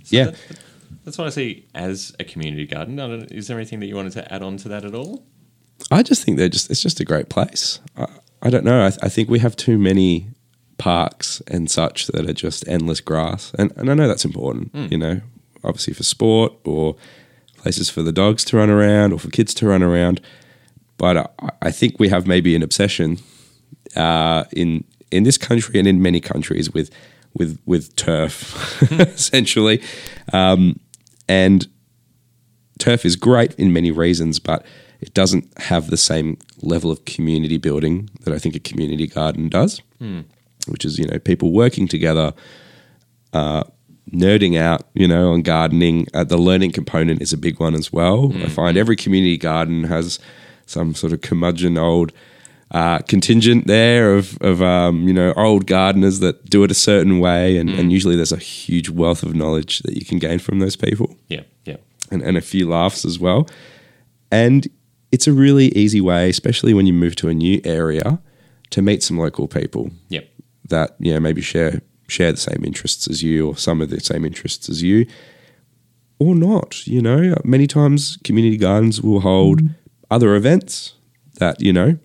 So 0.04 0.16
Yeah. 0.16 0.24
that- 0.26 0.36
that's 1.04 1.18
what 1.18 1.26
I 1.26 1.30
see 1.30 1.64
as 1.74 2.14
a 2.18 2.24
community 2.24 2.66
garden. 2.66 2.98
Is 3.30 3.46
there 3.46 3.56
anything 3.58 3.80
that 3.80 3.86
you 3.86 3.94
wanted 3.96 4.12
to 4.12 4.32
add 4.32 4.42
on 4.42 4.56
to 4.58 4.68
that 4.70 4.84
at 4.84 4.94
all? 4.94 5.22
I 5.90 6.02
just 6.02 6.24
think 6.24 6.38
they're 6.38 6.48
just 6.48 6.70
it's 6.70 6.82
just 6.82 7.00
a 7.00 7.04
great 7.04 7.28
place. 7.28 7.80
I, 7.96 8.06
I 8.42 8.50
don't 8.50 8.64
know. 8.64 8.86
I, 8.86 8.90
th- 8.90 9.00
I 9.02 9.08
think 9.08 9.28
we 9.28 9.38
have 9.40 9.54
too 9.56 9.78
many 9.78 10.28
parks 10.78 11.42
and 11.48 11.70
such 11.70 12.06
that 12.08 12.28
are 12.28 12.32
just 12.32 12.66
endless 12.68 13.00
grass, 13.00 13.52
and 13.58 13.72
and 13.76 13.90
I 13.90 13.94
know 13.94 14.08
that's 14.08 14.24
important. 14.24 14.70
You 14.92 14.98
know, 14.98 15.20
obviously 15.64 15.94
for 15.94 16.02
sport 16.02 16.52
or 16.64 16.96
places 17.56 17.90
for 17.90 18.02
the 18.02 18.12
dogs 18.12 18.44
to 18.44 18.56
run 18.56 18.70
around 18.70 19.12
or 19.12 19.18
for 19.18 19.30
kids 19.30 19.52
to 19.54 19.66
run 19.66 19.82
around. 19.82 20.20
But 20.96 21.16
I, 21.16 21.28
I 21.62 21.70
think 21.70 21.98
we 21.98 22.08
have 22.08 22.26
maybe 22.26 22.54
an 22.56 22.62
obsession 22.62 23.18
uh, 23.96 24.44
in 24.52 24.84
in 25.10 25.22
this 25.24 25.38
country 25.38 25.78
and 25.78 25.88
in 25.88 26.02
many 26.02 26.20
countries 26.20 26.72
with 26.72 26.90
with 27.34 27.58
with 27.66 27.94
turf, 27.96 28.82
essentially, 28.92 29.82
um, 30.32 30.78
and 31.28 31.66
turf 32.78 33.04
is 33.04 33.16
great 33.16 33.54
in 33.54 33.72
many 33.72 33.90
reasons, 33.90 34.38
but 34.38 34.64
it 35.00 35.14
doesn't 35.14 35.46
have 35.58 35.90
the 35.90 35.96
same 35.96 36.36
level 36.62 36.90
of 36.90 37.04
community 37.04 37.58
building 37.58 38.10
that 38.24 38.34
I 38.34 38.38
think 38.38 38.56
a 38.56 38.60
community 38.60 39.06
garden 39.06 39.48
does, 39.48 39.80
which 40.66 40.84
is 40.84 40.98
you 40.98 41.06
know 41.06 41.18
people 41.18 41.52
working 41.52 41.86
together, 41.86 42.32
uh, 43.32 43.64
nerding 44.12 44.58
out, 44.58 44.82
you 44.94 45.08
know, 45.08 45.32
on 45.32 45.42
gardening. 45.42 46.06
Uh, 46.14 46.24
the 46.24 46.38
learning 46.38 46.72
component 46.72 47.22
is 47.22 47.32
a 47.32 47.38
big 47.38 47.60
one 47.60 47.74
as 47.74 47.92
well. 47.92 48.32
I 48.44 48.48
find 48.48 48.76
every 48.76 48.96
community 48.96 49.36
garden 49.36 49.84
has 49.84 50.18
some 50.66 50.94
sort 50.94 51.12
of 51.12 51.20
curmudgeon 51.20 51.78
old. 51.78 52.12
Uh, 52.70 52.98
contingent 52.98 53.66
there 53.66 54.14
of, 54.14 54.36
of 54.42 54.60
um, 54.60 55.08
you 55.08 55.14
know 55.14 55.32
old 55.38 55.66
gardeners 55.66 56.20
that 56.20 56.50
do 56.50 56.62
it 56.64 56.70
a 56.70 56.74
certain 56.74 57.18
way 57.18 57.56
and, 57.56 57.70
and 57.70 57.90
usually 57.90 58.14
there's 58.14 58.30
a 58.30 58.36
huge 58.36 58.90
wealth 58.90 59.22
of 59.22 59.34
knowledge 59.34 59.78
that 59.78 59.96
you 59.96 60.04
can 60.04 60.18
gain 60.18 60.38
from 60.38 60.58
those 60.58 60.76
people 60.76 61.16
Yeah, 61.28 61.44
yeah, 61.64 61.78
and, 62.10 62.20
and 62.20 62.36
a 62.36 62.42
few 62.42 62.68
laughs 62.68 63.06
as 63.06 63.18
well. 63.18 63.48
And 64.30 64.68
it's 65.10 65.26
a 65.26 65.32
really 65.32 65.68
easy 65.68 66.02
way, 66.02 66.28
especially 66.28 66.74
when 66.74 66.86
you 66.86 66.92
move 66.92 67.16
to 67.16 67.28
a 67.28 67.32
new 67.34 67.62
area, 67.64 68.20
to 68.68 68.82
meet 68.82 69.02
some 69.02 69.18
local 69.18 69.48
people 69.48 69.90
yep, 70.10 70.28
that 70.68 70.94
you 70.98 71.14
know 71.14 71.20
maybe 71.20 71.40
share 71.40 71.80
share 72.08 72.32
the 72.32 72.38
same 72.38 72.64
interests 72.64 73.08
as 73.08 73.22
you 73.22 73.48
or 73.48 73.56
some 73.56 73.80
of 73.80 73.90
the 73.90 74.00
same 74.00 74.24
interests 74.24 74.68
as 74.68 74.82
you, 74.82 75.06
or 76.18 76.34
not. 76.34 76.86
You 76.86 77.00
know, 77.02 77.36
many 77.44 77.66
times 77.66 78.18
community 78.24 78.56
gardens 78.56 79.00
will 79.00 79.20
hold 79.20 79.60
other 80.10 80.34
events 80.34 80.94
that 81.34 81.60
you 81.60 81.72
know 81.72 81.98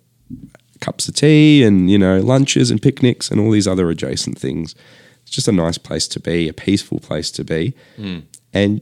cups 0.82 1.08
of 1.08 1.16
tea 1.16 1.64
and 1.64 1.90
you 1.90 1.98
know 1.98 2.20
lunches 2.20 2.70
and 2.70 2.82
picnics 2.82 3.32
and 3.32 3.40
all 3.40 3.52
these 3.52 3.68
other 3.68 3.90
adjacent 3.90 4.38
things. 4.38 4.76
It's 5.24 5.32
just 5.32 5.48
a 5.48 5.54
nice 5.54 5.78
place 5.78 6.08
to 6.10 6.20
be, 6.20 6.50
a 6.50 6.54
peaceful 6.54 7.00
place 7.00 7.32
to 7.32 7.44
be, 7.44 7.74
hmm. 7.96 8.20
and 8.52 8.82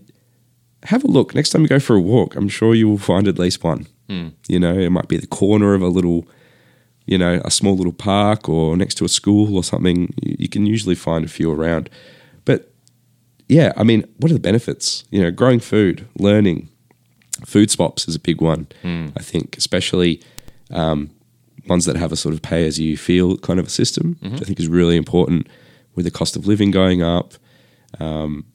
have 0.84 1.04
a 1.04 1.08
look 1.08 1.36
next 1.36 1.52
time 1.52 1.62
you 1.62 1.68
go 1.68 1.80
for 1.80 1.96
a 1.96 2.02
walk. 2.02 2.36
I'm 2.36 2.50
sure 2.50 2.74
you 2.74 2.90
will 2.90 2.98
find 2.98 3.28
at 3.28 3.38
least 3.38 3.64
one. 3.64 3.88
Hmm. 4.10 4.30
You 4.48 4.60
know, 4.60 4.74
it 4.74 4.90
might 4.90 5.08
be 5.08 5.18
the 5.18 5.28
corner 5.28 5.74
of 5.76 5.82
a 5.82 5.88
little, 5.88 6.28
you 7.12 7.18
know, 7.18 7.42
a 7.44 7.52
small 7.52 7.76
little 7.76 7.92
park 7.92 8.48
or 8.48 8.78
next 8.78 8.96
to 8.96 9.04
a 9.04 9.10
school 9.10 9.58
or 9.58 9.66
something. 9.66 10.14
You, 10.24 10.48
can 10.48 10.66
usually 10.66 10.96
find 10.96 11.26
a 11.26 11.28
few 11.28 11.52
around. 11.52 11.90
But 12.46 12.72
yeah, 13.50 13.74
I 13.76 13.84
mean, 13.84 14.06
what 14.16 14.32
are 14.32 14.36
the 14.36 14.40
benefits? 14.40 15.04
You 15.12 15.22
know, 15.22 15.30
growing 15.30 15.60
food, 15.60 16.08
learning, 16.18 16.70
food 17.46 17.70
swaps 17.70 18.08
is 18.08 18.16
a 18.16 18.20
big 18.20 18.40
one. 18.40 18.68
I 19.18 19.22
think, 19.22 19.58
especially 19.58 20.22
um, 20.70 21.10
ones 21.68 21.84
that 21.84 21.98
have 21.98 22.14
a 22.14 22.16
sort 22.16 22.34
of 22.34 22.42
pay 22.42 22.66
as 22.66 22.80
you 22.80 22.96
feel 22.96 23.36
kind 23.40 23.60
of 23.60 23.68
a 23.68 23.70
system, 23.70 24.16
which 24.22 24.42
I 24.42 24.46
think 24.46 24.58
is 24.62 24.70
really 24.70 24.96
important 24.96 25.48
with 25.96 26.06
the 26.06 26.12
cost 26.12 26.38
of 26.38 26.48
living 26.48 26.72
going 26.72 27.04
up. 27.04 27.34
Um, 28.00 28.46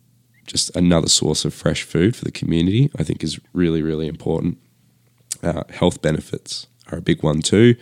just 0.47 0.75
another 0.75 1.09
source 1.11 1.45
of 1.45 1.53
fresh 1.53 1.83
food 1.83 2.17
for 2.17 2.25
the 2.25 2.33
community, 2.33 2.91
I 2.99 3.03
think 3.03 3.23
is 3.23 3.39
really, 3.53 3.83
really 3.83 4.09
important. 4.09 4.57
Uh, 5.43 5.65
health 5.69 6.01
benefits 6.01 6.69
are 6.91 6.99
a 6.99 7.03
big 7.03 7.23
one 7.23 7.41
too. 7.43 7.75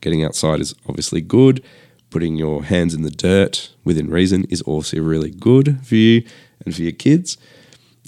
Getting 0.00 0.24
outside 0.24 0.60
is 0.60 0.74
obviously 0.88 1.20
good. 1.20 1.62
Putting 2.10 2.36
your 2.36 2.64
hands 2.64 2.94
in 2.94 3.02
the 3.02 3.10
dirt 3.10 3.70
within 3.84 4.08
reason 4.10 4.44
is 4.44 4.62
also 4.62 4.98
really 5.00 5.30
good 5.30 5.78
for 5.86 5.94
you 5.94 6.22
and 6.64 6.74
for 6.74 6.82
your 6.82 6.92
kids. 6.92 7.36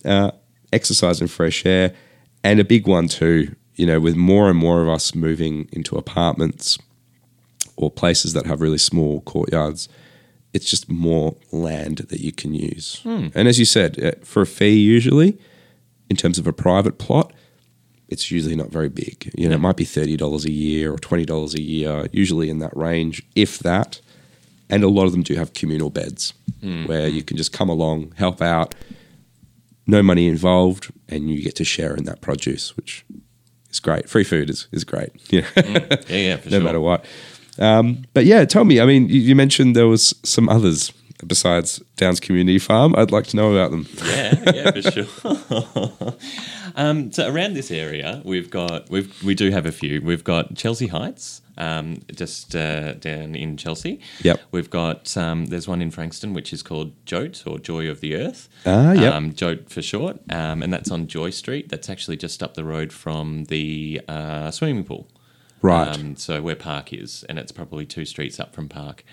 Uh, 0.05 0.31
exercise 0.73 1.21
and 1.21 1.31
fresh 1.31 1.67
air, 1.67 1.93
and 2.43 2.59
a 2.61 2.65
big 2.65 2.87
one 2.87 3.09
too. 3.09 3.55
You 3.77 3.87
know, 3.87 4.01
with 4.01 4.17
more 4.17 4.49
and 4.49 4.59
more 4.59 4.83
of 4.83 4.89
us 4.89 5.15
moving 5.15 5.69
into 5.73 5.97
apartments 5.97 6.79
or 7.77 7.91
places 7.91 8.33
that 8.35 8.47
have 8.47 8.61
really 8.61 8.79
small 8.79 9.21
courtyards, 9.23 9.89
it's 10.53 10.69
just 10.69 10.91
more 10.91 11.37
land 11.51 11.99
that 12.11 12.21
you 12.21 12.33
can 12.33 12.53
use. 12.55 13.01
And 13.35 13.49
as 13.49 13.59
you 13.59 13.65
said, 13.65 14.03
uh, 14.03 14.13
for 14.23 14.43
a 14.43 14.47
fee, 14.47 14.79
usually, 14.79 15.39
in 16.11 16.17
terms 16.17 16.39
of 16.39 16.47
a 16.47 16.53
private 16.53 16.99
plot, 16.99 17.33
it's 18.11 18.31
usually 18.31 18.57
not 18.57 18.71
very 18.71 18.89
big. 18.89 19.31
You 19.37 19.49
know, 19.49 19.55
it 19.55 19.61
might 19.61 19.77
be 19.77 19.85
thirty 19.85 20.17
dollars 20.17 20.45
a 20.45 20.53
year 20.53 20.93
or 20.93 20.99
twenty 20.99 21.25
dollars 21.25 21.55
a 21.55 21.63
year, 21.63 22.07
usually 22.13 22.51
in 22.51 22.59
that 22.59 22.77
range, 22.77 23.23
if 23.35 23.61
that. 23.61 24.01
And 24.69 24.85
a 24.85 24.89
lot 24.89 25.07
of 25.07 25.13
them 25.13 25.23
do 25.23 25.35
have 25.35 25.53
communal 25.53 25.91
beds 25.91 26.33
where 26.61 27.09
you 27.09 27.23
can 27.23 27.37
just 27.37 27.53
come 27.53 27.69
along, 27.71 28.13
help 28.17 28.43
out, 28.43 28.75
no 29.87 30.03
money 30.03 30.29
involved, 30.29 30.93
and 31.09 31.31
you 31.31 31.43
get 31.43 31.57
to 31.57 31.65
share 31.65 31.95
in 31.97 32.05
that 32.05 32.21
produce, 32.21 32.77
which 32.77 33.05
is 33.71 33.81
great. 33.81 34.09
Free 34.09 34.25
food 34.25 34.51
is, 34.51 34.69
is 34.71 34.85
great. 34.85 35.11
Yeah. 35.31 35.47
Yeah, 35.57 36.17
yeah, 36.17 36.37
for 36.37 36.51
no 36.51 36.59
sure. 36.59 36.65
matter 36.65 36.81
what. 36.81 37.05
Um, 37.59 38.05
but 38.15 38.27
yeah, 38.27 38.45
tell 38.45 38.65
me. 38.65 38.81
I 38.81 38.85
mean, 38.87 39.09
you, 39.09 39.21
you 39.21 39.35
mentioned 39.35 39.75
there 39.75 39.89
was 39.89 40.15
some 40.23 40.49
others 40.49 40.93
besides 41.27 41.83
Downs 41.97 42.21
Community 42.21 42.59
Farm. 42.59 42.95
I'd 42.97 43.11
like 43.11 43.27
to 43.29 43.37
know 43.37 43.55
about 43.55 43.71
them. 43.71 43.87
Yeah, 44.05 44.53
yeah, 44.55 44.71
for 44.71 44.91
sure. 44.91 46.17
um, 46.77 47.13
so 47.13 47.29
around 47.29 47.55
this 47.55 47.71
area, 47.71 48.23
we've 48.25 48.51
got 48.51 48.91
we've 48.91 49.23
we 49.23 49.35
do 49.35 49.51
have 49.51 49.67
a 49.67 49.73
few. 49.73 50.01
We've 50.03 50.25
got 50.25 50.55
Chelsea 50.55 50.89
Heights, 50.89 51.43
um, 51.57 52.03
just 52.15 52.57
uh, 52.57 52.95
down 52.95 53.35
in 53.35 53.57
Chelsea. 53.57 54.01
Yep. 54.23 54.41
We've 54.51 54.71
got 54.71 55.17
um, 55.17 55.47
there's 55.47 55.69
one 55.69 55.83
in 55.83 55.91
Frankston 55.91 56.33
which 56.33 56.53
is 56.53 56.63
called 56.63 56.93
Jote 57.05 57.47
or 57.47 57.59
Joy 57.59 57.89
of 57.89 58.01
the 58.01 58.17
Earth. 58.17 58.49
Ah, 58.67 58.93
yep. 58.93 59.15
Um, 59.15 59.35
Jote 59.35 59.71
for 59.71 59.83
short, 59.83 60.19
um, 60.31 60.63
and 60.63 60.73
that's 60.73 60.91
on 60.91 61.07
Joy 61.07 61.31
Street. 61.31 61.69
That's 61.69 61.91
actually 61.91 62.17
just 62.17 62.43
up 62.43 62.55
the 62.55 62.65
road 62.65 62.93
from 62.93 63.45
the 63.45 64.01
uh, 64.09 64.51
swimming 64.51 64.85
pool. 64.85 65.09
Right. 65.63 65.89
Um, 65.89 66.17
so 66.17 66.41
where 66.41 66.57
Park 66.57 66.93
is, 66.93 67.25
and 67.29 67.39
it's 67.39 67.53
probably 67.53 67.85
two 67.85 68.05
streets 68.05 68.41
up 68.41 68.55
from 68.55 68.69
Park. 68.69 69.05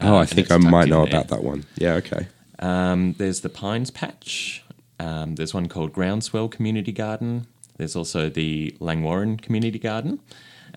Oh, 0.00 0.14
Um, 0.14 0.22
I 0.22 0.26
think 0.26 0.50
I 0.50 0.56
might 0.56 0.88
know 0.88 1.04
about 1.06 1.28
that 1.28 1.42
one. 1.44 1.64
Yeah. 1.76 1.94
Okay. 1.94 2.26
Um, 2.58 3.14
there's 3.18 3.40
the 3.40 3.48
Pines 3.48 3.90
Patch. 3.90 4.64
Um, 4.98 5.34
there's 5.34 5.52
one 5.52 5.68
called 5.68 5.92
Groundswell 5.92 6.48
Community 6.50 6.92
Garden. 6.92 7.46
There's 7.76 7.96
also 7.96 8.28
the 8.28 8.76
Langwarrin 8.80 9.40
Community 9.40 9.78
Garden. 9.78 10.20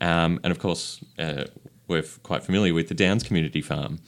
Um, 0.02 0.40
and 0.44 0.52
of 0.52 0.60
course, 0.60 1.04
uh, 1.20 1.46
we're 1.88 2.04
quite 2.24 2.44
familiar 2.44 2.74
with 2.74 2.88
the 2.88 2.96
Downs 2.96 3.24
Community 3.24 3.62
Farm. 3.62 4.00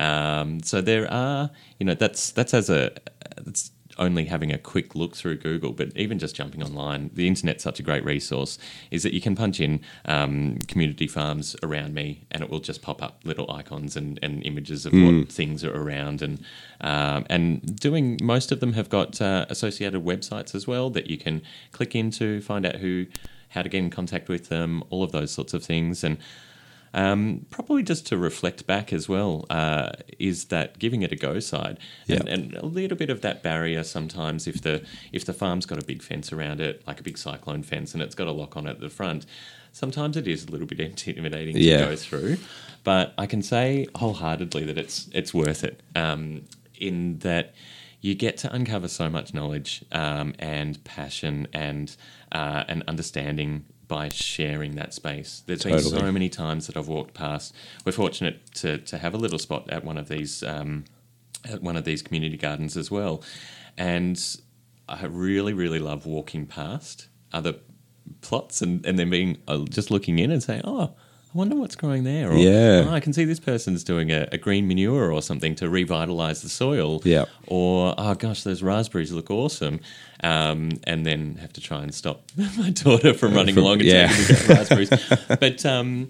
Um, 0.00 0.62
so 0.62 0.80
there 0.80 1.10
are, 1.12 1.50
you 1.78 1.86
know, 1.86 1.94
that's 1.94 2.30
that's 2.30 2.54
as 2.54 2.70
a 2.70 2.92
that's 3.36 3.70
only 3.98 4.26
having 4.26 4.52
a 4.52 4.58
quick 4.58 4.94
look 4.94 5.16
through 5.16 5.36
Google, 5.38 5.72
but 5.72 5.96
even 5.96 6.18
just 6.18 6.36
jumping 6.36 6.62
online, 6.62 7.10
the 7.14 7.26
internet's 7.26 7.64
such 7.64 7.80
a 7.80 7.82
great 7.82 8.04
resource. 8.04 8.58
Is 8.90 9.02
that 9.02 9.12
you 9.12 9.20
can 9.20 9.36
punch 9.36 9.60
in 9.60 9.80
um, 10.04 10.58
community 10.68 11.06
farms 11.06 11.56
around 11.62 11.94
me, 11.94 12.24
and 12.30 12.42
it 12.42 12.50
will 12.50 12.60
just 12.60 12.82
pop 12.82 13.02
up 13.02 13.20
little 13.24 13.50
icons 13.50 13.96
and, 13.96 14.18
and 14.22 14.44
images 14.44 14.86
of 14.86 14.92
what 14.92 15.28
things 15.28 15.64
are 15.64 15.74
around, 15.74 16.22
and 16.22 16.44
um, 16.80 17.26
and 17.28 17.76
doing 17.78 18.18
most 18.22 18.52
of 18.52 18.60
them 18.60 18.74
have 18.74 18.88
got 18.88 19.20
uh, 19.20 19.46
associated 19.48 20.04
websites 20.04 20.54
as 20.54 20.66
well 20.66 20.90
that 20.90 21.08
you 21.08 21.18
can 21.18 21.42
click 21.72 21.94
into, 21.94 22.40
find 22.40 22.66
out 22.66 22.76
who, 22.76 23.06
how 23.50 23.62
to 23.62 23.68
get 23.68 23.78
in 23.78 23.90
contact 23.90 24.28
with 24.28 24.48
them, 24.48 24.82
all 24.90 25.02
of 25.02 25.12
those 25.12 25.30
sorts 25.30 25.54
of 25.54 25.64
things, 25.64 26.04
and 26.04 26.18
um, 26.96 27.46
probably 27.50 27.82
just 27.84 28.06
to 28.08 28.16
reflect 28.16 28.66
back 28.66 28.92
as 28.92 29.08
well, 29.08 29.44
uh, 29.50 29.92
is 30.18 30.46
that 30.46 30.78
giving 30.78 31.02
it 31.02 31.12
a 31.12 31.16
go 31.16 31.38
side, 31.38 31.78
and, 32.08 32.24
Yeah. 32.26 32.32
and 32.34 32.54
a 32.54 32.66
little 32.66 32.96
bit 32.96 33.10
of 33.10 33.20
that 33.20 33.42
barrier 33.42 33.84
sometimes 33.84 34.48
if 34.48 34.62
the 34.62 34.82
if 35.12 35.24
the 35.24 35.32
farm's 35.34 35.66
got 35.66 35.80
a 35.80 35.86
big 35.86 36.02
fence 36.02 36.32
around 36.32 36.60
it, 36.60 36.82
like 36.86 36.98
a 36.98 37.02
big 37.02 37.18
cyclone 37.18 37.62
fence, 37.62 37.92
and 37.94 38.02
it's 38.02 38.14
got 38.14 38.26
a 38.26 38.32
lock 38.32 38.56
on 38.56 38.66
it 38.66 38.70
at 38.70 38.80
the 38.80 38.88
front. 38.90 39.26
Sometimes 39.72 40.16
it 40.16 40.26
is 40.26 40.46
a 40.46 40.50
little 40.50 40.66
bit 40.66 40.80
intimidating 40.90 41.54
to 41.54 41.60
go 41.90 41.96
through, 41.96 42.38
but 42.82 43.12
I 43.18 43.26
can 43.26 43.42
say 43.42 43.86
wholeheartedly 43.94 44.64
that 44.64 44.78
it's 44.78 45.08
it's 45.12 45.32
worth 45.34 45.62
it. 45.64 45.80
Um, 45.94 46.42
in 46.78 47.18
that 47.20 47.54
you 48.02 48.14
get 48.14 48.36
to 48.38 48.52
uncover 48.54 48.88
so 48.88 49.08
much 49.08 49.32
knowledge 49.34 49.84
um, 49.92 50.34
and 50.38 50.82
passion 50.84 51.46
and 51.52 51.94
uh, 52.32 52.64
and 52.68 52.82
understanding 52.88 53.64
by 53.88 54.08
sharing 54.08 54.74
that 54.76 54.94
space. 54.94 55.42
There's 55.46 55.62
been 55.64 55.80
so 55.80 56.12
many 56.12 56.28
times 56.28 56.66
that 56.66 56.76
I've 56.76 56.88
walked 56.88 57.14
past. 57.14 57.54
We're 57.84 57.92
fortunate 57.92 58.50
to 58.56 58.78
to 58.78 58.98
have 58.98 59.14
a 59.14 59.18
little 59.18 59.38
spot 59.38 59.70
at 59.70 59.84
one 59.84 59.98
of 59.98 60.08
these 60.08 60.42
um, 60.42 60.84
at 61.44 61.62
one 61.62 61.76
of 61.76 61.84
these 61.84 62.02
community 62.02 62.36
gardens 62.36 62.76
as 62.76 62.90
well, 62.90 63.22
and 63.76 64.20
I 64.88 65.04
really 65.06 65.52
really 65.52 65.78
love 65.78 66.06
walking 66.06 66.46
past 66.46 67.08
other 67.32 67.54
plots 68.20 68.62
and 68.62 68.84
and 68.86 68.98
then 68.98 69.10
being 69.10 69.38
uh, 69.48 69.64
just 69.68 69.90
looking 69.90 70.18
in 70.18 70.30
and 70.30 70.42
saying, 70.42 70.62
oh. 70.64 70.94
I 71.36 71.38
wonder 71.38 71.54
what's 71.56 71.76
growing 71.76 72.04
there. 72.04 72.30
Or, 72.32 72.36
Yeah. 72.38 72.86
"Oh, 72.88 72.94
I 72.94 73.00
can 73.00 73.12
see 73.12 73.26
this 73.26 73.40
person's 73.40 73.84
doing 73.84 74.10
a, 74.10 74.26
a 74.32 74.38
green 74.38 74.66
manure 74.66 75.12
or 75.12 75.20
something 75.20 75.54
to 75.56 75.68
revitalize 75.68 76.40
the 76.40 76.48
soil. 76.48 77.02
Yeah. 77.04 77.26
Or, 77.46 77.94
oh 77.98 78.14
gosh, 78.14 78.42
those 78.42 78.62
raspberries 78.62 79.12
look 79.12 79.30
awesome. 79.30 79.80
Um, 80.24 80.70
and 80.84 81.04
then 81.04 81.34
have 81.42 81.52
to 81.52 81.60
try 81.60 81.82
and 81.82 81.94
stop 81.94 82.22
my 82.56 82.70
daughter 82.70 83.12
from 83.12 83.34
running 83.38 83.54
From- 83.54 83.64
along 83.64 83.80
and 83.80 83.84
yeah. 83.84 84.06
taking 84.08 84.48
raspberries. 84.56 84.90
but 85.40 85.66
um, 85.66 86.08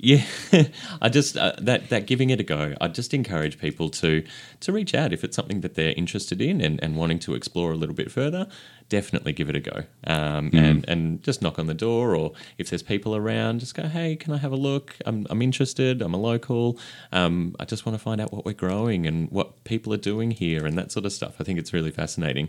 yeah, 0.00 0.24
I 1.02 1.08
just 1.08 1.36
uh, 1.36 1.52
that 1.58 1.88
that 1.90 2.06
giving 2.06 2.30
it 2.30 2.38
a 2.38 2.44
go. 2.44 2.74
I 2.80 2.88
just 2.88 3.12
encourage 3.12 3.58
people 3.58 3.90
to 3.90 4.24
to 4.60 4.72
reach 4.72 4.94
out 4.94 5.12
if 5.12 5.24
it's 5.24 5.34
something 5.34 5.60
that 5.62 5.74
they're 5.74 5.94
interested 5.96 6.40
in 6.40 6.60
and, 6.60 6.82
and 6.82 6.96
wanting 6.96 7.18
to 7.20 7.34
explore 7.34 7.72
a 7.72 7.76
little 7.76 7.94
bit 7.94 8.10
further. 8.10 8.46
Definitely 8.88 9.32
give 9.32 9.50
it 9.50 9.56
a 9.56 9.60
go, 9.60 9.82
um, 10.06 10.50
and 10.54 10.88
and 10.88 11.22
just 11.22 11.42
knock 11.42 11.58
on 11.58 11.66
the 11.66 11.74
door, 11.74 12.14
or 12.14 12.32
if 12.58 12.70
there's 12.70 12.82
people 12.82 13.16
around, 13.16 13.58
just 13.60 13.74
go, 13.74 13.88
hey, 13.88 14.14
can 14.14 14.32
I 14.32 14.38
have 14.38 14.52
a 14.52 14.56
look? 14.56 14.96
I'm 15.04 15.26
I'm 15.30 15.42
interested. 15.42 16.00
I'm 16.00 16.14
a 16.14 16.20
local. 16.20 16.78
Um, 17.10 17.56
I 17.58 17.64
just 17.64 17.84
want 17.84 17.98
to 17.98 18.02
find 18.02 18.20
out 18.20 18.32
what 18.32 18.44
we're 18.44 18.52
growing 18.52 19.06
and 19.06 19.28
what 19.30 19.64
people 19.64 19.92
are 19.92 19.98
doing 19.98 20.30
here 20.30 20.64
and 20.64 20.78
that 20.78 20.92
sort 20.92 21.06
of 21.06 21.12
stuff. 21.12 21.36
I 21.40 21.44
think 21.44 21.58
it's 21.58 21.72
really 21.72 21.90
fascinating. 21.90 22.48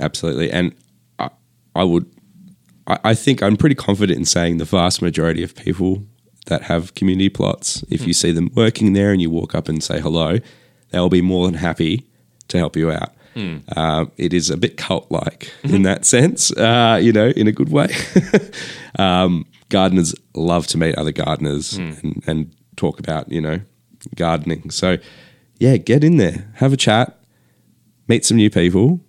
Absolutely. 0.00 0.50
And 0.50 0.74
I, 1.18 1.30
I 1.74 1.84
would, 1.84 2.10
I, 2.86 2.98
I 3.04 3.14
think 3.14 3.42
I'm 3.42 3.56
pretty 3.56 3.74
confident 3.74 4.18
in 4.18 4.24
saying 4.24 4.58
the 4.58 4.64
vast 4.64 5.00
majority 5.02 5.42
of 5.42 5.54
people 5.54 6.04
that 6.48 6.62
have 6.62 6.94
community 6.94 7.28
plots, 7.28 7.82
if 7.88 8.06
you 8.06 8.12
see 8.12 8.32
them 8.32 8.50
working 8.54 8.92
there 8.92 9.12
and 9.12 9.22
you 9.22 9.30
walk 9.30 9.54
up 9.54 9.68
and 9.68 9.82
say 9.82 10.00
hello, 10.00 10.38
they'll 10.90 11.08
be 11.08 11.22
more 11.22 11.46
than 11.46 11.54
happy 11.54 12.06
to 12.48 12.58
help 12.58 12.76
you 12.76 12.90
out. 12.90 13.12
Uh, 13.76 14.06
it 14.16 14.32
is 14.34 14.50
a 14.50 14.56
bit 14.56 14.76
cult 14.76 15.08
like 15.10 15.52
in 15.62 15.82
that 15.84 16.04
sense, 16.04 16.50
uh, 16.56 16.98
you 17.00 17.12
know, 17.12 17.28
in 17.28 17.46
a 17.46 17.52
good 17.52 17.70
way. 17.70 17.88
um, 18.98 19.46
gardeners 19.68 20.14
love 20.34 20.66
to 20.68 20.78
meet 20.78 20.96
other 20.96 21.12
gardeners 21.12 21.74
and, 22.02 22.24
and 22.26 22.52
talk 22.76 22.98
about, 22.98 23.30
you 23.30 23.40
know, 23.40 23.60
gardening. 24.16 24.70
So, 24.70 24.96
yeah, 25.58 25.76
get 25.76 26.02
in 26.02 26.16
there, 26.16 26.50
have 26.54 26.72
a 26.72 26.76
chat, 26.76 27.16
meet 28.08 28.24
some 28.24 28.38
new 28.38 28.50
people, 28.50 29.00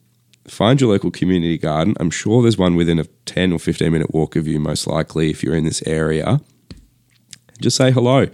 find 0.48 0.80
your 0.80 0.92
local 0.92 1.12
community 1.12 1.58
garden. 1.58 1.96
I'm 2.00 2.12
sure 2.12 2.42
there's 2.42 2.58
one 2.58 2.76
within 2.76 3.00
a 3.00 3.06
10 3.26 3.52
or 3.52 3.60
15 3.60 3.92
minute 3.92 4.14
walk 4.14 4.36
of 4.36 4.48
you, 4.48 4.60
most 4.60 4.86
likely, 4.86 5.30
if 5.30 5.44
you're 5.44 5.56
in 5.56 5.64
this 5.64 5.82
area. 5.88 6.40
Just 7.62 7.78
say 7.78 7.91
hello 7.91 8.28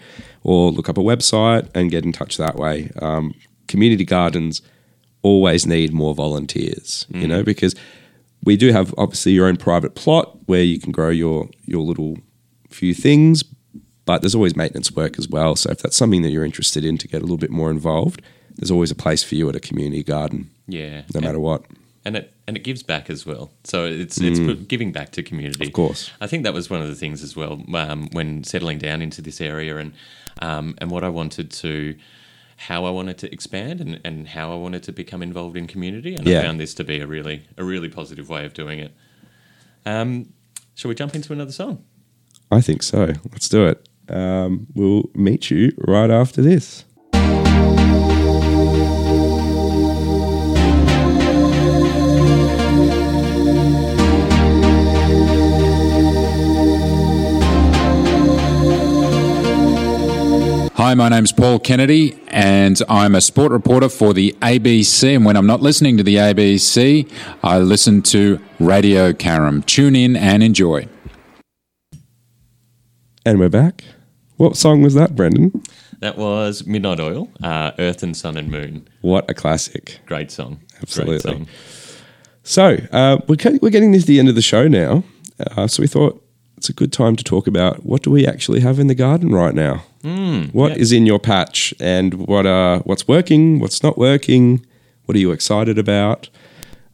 or 0.43 0.71
look 0.71 0.89
up 0.89 0.97
a 0.97 1.01
website 1.01 1.67
and 1.75 1.89
get 1.91 2.03
in 2.05 2.11
touch 2.11 2.37
that 2.37 2.55
way. 2.55 2.91
Um, 3.01 3.33
community 3.67 4.05
gardens 4.05 4.61
always 5.23 5.65
need 5.65 5.91
more 5.91 6.13
volunteers, 6.13 7.07
you 7.09 7.27
know, 7.27 7.43
because 7.43 7.73
we 8.43 8.55
do 8.55 8.71
have 8.71 8.93
obviously 8.97 9.31
your 9.31 9.47
own 9.47 9.57
private 9.57 9.95
plot 9.95 10.37
where 10.45 10.61
you 10.61 10.79
can 10.79 10.91
grow 10.91 11.09
your, 11.09 11.49
your 11.65 11.81
little 11.81 12.17
few 12.69 12.93
things, 12.93 13.43
but 14.05 14.21
there's 14.21 14.35
always 14.35 14.55
maintenance 14.55 14.91
work 14.91 15.17
as 15.17 15.27
well. 15.27 15.55
So 15.55 15.71
if 15.71 15.79
that's 15.81 15.97
something 15.97 16.21
that 16.21 16.29
you're 16.29 16.45
interested 16.45 16.85
in 16.85 16.99
to 16.99 17.07
get 17.07 17.21
a 17.21 17.25
little 17.25 17.37
bit 17.39 17.49
more 17.49 17.71
involved, 17.71 18.21
there's 18.55 18.69
always 18.69 18.91
a 18.91 18.95
place 18.95 19.23
for 19.23 19.33
you 19.33 19.49
at 19.49 19.55
a 19.55 19.59
community 19.59 20.03
garden, 20.03 20.51
Yeah, 20.67 21.01
no 21.15 21.21
matter 21.21 21.39
what. 21.39 21.63
and 22.05 22.15
it 22.17 22.31
and 22.47 22.55
it 22.57 22.63
gives 22.63 22.83
back 22.83 23.09
as 23.09 23.25
well. 23.25 23.51
So 23.63 23.85
it's 23.85 24.19
it's 24.19 24.39
put- 24.39 24.67
giving 24.67 24.91
back 24.91 25.11
to 25.11 25.23
community. 25.23 25.67
Of 25.67 25.73
course. 25.73 26.11
I 26.21 26.27
think 26.27 26.43
that 26.43 26.53
was 26.53 26.69
one 26.69 26.81
of 26.81 26.87
the 26.87 26.95
things 26.95 27.23
as 27.23 27.35
well 27.35 27.61
um, 27.75 28.09
when 28.11 28.43
settling 28.43 28.77
down 28.79 29.01
into 29.01 29.21
this 29.21 29.41
area 29.41 29.77
and 29.77 29.93
um, 30.41 30.75
and 30.79 30.91
what 30.91 31.03
I 31.03 31.09
wanted 31.09 31.51
to. 31.51 31.95
How 32.57 32.85
I 32.85 32.89
wanted 32.89 33.17
to 33.17 33.29
expand 33.33 33.81
and, 33.81 33.99
and 34.05 34.29
how 34.29 34.49
I 34.53 34.55
wanted 34.55 34.81
to 34.83 34.93
become 34.93 35.21
involved 35.21 35.57
in 35.57 35.67
community, 35.67 36.15
and 36.15 36.25
Yeah. 36.25 36.39
I 36.39 36.43
found 36.43 36.57
this 36.57 36.73
to 36.75 36.85
be 36.85 37.01
a 37.01 37.05
really 37.07 37.43
a 37.57 37.65
really 37.65 37.89
positive 37.89 38.29
way 38.29 38.45
of 38.45 38.53
doing 38.53 38.79
it. 38.79 38.93
Um, 39.85 40.31
shall 40.73 40.87
we 40.87 40.95
jump 40.95 41.15
into 41.15 41.33
another 41.33 41.51
song? 41.51 41.83
I 42.49 42.61
think 42.61 42.81
so. 42.81 43.11
Let's 43.33 43.49
do 43.49 43.67
it. 43.67 43.89
Um, 44.07 44.67
we'll 44.73 45.09
meet 45.13 45.51
you 45.51 45.73
right 45.85 46.09
after 46.09 46.41
this. 46.41 46.85
Hi, 60.85 60.93
my 60.93 61.09
name's 61.09 61.31
Paul 61.31 61.57
Kennedy, 61.57 62.15
and 62.27 62.79
I'm 62.87 63.15
a 63.15 63.21
sport 63.21 63.51
reporter 63.51 63.89
for 63.89 64.13
the 64.13 64.35
ABC. 64.43 65.15
And 65.15 65.25
when 65.25 65.35
I'm 65.35 65.47
not 65.47 65.59
listening 65.59 65.97
to 65.97 66.03
the 66.03 66.17
ABC, 66.17 67.11
I 67.43 67.57
listen 67.57 68.03
to 68.03 68.39
Radio 68.59 69.11
Carrum. 69.11 69.65
Tune 69.65 69.95
in 69.95 70.15
and 70.15 70.43
enjoy. 70.43 70.87
And 73.25 73.39
we're 73.39 73.49
back. 73.49 73.83
What 74.37 74.57
song 74.57 74.83
was 74.83 74.93
that, 74.93 75.15
Brendan? 75.15 75.63
That 76.01 76.19
was 76.19 76.67
Midnight 76.67 76.99
Oil, 76.99 77.31
uh, 77.41 77.71
Earth 77.79 78.03
and 78.03 78.15
Sun 78.15 78.37
and 78.37 78.51
Moon. 78.51 78.87
What 79.01 79.27
a 79.27 79.33
classic. 79.33 80.01
Great 80.05 80.29
song. 80.29 80.59
Absolutely. 80.83 81.17
Great 81.17 81.47
song. 81.47 81.47
So 82.43 82.77
uh, 82.91 83.17
we're, 83.27 83.37
we're 83.59 83.71
getting 83.71 83.91
to 83.91 83.99
the 84.01 84.19
end 84.19 84.29
of 84.29 84.35
the 84.35 84.43
show 84.43 84.67
now. 84.67 85.03
Uh, 85.39 85.65
so 85.65 85.81
we 85.81 85.87
thought 85.87 86.23
it's 86.57 86.69
a 86.69 86.73
good 86.73 86.93
time 86.93 87.15
to 87.15 87.23
talk 87.23 87.47
about 87.47 87.85
what 87.85 88.03
do 88.03 88.11
we 88.11 88.25
actually 88.25 88.61
have 88.61 88.79
in 88.79 88.87
the 88.87 88.95
garden 88.95 89.33
right 89.33 89.53
now? 89.53 89.83
What 90.51 90.77
is 90.77 90.91
in 90.91 91.05
your 91.05 91.19
patch 91.19 91.73
and 91.79 92.13
what 92.27 92.45
uh, 92.45 92.79
what's 92.79 93.07
working, 93.07 93.59
what's 93.59 93.81
not 93.81 93.97
working, 93.97 94.65
what 95.05 95.15
are 95.15 95.19
you 95.19 95.31
excited 95.31 95.77
about? 95.77 96.29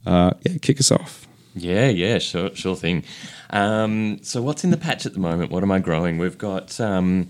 Uh, 0.05 0.31
yeah, 0.41 0.57
kick 0.61 0.79
us 0.79 0.91
off. 0.91 1.27
Yeah, 1.53 1.89
yeah, 1.89 2.17
sure, 2.17 2.55
sure 2.55 2.75
thing. 2.75 3.03
Um, 3.49 4.19
so, 4.23 4.41
what's 4.41 4.63
in 4.63 4.71
the 4.71 4.77
patch 4.77 5.05
at 5.05 5.13
the 5.13 5.19
moment? 5.19 5.51
What 5.51 5.63
am 5.63 5.71
I 5.71 5.79
growing? 5.79 6.17
We've 6.17 6.37
got 6.37 6.79
um, 6.79 7.27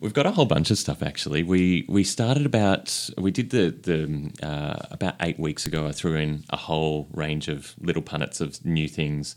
we've 0.00 0.14
got 0.14 0.26
a 0.26 0.30
whole 0.30 0.46
bunch 0.46 0.70
of 0.70 0.78
stuff 0.78 1.02
actually. 1.02 1.42
We 1.42 1.84
we 1.88 2.04
started 2.04 2.46
about 2.46 3.10
we 3.18 3.30
did 3.30 3.50
the 3.50 3.70
the 3.70 4.46
uh, 4.46 4.86
about 4.90 5.14
eight 5.20 5.38
weeks 5.38 5.66
ago. 5.66 5.86
I 5.86 5.92
threw 5.92 6.14
in 6.14 6.44
a 6.50 6.56
whole 6.56 7.08
range 7.12 7.48
of 7.48 7.74
little 7.80 8.02
punnets 8.02 8.40
of 8.40 8.64
new 8.64 8.88
things. 8.88 9.34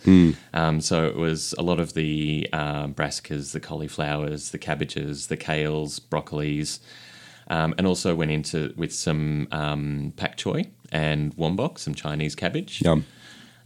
Um, 0.54 0.82
so 0.82 1.06
it 1.06 1.16
was 1.16 1.54
a 1.58 1.62
lot 1.62 1.80
of 1.80 1.94
the 1.94 2.48
uh, 2.54 2.88
brassicas, 2.88 3.54
the 3.54 3.60
cauliflowers, 3.60 4.52
the 4.52 4.58
cabbages, 4.58 5.28
the 5.28 5.38
kales, 5.38 6.00
broccolis. 6.00 6.80
Um, 7.48 7.74
and 7.78 7.86
also 7.86 8.16
went 8.16 8.32
into 8.32 8.74
with 8.78 8.94
some 8.94 9.48
um, 9.52 10.14
pak 10.16 10.38
choi 10.38 10.68
and 10.90 11.36
wombok, 11.36 11.80
some 11.80 11.94
Chinese 11.94 12.34
cabbage. 12.34 12.82
Yum. 12.82 13.06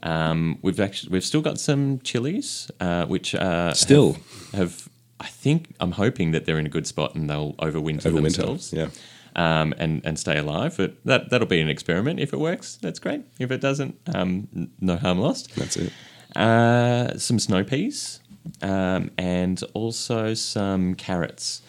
Um, 0.01 0.57
we've 0.61 0.79
actually 0.79 1.11
we've 1.11 1.23
still 1.25 1.41
got 1.41 1.59
some 1.59 1.99
chilies, 1.99 2.71
uh, 2.79 3.05
which 3.05 3.35
uh, 3.35 3.73
Still. 3.73 4.13
have, 4.53 4.53
have 4.53 4.89
I 5.19 5.27
think 5.27 5.75
I'm 5.79 5.91
hoping 5.93 6.31
that 6.31 6.45
they're 6.45 6.59
in 6.59 6.65
a 6.65 6.69
good 6.69 6.85
spot 6.87 7.15
and 7.15 7.29
they'll 7.29 7.53
overwinter, 7.53 8.11
Overwinter. 8.11 8.21
themselves, 8.23 8.73
Yeah. 8.73 8.89
um, 9.35 9.73
and 9.77 10.01
and 10.05 10.19
stay 10.19 10.37
alive. 10.37 10.75
But 10.77 10.95
that 11.05 11.29
that'll 11.29 11.47
be 11.47 11.61
an 11.61 11.69
experiment. 11.69 12.19
If 12.19 12.33
it 12.33 12.39
works, 12.39 12.75
that's 12.81 12.99
great. 12.99 13.21
If 13.39 13.49
it 13.51 13.61
doesn't, 13.61 13.95
um, 14.13 14.69
no 14.81 14.97
harm 14.97 15.19
lost. 15.19 15.55
That's 15.55 15.77
it. 15.77 15.93
Uh, 16.35 17.17
some 17.17 17.39
snow 17.39 17.63
peas, 17.63 18.19
um, 18.61 19.09
and 19.17 19.63
also 19.73 20.33
some 20.33 20.95
carrots. 20.95 21.61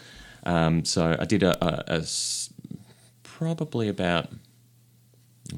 Um, 0.45 0.85
so 0.85 1.17
I 1.19 1.25
did 1.25 1.43
a, 1.45 1.53
a- 1.65 1.85
a 1.87 1.99
s- 2.01 2.51
probably 3.23 3.89
about 3.89 4.29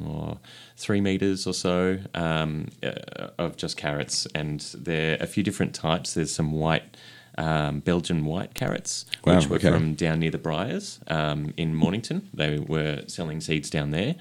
oh, 0.02 0.38
three 0.76 1.00
meters 1.00 1.46
or 1.46 1.54
so 1.54 1.98
um, 2.14 2.68
uh, 2.82 3.28
of 3.38 3.56
just 3.56 3.76
carrots, 3.76 4.26
and 4.34 4.60
there 4.76 5.12
are 5.18 5.24
a 5.24 5.26
few 5.26 5.42
different 5.42 5.74
types. 5.74 6.14
There's 6.14 6.34
some 6.34 6.52
white. 6.52 6.96
Um, 7.38 7.78
Belgian 7.80 8.24
white 8.24 8.54
carrots, 8.54 9.06
Wow, 9.24 9.36
which 9.36 9.46
were 9.48 9.56
okay. 9.56 9.70
from 9.70 9.94
down 9.94 10.18
near 10.18 10.32
the 10.32 10.38
Briars 10.38 10.98
um, 11.06 11.54
in 11.56 11.72
Mornington. 11.72 12.28
They 12.34 12.58
were 12.58 13.04
selling 13.06 13.40
seeds 13.40 13.70
down 13.70 13.92
there, 13.92 14.16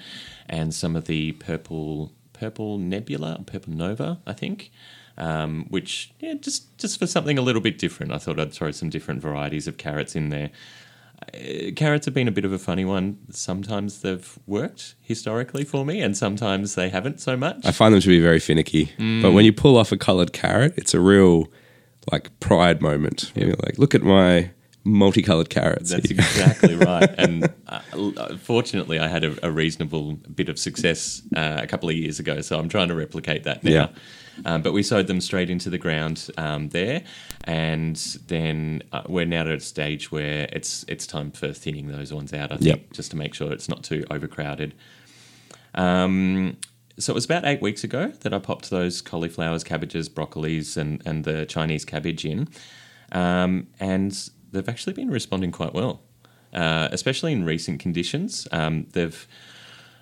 and 0.47 0.72
some 0.72 0.95
of 0.95 1.05
the 1.05 1.32
purple 1.34 2.11
purple 2.34 2.78
nebula, 2.78 3.41
purple 3.47 3.74
nova, 3.74 4.20
I 4.28 4.34
think, 4.34 4.70
um, 5.18 5.65
which 5.70 6.11
yeah, 6.20 6.36
just 6.36 6.78
just 6.78 6.99
for 6.99 7.07
something 7.07 7.39
a 7.39 7.41
little 7.41 7.61
bit 7.61 7.80
different. 7.80 8.11
I 8.11 8.20
thought 8.20 8.39
I'd 8.39 8.53
throw 8.53 8.70
some 8.70 8.89
different 8.91 9.20
varieties 9.22 9.68
of 9.68 9.78
carrots 9.78 10.15
in 10.15 10.30
there. 10.30 10.51
Uh, 11.34 11.72
carrots 11.76 12.05
have 12.05 12.13
been 12.13 12.28
a 12.28 12.32
bit 12.32 12.45
of 12.45 12.53
a 12.53 12.59
funny 12.59 12.86
one. 12.86 13.18
Sometimes 13.32 14.01
they've 14.01 14.38
worked 14.45 14.93
historically 15.01 15.63
for 15.63 15.84
me, 15.84 16.01
and 16.01 16.15
sometimes 16.15 16.76
they 16.76 16.89
haven't 16.89 17.20
so 17.20 17.36
much. 17.36 17.65
I 17.65 17.72
find 17.72 17.95
them 17.95 18.01
to 18.01 18.07
be 18.09 18.20
very 18.20 18.39
finicky. 18.39 18.91
But 19.24 19.32
when 19.32 19.43
you 19.43 19.53
pull 19.53 19.76
off 19.76 19.91
a 19.91 19.97
coloured 19.97 20.34
carrot, 20.34 20.76
it's 20.78 20.93
a 20.93 20.99
real 20.99 21.47
like 22.11 22.39
pride 22.39 22.81
moment. 22.81 23.31
You're 23.35 23.55
like, 23.63 23.77
look 23.77 23.93
at 23.95 24.03
my 24.03 24.51
multicolored 24.83 25.49
carrots. 25.49 25.91
That's 25.91 26.09
Here 26.09 26.17
exactly 26.19 26.75
right. 26.75 27.09
And 27.17 27.53
uh, 27.67 28.37
fortunately, 28.37 28.99
I 28.99 29.07
had 29.07 29.23
a, 29.23 29.45
a 29.45 29.51
reasonable 29.51 30.13
bit 30.13 30.47
of 30.49 30.57
success 30.57 31.21
uh, 31.35 31.59
a 31.61 31.67
couple 31.67 31.89
of 31.89 31.95
years 31.95 32.19
ago, 32.19 32.41
so 32.41 32.57
I'm 32.57 32.69
trying 32.69 32.87
to 32.87 32.95
replicate 32.95 33.43
that 33.43 33.63
now. 33.63 33.71
Yeah. 33.71 33.89
Um, 34.45 34.61
but 34.61 34.71
we 34.71 34.83
sowed 34.83 35.07
them 35.07 35.19
straight 35.19 35.49
into 35.49 35.69
the 35.71 35.79
ground 35.79 36.29
um, 36.37 36.69
there, 36.69 37.03
and 37.45 37.95
then 38.27 38.83
uh, 38.93 39.01
we're 39.09 39.25
now 39.25 39.41
at 39.41 39.47
a 39.47 39.59
stage 39.59 40.11
where 40.11 40.47
it's 40.53 40.85
it's 40.87 41.07
time 41.07 41.31
for 41.31 41.51
thinning 41.53 41.87
those 41.87 42.13
ones 42.13 42.31
out. 42.33 42.51
I 42.51 42.57
think 42.57 42.67
Yep. 42.67 42.93
just 42.93 43.09
to 43.11 43.17
make 43.17 43.33
sure 43.33 43.51
it's 43.51 43.67
not 43.67 43.83
too 43.83 44.05
overcrowded. 44.11 44.75
Um, 45.73 46.57
so 46.99 47.13
it 47.13 47.15
was 47.15 47.25
about 47.25 47.45
eight 47.45 47.61
weeks 47.61 47.83
ago 47.83 48.07
that 48.21 48.33
I 48.33 48.39
popped 48.39 48.69
those 48.69 49.01
cauliflowers, 49.01 49.63
cabbages, 49.63 50.09
broccolis, 50.09 50.77
and 50.77 51.01
and 51.05 51.23
the 51.23 51.45
Chinese 51.45 51.85
cabbage 51.85 52.25
in, 52.25 52.47
um, 53.11 53.67
and 53.79 54.29
they've 54.51 54.67
actually 54.67 54.93
been 54.93 55.11
responding 55.11 55.51
quite 55.51 55.73
well, 55.73 56.01
uh, 56.53 56.87
especially 56.91 57.33
in 57.33 57.43
recent 57.43 57.79
conditions. 57.79 58.47
Um, 58.51 58.87
they've 58.93 59.27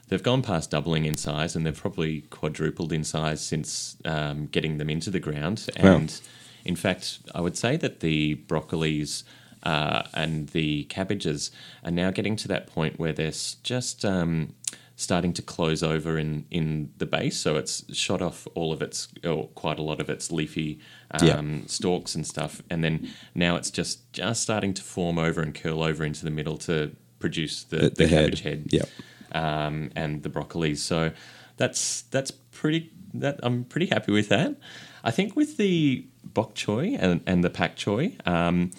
they've 0.07 0.23
gone 0.23 0.41
past 0.41 0.71
doubling 0.71 1.05
in 1.05 1.17
size, 1.17 1.55
and 1.55 1.65
they've 1.65 1.77
probably 1.77 2.21
quadrupled 2.21 2.93
in 2.93 3.03
size 3.03 3.41
since 3.41 3.97
um, 4.05 4.47
getting 4.47 4.77
them 4.77 4.89
into 4.89 5.09
the 5.09 5.19
ground. 5.19 5.67
Wow. 5.81 5.95
And 5.95 6.21
in 6.63 6.75
fact, 6.75 7.19
I 7.33 7.41
would 7.41 7.57
say 7.57 7.77
that 7.77 7.99
the 7.99 8.35
broccolis. 8.47 9.23
Uh, 9.63 10.03
and 10.13 10.49
the 10.49 10.83
cabbages 10.83 11.49
are 11.83 11.89
now 11.89 12.11
getting 12.11 12.35
to 12.35 12.47
that 12.47 12.67
point 12.67 12.99
where 12.99 13.11
they're 13.11 13.31
just 13.63 14.05
um, 14.05 14.53
starting 14.97 15.33
to 15.33 15.41
close 15.41 15.83
over 15.83 16.17
in, 16.17 16.45
in 16.49 16.91
the 16.97 17.05
base. 17.05 17.37
So 17.37 17.57
it's 17.57 17.83
shot 17.95 18.21
off 18.21 18.47
all 18.55 18.71
of 18.71 18.81
its, 18.81 19.09
or 19.25 19.47
quite 19.49 19.77
a 19.77 19.81
lot 19.81 19.99
of 19.99 20.09
its 20.09 20.31
leafy 20.31 20.79
um, 21.11 21.27
Yeah. 21.27 21.41
stalks 21.67 22.15
and 22.15 22.25
stuff. 22.25 22.61
And 22.69 22.83
then 22.83 23.09
now 23.33 23.55
it's 23.57 23.69
just 23.71 24.11
just 24.13 24.41
starting 24.41 24.73
to 24.73 24.81
form 24.81 25.17
over 25.19 25.41
and 25.41 25.53
curl 25.53 25.83
over 25.83 26.03
into 26.05 26.23
the 26.23 26.31
middle 26.31 26.57
to 26.59 26.95
produce 27.19 27.63
the, 27.63 27.77
The- 27.77 27.89
the, 27.89 27.95
the 27.95 28.07
head. 28.07 28.23
cabbage 28.25 28.41
head 28.41 28.67
Yep. 28.71 28.89
um, 29.33 29.91
and 29.95 30.23
the 30.23 30.29
broccoli. 30.29 30.75
So 30.75 31.11
that's 31.57 32.03
that's 32.03 32.31
pretty. 32.31 32.91
That 33.13 33.39
I'm 33.43 33.63
pretty 33.63 33.85
happy 33.87 34.11
with 34.11 34.27
that. 34.29 34.55
I 35.03 35.11
think 35.11 35.35
with 35.37 35.55
the 35.57 36.05
bok 36.23 36.53
choy 36.55 36.97
and, 36.99 37.21
and 37.25 37.43
the 37.43 37.49
pak 37.49 37.77
choy, 37.77 38.15
um, 38.27 38.71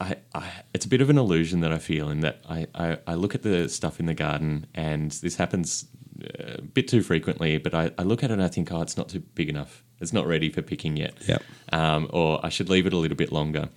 I, 0.00 0.16
I 0.34 0.50
it's 0.74 0.84
a 0.84 0.88
bit 0.88 1.00
of 1.00 1.10
an 1.10 1.18
illusion 1.18 1.60
that 1.60 1.72
I 1.72 1.78
feel 1.78 2.08
in 2.08 2.20
that 2.20 2.42
I, 2.48 2.66
I, 2.74 2.98
I 3.06 3.14
look 3.14 3.34
at 3.34 3.42
the 3.42 3.68
stuff 3.68 3.98
in 4.00 4.06
the 4.06 4.14
garden 4.14 4.66
and 4.74 5.10
this 5.10 5.36
happens 5.36 5.86
uh, 6.22 6.54
a 6.58 6.62
bit 6.62 6.88
too 6.88 7.02
frequently, 7.02 7.58
but 7.58 7.74
I, 7.74 7.90
I 7.98 8.02
look 8.02 8.22
at 8.22 8.30
it 8.30 8.34
and 8.34 8.42
I 8.42 8.48
think, 8.48 8.72
oh, 8.72 8.82
it's 8.82 8.96
not 8.96 9.08
too 9.08 9.20
big 9.20 9.48
enough. 9.48 9.84
It's 10.00 10.12
not 10.12 10.26
ready 10.26 10.50
for 10.50 10.62
picking 10.62 10.96
yet. 10.96 11.14
Yep. 11.26 11.42
Um, 11.72 12.08
or 12.12 12.44
I 12.44 12.48
should 12.48 12.68
leave 12.68 12.86
it 12.86 12.92
a 12.92 12.96
little 12.96 13.16
bit 13.16 13.32
longer. 13.32 13.68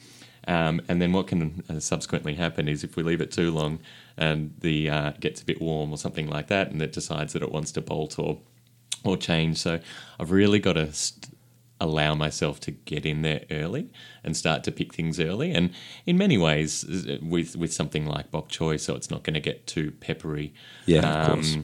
Um, 0.47 0.81
and 0.87 1.01
then 1.01 1.11
what 1.11 1.27
can 1.27 1.63
uh, 1.69 1.79
subsequently 1.79 2.35
happen 2.35 2.67
is 2.67 2.83
if 2.83 2.95
we 2.95 3.03
leave 3.03 3.21
it 3.21 3.31
too 3.31 3.51
long 3.51 3.79
and 4.17 4.53
the 4.59 4.89
uh, 4.89 5.11
gets 5.19 5.41
a 5.41 5.45
bit 5.45 5.61
warm 5.61 5.91
or 5.91 5.97
something 5.97 6.27
like 6.27 6.47
that, 6.47 6.71
and 6.71 6.81
it 6.81 6.93
decides 6.93 7.33
that 7.33 7.43
it 7.43 7.51
wants 7.51 7.71
to 7.73 7.81
bolt 7.81 8.17
or 8.17 8.39
or 9.03 9.17
change. 9.17 9.57
So 9.57 9.79
I've 10.19 10.31
really 10.31 10.59
got 10.59 10.73
to 10.73 10.91
st- 10.93 11.30
allow 11.81 12.15
myself 12.15 12.59
to 12.61 12.71
get 12.71 13.05
in 13.05 13.23
there 13.23 13.41
early 13.51 13.91
and 14.23 14.37
start 14.37 14.63
to 14.63 14.71
pick 14.71 14.93
things 14.93 15.19
early. 15.19 15.51
And 15.51 15.71
in 16.05 16.17
many 16.17 16.37
ways, 16.37 16.85
with 17.21 17.57
with 17.57 17.73
something 17.73 18.05
like 18.05 18.31
bok 18.31 18.47
choy, 18.47 18.79
so 18.79 18.95
it's 18.95 19.11
not 19.11 19.23
going 19.23 19.33
to 19.33 19.41
get 19.41 19.67
too 19.67 19.91
peppery. 19.91 20.53
Yeah, 20.85 20.99
of 20.99 21.29
um, 21.29 21.35
course. 21.35 21.57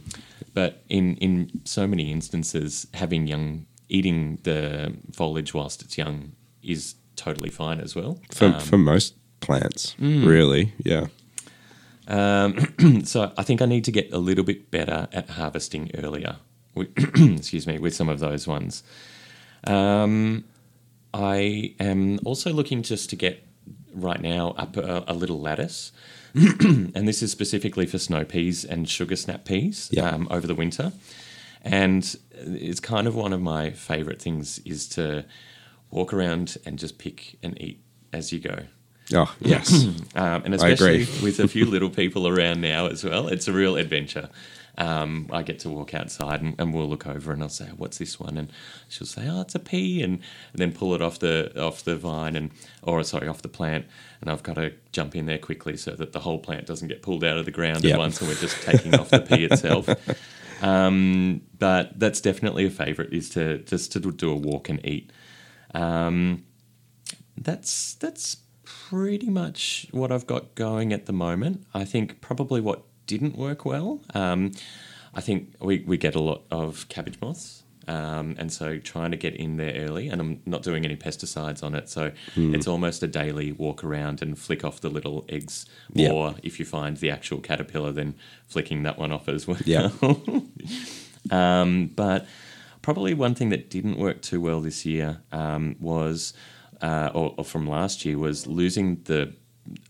But 0.54 0.84
in 0.90 1.16
in 1.18 1.62
so 1.64 1.88
many 1.88 2.12
instances, 2.12 2.88
having 2.96 3.28
young 3.28 3.68
eating 3.88 4.40
the 4.44 4.98
foliage 5.14 5.54
whilst 5.54 5.82
it's 5.82 5.98
young 5.98 6.34
is 6.62 6.96
totally 7.16 7.50
fine 7.50 7.80
as 7.80 7.96
well. 7.96 8.20
For, 8.32 8.46
Um, 8.46 8.60
for 8.60 8.78
most 8.78 9.14
plants, 9.40 9.96
mm. 10.00 10.26
really. 10.26 10.74
Yeah. 10.84 11.08
Um, 12.08 13.04
so 13.06 13.32
I 13.38 13.44
think 13.44 13.62
I 13.62 13.66
need 13.66 13.86
to 13.86 13.92
get 13.92 14.12
a 14.12 14.18
little 14.18 14.44
bit 14.44 14.72
better 14.72 15.08
at 15.14 15.30
harvesting 15.32 15.92
earlier. 15.94 16.38
Excuse 16.76 17.68
me, 17.68 17.78
with 17.80 17.96
some 17.96 18.10
of 18.10 18.20
those 18.20 18.48
ones. 18.48 18.84
Um, 19.64 20.44
I 21.14 21.74
am 21.80 22.20
also 22.26 22.52
looking 22.54 22.84
just 22.84 23.10
to 23.12 23.16
get 23.16 23.44
right 23.94 24.22
now 24.22 24.54
up 24.58 24.78
a, 24.78 25.04
a 25.08 25.14
little 25.14 25.40
lattice, 25.40 25.92
and 26.36 27.08
this 27.08 27.24
is 27.24 27.32
specifically 27.32 27.86
for 27.86 27.98
snow 27.98 28.24
peas 28.24 28.64
and 28.64 28.88
sugar 28.88 29.16
snap 29.16 29.46
peas 29.46 29.90
Yeah. 29.92 30.10
um, 30.10 30.28
over 30.30 30.46
the 30.48 30.56
winter. 30.56 30.92
And 31.64 32.16
it's 32.32 32.80
kind 32.80 33.08
of 33.08 33.16
one 33.16 33.34
of 33.34 33.42
my 33.42 33.72
favorite 33.72 34.22
things 34.22 34.60
is 34.60 34.88
to 34.90 35.26
walk 35.90 36.14
around 36.14 36.58
and 36.66 36.78
just 36.78 36.98
pick 36.98 37.38
and 37.42 37.60
eat 37.62 37.82
as 38.14 38.32
you 38.32 38.40
go. 38.40 38.60
Oh, 39.14 39.34
yes. 39.40 39.86
Um, 40.16 40.44
and 40.46 40.56
especially 40.56 41.06
with 41.24 41.40
a 41.40 41.48
few 41.48 41.66
little 41.70 41.90
people 41.90 42.28
around 42.28 42.62
now 42.62 42.88
as 42.88 43.04
well, 43.04 43.28
it's 43.28 43.48
a 43.48 43.52
real 43.54 43.76
adventure. 43.76 44.30
Um, 44.78 45.28
I 45.32 45.42
get 45.44 45.60
to 45.60 45.70
walk 45.70 45.94
outside 45.94 46.42
and, 46.42 46.56
and 46.60 46.74
we'll 46.74 46.88
look 46.88 47.08
over 47.08 47.32
and 47.32 47.42
I'll 47.42 47.50
say, 47.50 47.66
"What's 47.76 47.98
this 47.98 48.20
one?" 48.20 48.38
And 48.38 48.52
she'll 48.88 49.08
say, 49.08 49.28
"Oh, 49.28 49.42
it's 49.42 49.56
a 49.56 49.60
pea," 49.60 50.04
and, 50.04 50.14
and 50.54 50.60
then 50.62 50.72
pull 50.72 50.94
it 50.94 51.02
off 51.02 51.20
the 51.20 51.52
off 51.60 51.84
the 51.84 51.96
vine 51.96 52.36
and 52.36 52.52
or 52.84 53.04
sorry 53.04 53.28
off 53.28 53.42
the 53.42 53.48
plant, 53.50 53.86
and 54.22 54.30
I've 54.30 54.44
got 54.44 54.56
to 54.56 54.74
jump 54.92 55.16
in 55.16 55.26
there 55.26 55.40
quickly 55.40 55.78
so 55.78 55.92
that 55.92 56.14
the 56.14 56.20
whole 56.20 56.40
plant 56.40 56.66
doesn't 56.68 56.88
get 56.88 57.02
pulled 57.02 57.24
out 57.24 57.38
of 57.38 57.46
the 57.46 57.52
ground 57.52 57.84
Yep. 57.84 57.94
at 57.94 57.98
once, 58.00 58.20
and 58.22 58.30
we're 58.30 58.36
just 58.36 58.62
taking 58.62 58.94
off 58.96 59.10
the 59.10 59.20
pea 59.22 59.46
itself. 59.46 59.90
Um, 60.60 61.42
but 61.60 62.00
that's 62.00 62.20
definitely 62.20 62.66
a 62.66 62.72
favourite 62.72 63.14
is 63.14 63.30
to 63.32 63.60
just 63.60 63.92
to 63.92 64.00
do 64.00 64.32
a 64.32 64.36
walk 64.36 64.70
and 64.70 64.84
eat. 64.84 65.12
Um, 65.76 66.46
that's 67.38 67.94
that's 67.96 68.38
pretty 68.64 69.30
much 69.30 69.88
what 69.92 70.12
I've 70.12 70.26
got 70.26 70.56
going 70.56 70.94
at 70.94 71.06
the 71.06 71.14
moment. 71.14 71.66
I 71.76 71.86
think 71.86 72.22
probably 72.22 72.60
what 72.60 72.84
didn't 73.08 73.38
work 73.38 73.66
well. 73.66 74.02
Um, 74.14 74.52
I 75.14 75.22
think 75.22 75.54
we, 75.60 75.80
we 75.80 75.98
get 75.98 76.16
a 76.16 76.20
lot 76.20 76.44
of 76.52 76.88
cabbage 76.90 77.20
moths. 77.22 77.64
Um, 77.88 78.36
and 78.38 78.52
so 78.52 78.80
trying 78.80 79.12
to 79.12 79.18
get 79.18 79.34
in 79.34 79.56
there 79.56 79.74
early, 79.74 80.10
and 80.10 80.20
I'm 80.20 80.42
not 80.46 80.62
doing 80.62 80.84
any 80.84 80.98
pesticides 80.98 81.64
on 81.64 81.74
it, 81.74 81.88
so 81.88 82.12
it's 82.36 82.68
almost 82.68 83.02
a 83.02 83.08
daily 83.08 83.54
walk 83.54 83.82
around 83.82 84.22
and 84.22 84.38
flick 84.38 84.66
off 84.66 84.82
the 84.82 84.90
little 84.90 85.26
eggs. 85.30 85.66
Yep. 85.94 86.12
Or 86.12 86.36
if 86.44 86.60
you 86.60 86.66
find 86.66 86.98
the 86.98 87.10
actual 87.10 87.40
caterpillar, 87.40 87.94
then 87.94 88.16
flicking 88.46 88.84
that 88.84 89.00
one 89.00 89.14
off 89.14 89.30
as 89.30 89.48
well. 89.48 89.58
Yeah. 89.64 89.90
Um, 91.32 91.88
but 91.88 92.26
probably 92.82 93.14
one 93.14 93.36
thing 93.36 93.50
that 93.50 93.70
didn't 93.70 93.98
work 93.98 94.22
too 94.22 94.40
well 94.40 94.62
this 94.62 94.86
year 94.86 95.22
um, 95.32 95.76
was, 95.80 96.34
uh, 96.82 97.10
or, 97.14 97.34
or 97.38 97.44
from 97.44 97.68
last 97.68 98.06
year, 98.06 98.18
was 98.18 98.48
losing 98.48 99.02
the 99.04 99.34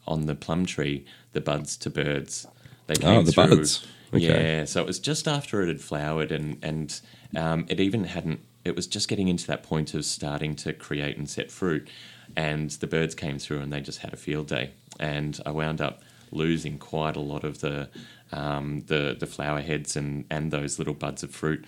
on 0.08 0.26
the 0.26 0.34
plum 0.34 0.66
tree 0.66 1.06
the 1.34 1.42
buds 1.42 1.78
to 1.78 1.90
birds. 1.90 2.48
They 2.88 2.96
came 2.96 3.10
Oh, 3.18 3.22
the 3.24 3.32
through. 3.32 3.48
buds. 3.58 3.86
Okay. 4.14 4.24
Yeah, 4.60 4.66
so 4.66 4.82
it 4.82 4.88
was 4.88 5.00
just 5.00 5.28
after 5.28 5.62
it 5.62 5.68
had 5.68 5.82
flowered, 5.82 6.32
and 6.32 6.58
and 6.64 7.00
um, 7.36 7.66
it 7.70 7.80
even 7.80 8.06
hadn't. 8.06 8.40
It 8.64 8.76
was 8.76 8.88
just 8.88 9.08
getting 9.10 9.28
into 9.28 9.48
that 9.48 9.64
point 9.64 9.94
of 9.94 10.04
starting 10.06 10.56
to 10.58 10.74
create 10.74 11.18
and 11.18 11.30
set 11.30 11.52
fruit, 11.52 11.90
and 12.36 12.70
the 12.72 12.88
birds 12.88 13.16
came 13.16 13.38
through, 13.38 13.60
and 13.60 13.72
they 13.72 13.82
just 13.82 14.00
had 14.00 14.14
a 14.14 14.18
field 14.18 14.48
day, 14.48 14.72
and 15.00 15.40
I 15.46 15.52
wound 15.52 15.82
up 15.82 16.02
losing 16.32 16.78
quite 16.78 17.16
a 17.16 17.22
lot 17.22 17.44
of 17.44 17.60
the 17.60 17.90
um, 18.32 18.84
the 18.88 19.16
the 19.20 19.28
flower 19.28 19.62
heads 19.62 19.98
and 19.98 20.24
and 20.30 20.52
those 20.52 20.80
little 20.80 20.94
buds 20.94 21.22
of 21.24 21.32
fruit, 21.32 21.66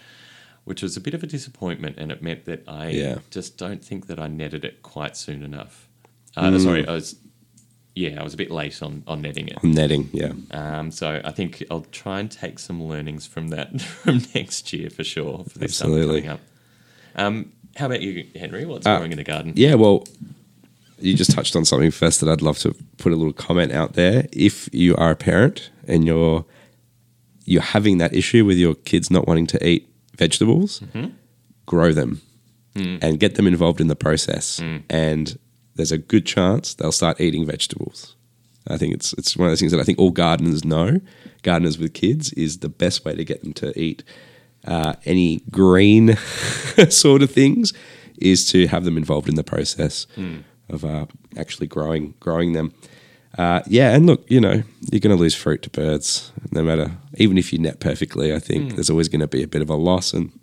which 0.63 0.81
was 0.81 0.95
a 0.95 1.01
bit 1.01 1.13
of 1.13 1.21
a 1.23 1.27
disappointment, 1.27 1.97
and 1.97 2.09
it 2.09 2.21
meant 2.23 2.45
that 2.45 2.63
I 2.69 2.89
Yeah. 2.91 3.17
just 3.31 3.57
don't 3.57 3.83
think 3.83 4.07
that 4.07 4.17
I 4.19 4.27
netted 4.27 4.63
it 4.63 4.81
quite 4.81 5.17
soon 5.17 5.43
enough. 5.43 5.87
Uh, 6.37 6.57
Sorry, 6.59 6.87
I 6.87 6.93
was 6.93 7.15
yeah, 8.01 8.19
I 8.19 8.23
was 8.23 8.33
a 8.33 8.37
bit 8.37 8.51
late 8.51 8.81
on 8.81 9.03
on 9.07 9.21
netting 9.21 9.47
it. 9.53 9.57
Netting, 9.63 10.09
yeah. 10.13 10.31
Um, 10.51 10.91
so 10.91 11.21
I 11.23 11.31
think 11.31 11.63
I'll 11.69 11.85
try 12.03 12.19
and 12.21 12.29
take 12.31 12.57
some 12.59 12.81
learnings 12.91 13.27
from 13.27 13.49
that 13.49 13.81
from 14.03 14.21
next 14.35 14.71
year 14.73 14.89
for 14.89 15.03
sure 15.03 15.43
for 15.49 15.59
this 15.59 15.71
Absolutely. 15.81 16.21
coming 16.21 16.29
up. 16.35 16.39
Um, 17.15 17.51
how 17.75 17.85
about 17.87 18.01
you, 18.01 18.25
Henri? 18.35 18.65
What's 18.65 18.85
Uh, 18.87 18.97
growing 18.97 19.11
in 19.11 19.17
the 19.17 19.23
garden? 19.23 19.53
Yeah, 19.55 19.75
well, 19.75 20.05
you 20.99 21.13
just 21.13 21.31
touched 21.31 21.55
on 21.55 21.65
something 21.65 21.91
first 21.91 22.19
that 22.21 22.29
I'd 22.29 22.41
love 22.41 22.57
to 22.59 22.73
put 22.97 23.11
a 23.11 23.15
little 23.15 23.33
comment 23.33 23.71
out 23.71 23.93
there. 23.93 24.27
If 24.33 24.69
you 24.73 24.95
are 24.95 25.11
a 25.11 25.15
parent 25.15 25.69
and 25.87 26.05
you're 26.05 26.45
you're 27.45 27.61
having 27.77 27.97
that 27.97 28.13
issue 28.13 28.45
with 28.45 28.57
your 28.57 28.75
kids 28.75 29.09
not 29.09 29.27
wanting 29.27 29.47
to 29.47 29.57
eat 29.67 29.87
vegetables, 30.17 30.81
grow 31.65 31.91
them 31.93 32.21
and 32.75 33.19
get 33.19 33.35
them 33.35 33.47
involved 33.47 33.81
in 33.81 33.87
the 33.87 33.95
process. 33.95 34.61
And 34.89 35.37
there's 35.79 35.91
a 35.93 35.97
good 35.97 36.25
chance 36.25 36.73
they'll 36.73 36.91
start 36.91 37.21
eating 37.21 37.45
vegetables. 37.45 38.15
I 38.67 38.77
think 38.77 38.93
it's 38.93 39.13
it's 39.13 39.37
one 39.37 39.47
of 39.47 39.51
those 39.51 39.59
things 39.61 39.71
that 39.71 39.79
I 39.79 39.83
think 39.83 39.97
all 39.97 40.11
gardeners 40.11 40.63
know. 40.65 40.99
Gardeners 41.41 41.79
with 41.79 41.93
kids 41.93 42.33
is 42.33 42.59
the 42.59 42.69
best 42.69 43.05
way 43.05 43.15
to 43.15 43.23
get 43.23 43.41
them 43.41 43.53
to 43.53 43.77
eat 43.79 44.03
uh, 44.65 44.93
any 45.05 45.41
green 45.49 46.15
sort 46.89 47.21
of 47.23 47.31
things 47.31 47.73
is 48.17 48.51
to 48.51 48.67
have 48.67 48.83
them 48.83 48.97
involved 48.97 49.29
in 49.29 49.35
the 49.35 49.43
process 49.43 50.05
of 50.67 50.83
uh, 50.83 51.05
actually 51.37 51.67
growing 51.67 52.13
growing 52.19 52.53
them. 52.53 52.73
Uh, 53.37 53.61
yeah, 53.67 53.95
and 53.95 54.05
look, 54.05 54.29
you 54.29 54.41
know, 54.41 54.63
you're 54.91 54.99
going 54.99 55.15
to 55.15 55.21
lose 55.21 55.35
fruit 55.35 55.61
to 55.61 55.69
birds, 55.69 56.31
no 56.51 56.63
matter. 56.63 56.91
Even 57.15 57.37
if 57.37 57.53
you 57.53 57.59
net 57.59 57.79
perfectly, 57.79 58.33
I 58.33 58.39
think 58.39 58.75
there's 58.75 58.89
always 58.89 59.07
going 59.07 59.21
to 59.21 59.27
be 59.27 59.43
a 59.43 59.47
bit 59.47 59.61
of 59.61 59.69
a 59.69 59.75
loss, 59.75 60.13
and 60.13 60.37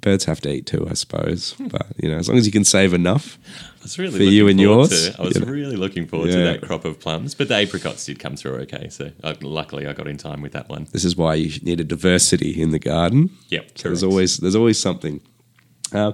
birds 0.00 0.24
have 0.24 0.40
to 0.42 0.50
eat 0.52 0.66
too, 0.66 0.86
I 0.90 0.94
suppose. 0.94 1.54
But 1.70 1.86
you 2.02 2.08
know, 2.10 2.16
as 2.18 2.28
long 2.28 2.38
as 2.38 2.46
you 2.46 2.52
can 2.52 2.64
save 2.64 2.92
enough, 2.94 3.38
I 3.80 3.82
was 3.84 3.98
really 3.98 4.18
for 4.18 4.22
you 4.24 4.48
and 4.48 4.60
yours, 4.60 4.88
To, 5.10 5.20
I 5.20 5.24
was 5.24 5.34
you 5.36 5.44
know. 5.44 5.52
really 5.52 5.76
looking 5.76 6.06
forward 6.06 6.30
to 6.32 6.38
that 6.38 6.62
crop 6.62 6.84
of 6.84 6.98
plums, 7.00 7.34
but 7.34 7.48
the 7.48 7.54
apricots 7.56 8.04
did 8.06 8.18
come 8.18 8.36
through 8.36 8.54
okay. 8.62 8.88
So 8.88 9.10
uh, 9.22 9.34
luckily, 9.42 9.86
I 9.86 9.92
got 9.92 10.08
in 10.08 10.16
time 10.16 10.40
with 10.42 10.52
that 10.52 10.68
one. 10.68 10.86
this 10.92 11.04
is 11.04 11.16
why 11.16 11.34
you 11.34 11.58
need 11.62 11.80
a 11.80 11.84
diversity 11.84 12.60
in 12.60 12.70
the 12.70 12.78
garden. 12.78 13.30
Yep, 13.50 13.78
So 13.78 13.88
there's 13.88 14.02
always 14.04 14.36
there's 14.38 14.56
always 14.56 14.78
something. 14.78 15.20
Uh, 15.92 16.12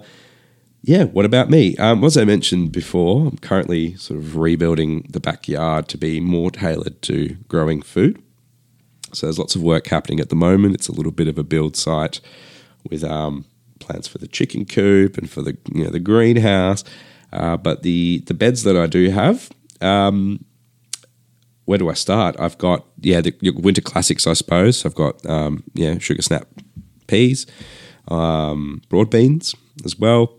yeah. 0.82 1.04
What 1.04 1.24
about 1.26 1.50
me? 1.50 1.76
Um, 1.76 2.02
as 2.04 2.16
I 2.16 2.24
mentioned 2.24 2.72
before, 2.72 3.28
I'm 3.28 3.36
currently 3.38 3.96
sort 3.96 4.18
of 4.18 4.36
rebuilding 4.36 5.06
the 5.10 5.20
backyard 5.20 5.88
to 5.88 5.98
be 5.98 6.20
more 6.20 6.50
tailored 6.50 7.02
to 7.02 7.36
growing 7.48 7.82
food. 7.82 8.22
So 9.12 9.26
there's 9.26 9.38
lots 9.38 9.54
of 9.56 9.62
work 9.62 9.88
happening 9.88 10.20
at 10.20 10.28
the 10.28 10.36
moment. 10.36 10.74
It's 10.74 10.88
a 10.88 10.92
little 10.92 11.12
bit 11.12 11.28
of 11.28 11.36
a 11.36 11.42
build 11.42 11.76
site 11.76 12.20
with 12.88 13.02
um, 13.04 13.44
plans 13.80 14.06
for 14.06 14.18
the 14.18 14.28
chicken 14.28 14.64
coop 14.64 15.18
and 15.18 15.28
for 15.28 15.42
the 15.42 15.56
you 15.72 15.84
know 15.84 15.90
the 15.90 16.00
greenhouse. 16.00 16.84
Uh, 17.32 17.56
but 17.56 17.82
the 17.82 18.22
the 18.26 18.34
beds 18.34 18.62
that 18.64 18.76
I 18.76 18.86
do 18.86 19.10
have, 19.10 19.50
um, 19.80 20.44
where 21.64 21.78
do 21.78 21.88
I 21.88 21.94
start? 21.94 22.36
I've 22.38 22.58
got 22.58 22.84
yeah 23.00 23.20
the 23.20 23.32
winter 23.56 23.80
classics, 23.82 24.26
I 24.26 24.32
suppose. 24.34 24.84
I've 24.84 24.94
got 24.94 25.24
um, 25.26 25.62
yeah 25.74 25.98
sugar 25.98 26.22
snap 26.22 26.46
peas, 27.06 27.46
um, 28.08 28.82
broad 28.88 29.10
beans 29.10 29.54
as 29.84 29.98
well. 29.98 30.34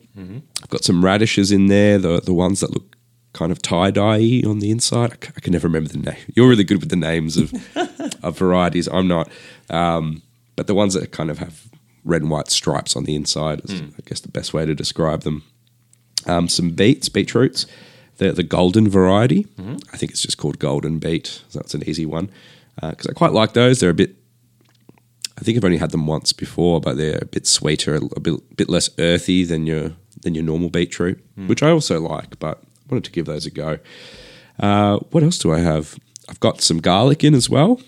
I've 0.61 0.69
got 0.69 0.83
some 0.83 1.03
radishes 1.05 1.51
in 1.51 1.67
there, 1.67 1.97
the 1.97 2.19
the 2.19 2.33
ones 2.33 2.59
that 2.59 2.71
look 2.71 2.95
kind 3.33 3.51
of 3.53 3.61
tie 3.61 3.91
dye 3.91 4.41
on 4.45 4.59
the 4.59 4.69
inside. 4.69 5.13
I 5.13 5.15
ca- 5.15 5.33
I 5.37 5.39
can 5.39 5.53
never 5.53 5.67
remember 5.69 5.89
the 5.89 5.99
name. 5.99 6.19
You're 6.35 6.49
really 6.49 6.65
good 6.65 6.81
with 6.81 6.89
the 6.89 6.97
names 6.97 7.37
of 7.37 7.53
of 8.23 8.37
varieties. 8.37 8.89
I'm 8.89 9.07
not, 9.07 9.29
um, 9.69 10.21
but 10.57 10.67
the 10.67 10.75
ones 10.75 10.93
that 10.95 11.11
kind 11.13 11.31
of 11.31 11.39
have 11.39 11.69
red 12.03 12.21
and 12.21 12.31
white 12.31 12.49
stripes 12.49 12.95
on 12.95 13.03
the 13.05 13.15
inside 13.15 13.61
is, 13.65 13.81
I 13.81 14.01
guess, 14.05 14.19
the 14.21 14.29
best 14.29 14.53
way 14.53 14.65
to 14.65 14.73
describe 14.75 15.21
them. 15.21 15.43
Um, 16.25 16.47
some 16.47 16.71
beets, 16.71 17.09
beetroots, 17.09 17.65
the 18.17 18.31
the 18.31 18.43
golden 18.43 18.89
variety. 18.89 19.47
I 19.93 19.97
think 19.97 20.11
it's 20.11 20.21
just 20.21 20.37
called 20.37 20.59
golden 20.59 20.99
beet. 20.99 21.27
So 21.49 21.59
that's 21.59 21.73
an 21.73 21.83
easy 21.87 22.05
one 22.05 22.29
because 22.81 23.07
I 23.07 23.13
quite 23.13 23.33
like 23.33 23.53
those. 23.53 23.79
They're 23.79 23.89
a 23.89 23.93
bit. 23.95 24.15
I 25.37 25.43
think 25.43 25.57
I've 25.57 25.65
only 25.65 25.77
had 25.77 25.91
them 25.91 26.05
once 26.05 26.33
before, 26.33 26.79
but 26.81 26.97
they're 26.97 27.17
a 27.21 27.25
bit 27.25 27.47
sweeter, 27.47 27.95
a 27.95 28.19
bit 28.19 28.55
bit 28.57 28.69
less 28.69 28.89
earthy 28.99 29.43
than 29.43 29.65
your 29.65 29.93
than 30.21 30.35
your 30.35 30.43
normal 30.43 30.69
beetroot, 30.69 31.19
which 31.47 31.63
I 31.63 31.69
also 31.71 31.99
like. 31.99 32.37
But 32.39 32.57
I 32.61 32.67
wanted 32.89 33.05
to 33.05 33.11
give 33.11 33.25
those 33.25 33.45
a 33.47 33.51
go. 33.51 33.79
Uh, 34.59 34.99
what 35.09 35.23
else 35.23 35.39
do 35.39 35.51
I 35.51 35.59
have? 35.59 35.97
I've 36.29 36.39
got 36.39 36.61
some 36.61 36.77
garlic 36.79 37.23
in 37.23 37.33
as 37.33 37.49
well. 37.49 37.81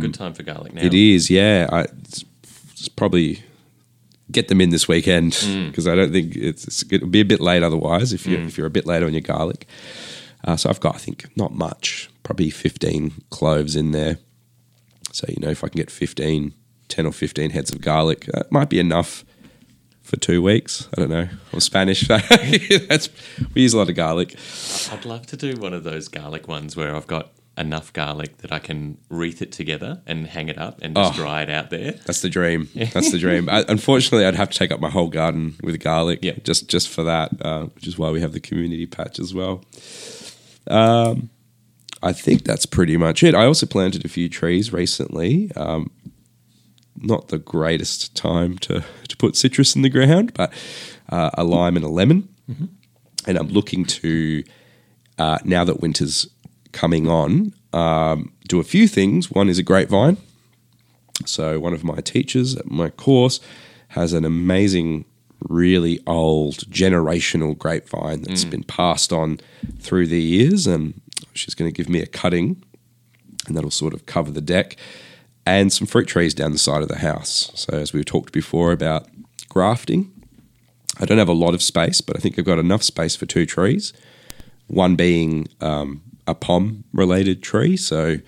Good 0.00 0.14
time 0.14 0.34
for 0.34 0.44
garlic 0.44 0.72
now. 0.74 0.82
Um, 0.82 0.86
It 0.86 0.94
is, 0.94 1.28
yeah. 1.30 1.66
I 1.72 1.80
it's 1.82 2.24
probably 2.96 3.42
get 4.30 4.48
them 4.48 4.60
in 4.60 4.70
this 4.70 4.86
weekend 4.86 5.32
mm. 5.32 5.68
because 5.68 5.86
I 5.86 5.94
don't 5.94 6.12
think 6.12 6.36
it's, 6.36 6.84
it'll 6.90 7.08
be 7.08 7.20
a 7.20 7.24
bit 7.24 7.40
late 7.40 7.62
otherwise 7.62 8.12
if 8.12 8.26
you 8.26 8.36
are 8.36 8.40
mm. 8.40 8.46
if 8.46 8.58
you're 8.58 8.66
a 8.66 8.70
bit 8.70 8.86
late 8.86 9.02
on 9.02 9.12
your 9.12 9.22
garlic. 9.22 9.66
Uh, 10.44 10.56
so 10.56 10.70
I've 10.70 10.80
got 10.80 10.94
I 10.94 10.98
think 10.98 11.26
not 11.36 11.52
much, 11.52 12.10
probably 12.22 12.50
15 12.50 13.12
cloves 13.30 13.74
in 13.74 13.92
there. 13.92 14.18
So 15.12 15.26
you 15.28 15.40
know 15.40 15.50
if 15.50 15.64
I 15.64 15.68
can 15.68 15.78
get 15.78 15.90
15, 15.90 16.52
10 16.88 17.06
or 17.06 17.12
15 17.12 17.50
heads 17.50 17.72
of 17.72 17.80
garlic, 17.80 18.28
uh, 18.28 18.38
that 18.38 18.52
might 18.52 18.68
be 18.68 18.78
enough 18.78 19.24
for 20.02 20.16
two 20.16 20.42
weeks. 20.42 20.88
I 20.96 21.00
don't 21.00 21.10
know. 21.10 21.28
I'm 21.52 21.60
Spanish. 21.60 22.06
so 22.06 22.18
That's 22.88 23.08
we 23.54 23.62
use 23.62 23.74
a 23.74 23.78
lot 23.78 23.88
of 23.88 23.96
garlic. 23.96 24.36
I'd 24.90 25.04
love 25.04 25.26
to 25.26 25.36
do 25.36 25.54
one 25.60 25.72
of 25.72 25.84
those 25.84 26.08
garlic 26.08 26.48
ones 26.48 26.76
where 26.76 26.94
I've 26.94 27.06
got 27.06 27.32
enough 27.58 27.92
garlic 27.92 28.38
that 28.38 28.52
I 28.52 28.58
can 28.58 28.98
wreath 29.08 29.42
it 29.42 29.52
together 29.52 30.00
and 30.06 30.26
hang 30.26 30.48
it 30.48 30.56
up 30.58 30.78
and 30.80 30.94
just 30.94 31.14
Oh. 31.14 31.22
dry 31.22 31.42
it 31.42 31.50
out 31.50 31.70
there. 31.70 31.92
That's 32.06 32.20
the 32.22 32.28
dream. 32.30 32.68
That's 32.74 33.10
the 33.10 33.18
dream. 33.18 33.48
I, 33.48 33.64
unfortunately, 33.68 34.24
I'd 34.26 34.34
have 34.36 34.50
to 34.50 34.58
take 34.58 34.70
up 34.70 34.80
my 34.80 34.90
whole 34.90 35.08
garden 35.08 35.56
with 35.62 35.78
garlic, 35.80 36.20
Yep. 36.22 36.44
just 36.44 36.68
just 36.68 36.88
for 36.88 37.02
that, 37.04 37.30
uh, 37.44 37.64
which 37.74 37.86
is 37.86 37.98
why 37.98 38.10
we 38.10 38.20
have 38.20 38.32
the 38.32 38.40
community 38.40 38.86
patch 38.86 39.18
as 39.18 39.34
well. 39.34 39.64
Um, 40.66 41.30
I 42.02 42.12
think 42.12 42.44
that's 42.44 42.66
pretty 42.66 42.96
much 42.96 43.22
it. 43.22 43.34
I 43.34 43.44
also 43.44 43.66
planted 43.66 44.04
a 44.04 44.08
few 44.08 44.28
trees 44.28 44.72
recently. 44.72 45.50
Um, 45.56 45.90
not 46.96 47.28
the 47.28 47.38
greatest 47.38 48.14
time 48.16 48.58
to 48.58 48.84
to 49.08 49.16
put 49.16 49.36
citrus 49.36 49.74
in 49.76 49.82
the 49.82 49.88
ground, 49.88 50.32
but 50.34 50.52
uh, 51.08 51.30
a 51.34 51.44
lime 51.44 51.76
and 51.76 51.84
a 51.84 51.88
lemon, 51.88 52.28
and 53.26 53.36
I'm 53.38 53.48
looking 53.48 53.84
to 53.84 54.44
uh, 55.18 55.38
now 55.44 55.64
that 55.64 55.80
winter's 55.80 56.28
coming 56.72 57.08
on, 57.08 57.52
um, 57.72 58.32
do 58.48 58.60
a 58.60 58.64
few 58.64 58.88
things. 58.88 59.30
One 59.30 59.48
is 59.48 59.58
a 59.58 59.62
grapevine. 59.62 60.16
So 61.26 61.58
one 61.60 61.74
of 61.74 61.84
my 61.84 62.00
teachers 62.00 62.56
at 62.56 62.70
my 62.70 62.90
course 62.90 63.40
has 63.88 64.12
an 64.12 64.24
amazing, 64.24 65.04
really 65.48 66.00
old 66.06 66.56
generational 66.70 67.56
grapevine 67.56 68.22
that's 68.22 68.44
been 68.50 68.62
passed 68.64 69.12
on 69.12 69.40
through 69.80 70.06
the 70.06 70.20
years, 70.20 70.66
and 70.66 71.00
she's 71.34 71.54
going 71.54 71.70
to 71.70 71.76
give 71.76 71.88
me 71.88 72.00
a 72.00 72.06
cutting, 72.06 72.62
and 73.46 73.56
that'll 73.56 73.70
sort 73.70 73.94
of 73.94 74.06
cover 74.06 74.30
the 74.30 74.40
deck. 74.40 74.76
and 75.46 75.72
some 75.72 75.86
fruit 75.86 76.06
trees 76.06 76.34
down 76.34 76.52
the 76.52 76.58
side 76.58 76.82
of 76.82 76.88
the 76.88 76.98
house. 76.98 77.50
So, 77.54 77.72
as 77.78 77.94
we've 77.94 78.04
talked 78.04 78.34
before 78.34 78.70
about 78.70 79.08
grafting, 79.48 80.12
I 81.00 81.06
don't 81.06 81.16
have 81.16 81.28
a 81.28 81.32
lot 81.32 81.54
of 81.54 81.62
space, 81.62 82.02
but 82.02 82.16
I 82.16 82.20
think 82.20 82.38
I've 82.38 82.44
got 82.44 82.58
enough 82.58 82.82
space 82.82 83.16
for 83.16 83.24
two 83.24 83.46
trees. 83.46 83.94
One 84.66 84.94
being 84.94 85.48
um, 85.62 86.02
a 86.28 86.34
pom 86.34 86.84
related 86.92 87.42
tree, 87.42 87.76
so 87.76 88.18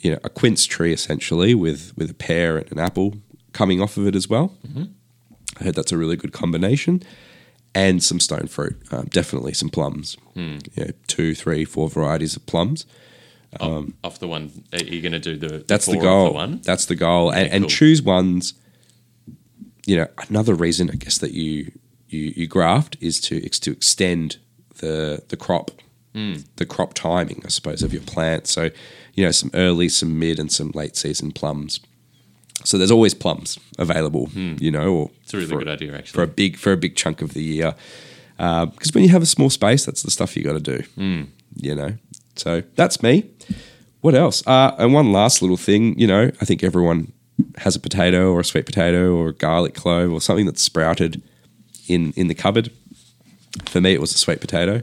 you 0.00 0.10
know 0.12 0.18
a 0.24 0.30
quince 0.30 0.64
tree 0.66 0.92
essentially 0.92 1.54
with 1.54 1.92
with 1.96 2.10
a 2.10 2.14
pear 2.14 2.56
and 2.58 2.72
an 2.72 2.78
apple 2.78 3.14
coming 3.52 3.80
off 3.82 3.96
of 3.98 4.06
it 4.06 4.14
as 4.16 4.28
well. 4.28 4.56
Mm-hmm. 4.66 4.84
I 5.60 5.64
heard 5.64 5.74
that's 5.74 5.92
a 5.92 5.98
really 5.98 6.16
good 6.16 6.32
combination. 6.32 7.02
And 7.74 8.02
some 8.02 8.18
stone 8.18 8.46
fruit, 8.46 8.76
um, 8.90 9.06
definitely 9.10 9.52
some 9.52 9.68
plums. 9.68 10.16
Hmm. 10.34 10.56
You 10.74 10.84
know, 10.86 10.90
two, 11.06 11.34
three, 11.34 11.64
four 11.64 11.88
varieties 11.90 12.34
of 12.34 12.46
plums. 12.46 12.86
off, 13.60 13.62
um, 13.70 13.94
off 14.02 14.18
the 14.18 14.26
one, 14.26 14.64
you're 14.72 14.82
you 14.94 15.00
going 15.02 15.12
to 15.12 15.18
do 15.20 15.36
the 15.36 15.64
That's 15.68 15.84
the 15.86 15.92
four 15.92 16.00
of 16.00 16.02
goal. 16.02 16.32
one? 16.34 16.60
That's 16.64 16.86
the 16.86 16.96
goal, 16.96 17.30
and, 17.30 17.46
Okay, 17.46 17.54
and 17.54 17.64
cool. 17.64 17.68
choose 17.68 18.02
ones. 18.02 18.54
You 19.86 19.96
know, 19.96 20.06
another 20.28 20.54
reason 20.54 20.90
I 20.90 20.94
guess 20.96 21.18
that 21.18 21.32
you 21.32 21.70
you, 22.08 22.32
you 22.36 22.46
graft 22.46 22.96
is 23.00 23.20
to 23.22 23.38
to 23.40 23.70
extend 23.72 24.38
the 24.78 25.22
the 25.28 25.36
crop, 25.36 25.70
Hmm. 26.18 26.40
the 26.56 26.66
crop 26.66 26.94
timing, 26.94 27.42
I 27.44 27.48
suppose, 27.48 27.82
of 27.82 27.92
your 27.92 28.02
plant. 28.02 28.46
So, 28.48 28.70
you 29.14 29.24
know, 29.24 29.30
some 29.30 29.50
early, 29.54 29.88
some 29.88 30.18
mid, 30.18 30.38
and 30.40 30.50
some 30.50 30.70
late 30.74 30.96
season 30.96 31.30
plums. 31.32 31.80
So 32.64 32.76
there's 32.76 32.90
always 32.90 33.14
plums 33.14 33.56
available. 33.78 34.28
You 34.34 34.70
know, 34.72 34.92
or. 34.94 35.10
It's 35.22 35.32
a 35.34 35.36
really 35.36 35.48
for- 35.48 35.58
good 35.58 35.68
idea, 35.68 35.90
for 35.90 35.94
a 35.94 35.98
actually. 35.98 36.26
big 36.34 36.56
for 36.56 36.72
a 36.72 36.76
big 36.76 36.96
chunk 36.96 37.22
of 37.22 37.34
the 37.34 37.42
year. 37.42 37.74
Because 38.36 38.92
when 38.94 39.04
you 39.04 39.10
have 39.10 39.22
a 39.22 39.26
small 39.26 39.50
space, 39.50 39.84
that's 39.84 40.02
the 40.02 40.10
stuff 40.10 40.36
you 40.36 40.42
got 40.42 40.54
to 40.64 40.76
do. 40.76 40.82
Hmm. 40.96 41.22
You 41.54 41.74
know, 41.74 41.92
so 42.36 42.62
that's 42.74 43.02
me. 43.02 43.30
What 44.00 44.14
else? 44.14 44.46
Uh, 44.46 44.74
and 44.78 44.92
one 44.92 45.12
last 45.12 45.40
little 45.42 45.56
thing. 45.56 45.98
You 45.98 46.06
know, 46.06 46.30
I 46.40 46.44
think 46.44 46.62
everyone 46.64 47.12
has 47.58 47.76
a 47.76 47.80
potato 47.80 48.32
or 48.32 48.40
a 48.40 48.44
sweet 48.44 48.66
potato 48.66 49.14
or 49.14 49.28
a 49.28 49.32
garlic 49.32 49.74
clove 49.74 50.12
or 50.12 50.20
something 50.20 50.46
that's 50.46 50.62
sprouted 50.62 51.22
in 51.86 52.12
in 52.16 52.26
the 52.28 52.34
cupboard. 52.34 52.70
For 53.66 53.80
me, 53.80 53.92
it 53.92 54.00
was 54.00 54.12
a 54.14 54.18
sweet 54.18 54.40
potato. 54.40 54.82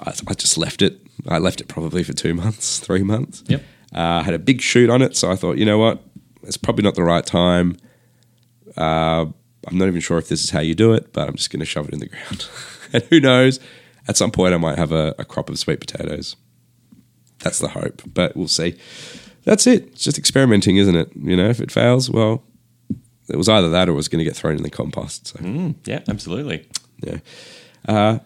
I, 0.00 0.12
I 0.28 0.34
just 0.34 0.56
left 0.58 0.82
it. 0.82 1.00
I 1.28 1.38
left 1.38 1.60
it 1.60 1.68
probably 1.68 2.02
for 2.02 2.12
two 2.12 2.34
months, 2.42 2.78
three 2.78 3.02
months. 3.02 3.42
Yep. 3.48 3.62
Uh, 3.94 4.22
had 4.22 4.34
a 4.34 4.38
big 4.38 4.60
shoot 4.60 4.90
on 4.90 5.00
it, 5.02 5.16
so 5.16 5.30
I 5.30 5.36
thought, 5.36 5.56
you 5.58 5.64
know 5.64 5.78
what, 5.78 6.02
it's 6.42 6.56
probably 6.58 6.82
not 6.84 6.94
the 6.94 7.02
right 7.02 7.24
time. 7.24 7.76
Uh, 8.76 9.26
I'm 9.66 9.78
not 9.78 9.88
even 9.88 10.00
sure 10.00 10.18
if 10.18 10.28
this 10.28 10.44
is 10.44 10.50
how 10.50 10.60
you 10.60 10.74
do 10.74 10.92
it, 10.92 11.12
but 11.12 11.28
I'm 11.28 11.36
just 11.36 11.50
going 11.50 11.60
to 11.60 11.66
shove 11.66 11.88
it 11.88 11.94
in 11.94 12.00
the 12.00 12.06
ground. 12.08 12.48
and 12.92 13.02
who 13.04 13.20
knows? 13.20 13.60
At 14.06 14.16
some 14.16 14.30
point, 14.30 14.54
I 14.54 14.56
might 14.58 14.78
have 14.78 14.92
a, 14.92 15.14
a 15.18 15.24
crop 15.24 15.50
of 15.50 15.58
sweet 15.58 15.80
potatoes. 15.80 16.36
That's 17.40 17.58
the 17.58 17.68
hope, 17.68 18.02
but 18.14 18.36
we'll 18.36 18.48
see. 18.48 18.76
That's 19.44 19.66
it. 19.66 19.86
It's 19.88 20.04
just 20.04 20.18
experimenting, 20.18 20.76
isn't 20.76 20.94
it? 20.94 21.10
You 21.14 21.36
know, 21.36 21.48
if 21.48 21.60
it 21.60 21.70
fails, 21.70 22.10
well, 22.10 22.42
it 23.28 23.36
was 23.36 23.48
either 23.48 23.68
that 23.70 23.88
or 23.88 23.92
it 23.92 23.94
was 23.94 24.08
going 24.08 24.18
to 24.18 24.24
get 24.24 24.36
thrown 24.36 24.56
in 24.56 24.62
the 24.62 24.70
compost. 24.70 25.28
So 25.28 25.38
Mm, 25.38 25.76
yeah, 25.86 26.00
absolutely. 26.08 26.66
yeah, 27.02 27.18
uh, 27.86 28.18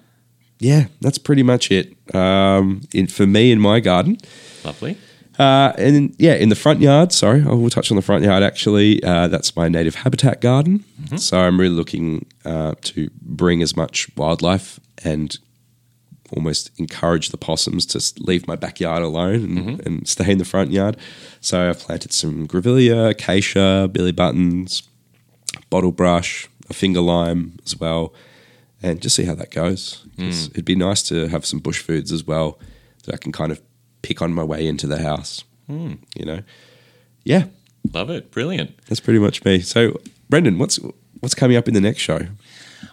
yeah, 0.63 0.87
that's 1.01 1.19
pretty 1.19 1.43
much 1.43 1.71
it. 1.71 1.95
Um, 2.15 2.83
in 2.95 3.07
for 3.07 3.27
me 3.27 3.51
in 3.53 3.61
my 3.61 3.81
garden, 3.81 4.17
Lovely. 4.65 4.97
uh, 5.39 5.73
and 5.77 6.15
yeah, 6.19 6.35
in 6.35 6.49
the 6.49 6.55
front 6.55 6.81
yard. 6.81 7.13
Sorry, 7.13 7.43
I 7.43 7.53
will 7.53 7.71
touch 7.71 7.91
on 7.91 7.97
the 7.97 8.03
front 8.03 8.25
yard. 8.25 8.43
Actually, 8.43 9.03
uh, 9.03 9.29
that's 9.29 9.57
my 9.57 9.69
native 9.69 9.97
habitat 9.97 10.41
garden. 10.41 10.85
So 11.17 11.39
I'm 11.39 11.59
really 11.61 11.75
looking 11.75 12.27
uh, 12.45 12.75
to 12.83 13.11
bring 13.21 13.61
as 13.63 13.77
much 13.77 14.09
wildlife 14.17 14.79
and 15.05 15.37
almost 16.35 16.71
encourage 16.79 17.29
the 17.29 17.37
possums 17.37 17.85
to 17.87 17.99
leave 18.23 18.47
my 18.47 18.57
backyard 18.57 19.03
alone 19.03 19.45
and, 19.59 19.87
and 19.87 20.09
stay 20.09 20.31
in 20.33 20.39
the 20.39 20.45
front 20.47 20.71
yard. 20.71 20.97
So 21.41 21.69
I've 21.69 21.81
planted 21.81 22.13
some 22.13 22.47
grevillea, 22.49 23.11
acacia, 23.11 23.91
billy 23.93 24.13
buttons, 24.13 24.83
bottle 25.69 25.93
brush, 25.93 26.49
a 26.71 26.73
finger 26.73 27.03
lime 27.03 27.59
as 27.67 27.79
well, 27.79 28.15
and 28.83 29.01
just 29.01 29.17
see 29.17 29.25
how 29.25 29.35
that 29.37 29.51
goes. 29.51 30.05
'Cause 30.19 30.49
It'd 30.53 30.65
be 30.65 30.75
nice 30.77 31.03
to 31.05 31.29
have 31.29 31.45
some 31.47 31.59
bush 31.61 31.79
foods 31.79 32.13
as 32.13 32.27
well 32.27 32.59
that 33.05 33.15
I 33.15 33.19
can 33.19 33.33
kind 33.33 33.53
of 33.53 33.61
pick 34.03 34.21
on 34.23 34.33
my 34.33 34.45
way 34.45 34.67
into 34.67 34.87
the 34.87 35.03
house. 35.03 35.45
You 35.69 35.99
know, 36.27 36.41
yeah, 37.25 37.45
Love 37.95 38.11
it. 38.11 38.31
Brilliant. 38.31 38.73
that's 38.89 39.01
pretty 39.01 39.19
much 39.19 39.45
me. 39.45 39.61
So, 39.61 39.99
Brendan, 40.29 40.59
what's 40.59 40.79
what's 41.21 41.35
coming 41.35 41.57
up 41.57 41.67
in 41.69 41.75
the 41.75 41.81
next 41.81 42.01
show? 42.03 42.21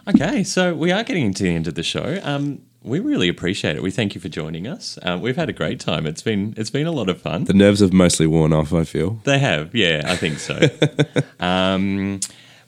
Okay, 0.08 0.42
so 0.44 0.74
we 0.74 0.90
are 0.92 1.04
getting 1.04 1.34
to 1.34 1.42
the 1.42 1.50
end 1.50 1.66
of 1.68 1.74
the 1.74 1.82
show. 1.82 2.18
Um, 2.22 2.60
we 2.82 2.98
really 3.00 3.28
appreciate 3.28 3.76
it. 3.76 3.82
We 3.82 3.90
thank 3.90 4.14
you 4.14 4.20
for 4.22 4.30
joining 4.30 4.66
us. 4.66 4.98
Um, 5.02 5.20
we've 5.20 5.36
had 5.36 5.50
a 5.50 5.52
great 5.52 5.78
time. 5.78 6.06
It's 6.06 6.22
been 6.22 6.54
it's 6.56 6.70
been 6.70 6.86
a 6.86 6.92
lot 6.92 7.08
of 7.10 7.20
fun. 7.20 7.44
The 7.44 7.52
nerves 7.52 7.80
have 7.80 7.92
mostly 7.92 8.26
worn 8.26 8.52
off. 8.54 8.72
I 8.72 8.84
feel. 8.84 9.20
They 9.24 9.38
have, 9.38 9.74
yeah, 9.74 10.02
I 10.06 10.16
think 10.16 10.38
so. 10.38 10.58
um, 11.40 12.20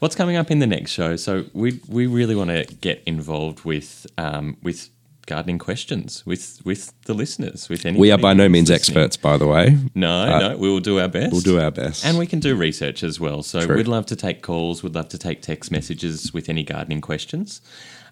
what's 0.03 0.17
coming 0.17 0.35
up 0.35 0.51
in 0.51 0.59
the 0.59 0.67
next 0.67 0.91
show? 0.91 1.15
So 1.15 1.45
we 1.55 1.81
we 1.89 2.07
really 2.07 2.35
want 2.35 2.51
to 2.51 2.65
get 2.81 3.03
involved 3.07 3.65
with 3.65 4.05
um, 4.19 4.57
with 4.61 4.91
gardening 5.27 5.59
questions 5.59 6.27
with 6.27 6.61
with 6.65 6.93
the 7.05 7.15
listeners. 7.15 7.69
With 7.69 7.87
any 7.87 8.01
We 8.01 8.11
are 8.11 8.19
by 8.19 8.33
no 8.35 8.49
means 8.49 8.69
experts, 8.69 9.17
by 9.17 9.39
the 9.39 9.47
way. 9.47 9.79
No, 9.95 10.23
Uh, 10.23 10.39
no, 10.41 10.57
we 10.57 10.69
will 10.69 10.81
do 10.81 10.99
our 10.99 11.07
best. 11.09 11.31
We'll 11.31 11.41
do 11.41 11.61
our 11.61 11.71
best. 11.71 12.05
And 12.05 12.19
we 12.19 12.27
can 12.27 12.41
do 12.41 12.57
research 12.57 13.05
as 13.05 13.21
well. 13.21 13.45
So 13.45 13.65
True. 13.65 13.77
we'd 13.77 13.87
love 13.87 14.07
to 14.07 14.17
take 14.17 14.43
calls. 14.43 14.83
We'd 14.83 14.97
love 14.97 15.09
to 15.11 15.19
take 15.19 15.41
text 15.41 15.71
messages 15.71 16.35
with 16.35 16.49
any 16.49 16.65
gardening 16.65 17.01
questions. 17.01 17.61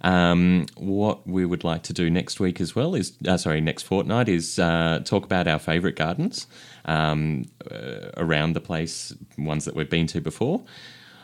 Um, 0.02 0.66
what 0.76 1.26
we 1.26 1.44
would 1.44 1.64
like 1.64 1.82
to 1.82 1.92
do 1.92 2.08
next 2.08 2.40
week 2.40 2.60
as 2.60 2.74
well 2.74 2.94
is, 2.94 3.12
uh, 3.28 3.36
sorry, 3.36 3.60
next 3.60 3.82
fortnight 3.82 4.28
is 4.28 4.58
uh, 4.58 5.00
talk 5.04 5.24
about 5.24 5.46
our 5.48 5.58
favourite 5.58 5.96
gardens 5.96 6.46
um, 6.84 7.44
uh, 7.70 8.10
around 8.16 8.54
the 8.54 8.60
place, 8.60 9.12
ones 9.36 9.64
that 9.66 9.74
we've 9.74 9.90
been 9.90 10.06
to 10.06 10.20
before. 10.20 10.62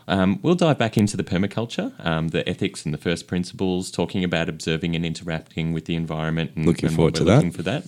Um, 0.08 0.38
we'll 0.42 0.54
dive 0.54 0.78
back 0.78 0.96
into 0.96 1.16
the 1.16 1.24
permaculture, 1.24 1.92
um, 2.04 2.28
the 2.28 2.48
ethics 2.48 2.84
and 2.84 2.94
the 2.94 2.98
first 2.98 3.26
principles, 3.26 3.90
talking 3.90 4.22
about 4.22 4.48
observing 4.48 4.94
and 4.94 5.04
interacting 5.04 5.72
with 5.72 5.86
the 5.86 5.96
environment. 5.96 6.52
And, 6.54 6.64
Looking 6.64 6.86
and 6.88 6.96
forward 6.96 7.14
to 7.16 7.24
we're 7.24 7.30
that. 7.30 7.36
looking 7.36 7.50
for 7.50 7.62
that. 7.62 7.84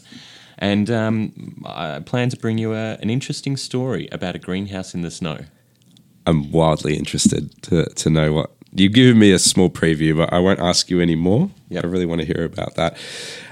And 0.58 0.90
um, 0.90 1.62
I 1.64 2.00
plan 2.00 2.30
to 2.30 2.36
bring 2.36 2.58
you 2.58 2.72
a, 2.74 2.94
an 2.94 3.10
interesting 3.10 3.56
story 3.56 4.08
about 4.10 4.34
a 4.34 4.38
greenhouse 4.40 4.94
in 4.94 5.02
the 5.02 5.10
snow. 5.10 5.38
I'm 6.26 6.50
wildly 6.50 6.96
interested 6.96 7.62
to, 7.62 7.86
to 7.86 8.10
know 8.10 8.32
what 8.32 8.50
you've 8.72 8.92
given 8.92 9.18
me 9.18 9.32
a 9.32 9.38
small 9.38 9.70
preview, 9.70 10.16
but 10.16 10.32
I 10.32 10.38
won't 10.38 10.60
ask 10.60 10.90
you 10.90 11.00
any 11.00 11.14
more. 11.14 11.50
Yep. 11.68 11.84
I 11.84 11.88
really 11.88 12.06
want 12.06 12.20
to 12.20 12.26
hear 12.26 12.44
about 12.44 12.74
that. 12.76 12.96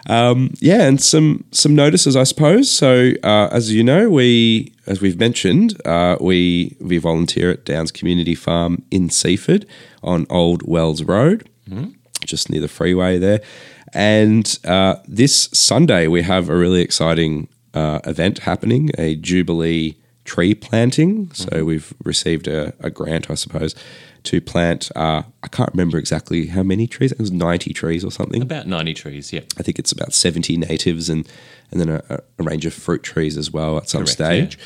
Um, 0.08 0.54
yeah, 0.60 0.82
and 0.82 1.00
some 1.00 1.44
some 1.50 1.74
notices, 1.74 2.16
I 2.16 2.24
suppose. 2.24 2.70
So, 2.70 3.12
uh, 3.22 3.48
as 3.50 3.72
you 3.72 3.82
know, 3.82 4.08
we 4.08 4.72
as 4.86 5.00
we've 5.00 5.18
mentioned, 5.18 5.80
uh, 5.86 6.16
we 6.20 6.76
we 6.80 6.98
volunteer 6.98 7.50
at 7.50 7.64
Downs 7.64 7.90
Community 7.90 8.34
Farm 8.34 8.82
in 8.90 9.10
Seaford 9.10 9.66
on 10.02 10.26
Old 10.30 10.62
Wells 10.66 11.02
Road, 11.02 11.48
just 12.24 12.50
near 12.50 12.60
the 12.60 12.68
freeway 12.68 13.18
there. 13.18 13.40
And 13.92 14.58
uh, 14.64 14.96
this 15.08 15.48
Sunday, 15.52 16.06
we 16.06 16.22
have 16.22 16.48
a 16.48 16.56
really 16.56 16.82
exciting 16.82 17.48
uh, 17.74 18.00
event 18.04 18.40
happening, 18.40 18.90
a 18.98 19.16
Jubilee 19.16 19.96
tree 20.24 20.54
planting. 20.54 21.30
So 21.32 21.64
we've 21.64 21.94
received 22.04 22.48
a, 22.48 22.74
a 22.80 22.90
grant, 22.90 23.30
I 23.30 23.34
suppose, 23.34 23.74
to 24.26 24.40
plant. 24.40 24.90
Uh, 24.94 25.22
I 25.42 25.48
can't 25.48 25.70
remember 25.72 25.98
exactly 25.98 26.46
how 26.46 26.62
many 26.62 26.86
trees. 26.86 27.12
It 27.12 27.18
was 27.18 27.30
ninety 27.30 27.72
trees 27.72 28.04
or 28.04 28.10
something. 28.10 28.42
About 28.42 28.66
90 28.66 28.94
trees, 28.94 29.32
yeah. 29.32 29.40
I 29.58 29.62
think 29.62 29.78
it's 29.78 29.92
about 29.92 30.12
70 30.12 30.56
natives 30.56 31.08
and, 31.08 31.28
and 31.70 31.80
then 31.80 31.88
a, 31.88 32.20
a 32.38 32.42
range 32.42 32.66
of 32.66 32.74
fruit 32.74 33.02
trees 33.02 33.36
as 33.36 33.50
well 33.50 33.78
at 33.78 33.88
some 33.88 34.04
Correct, 34.04 34.12
stage. 34.12 34.58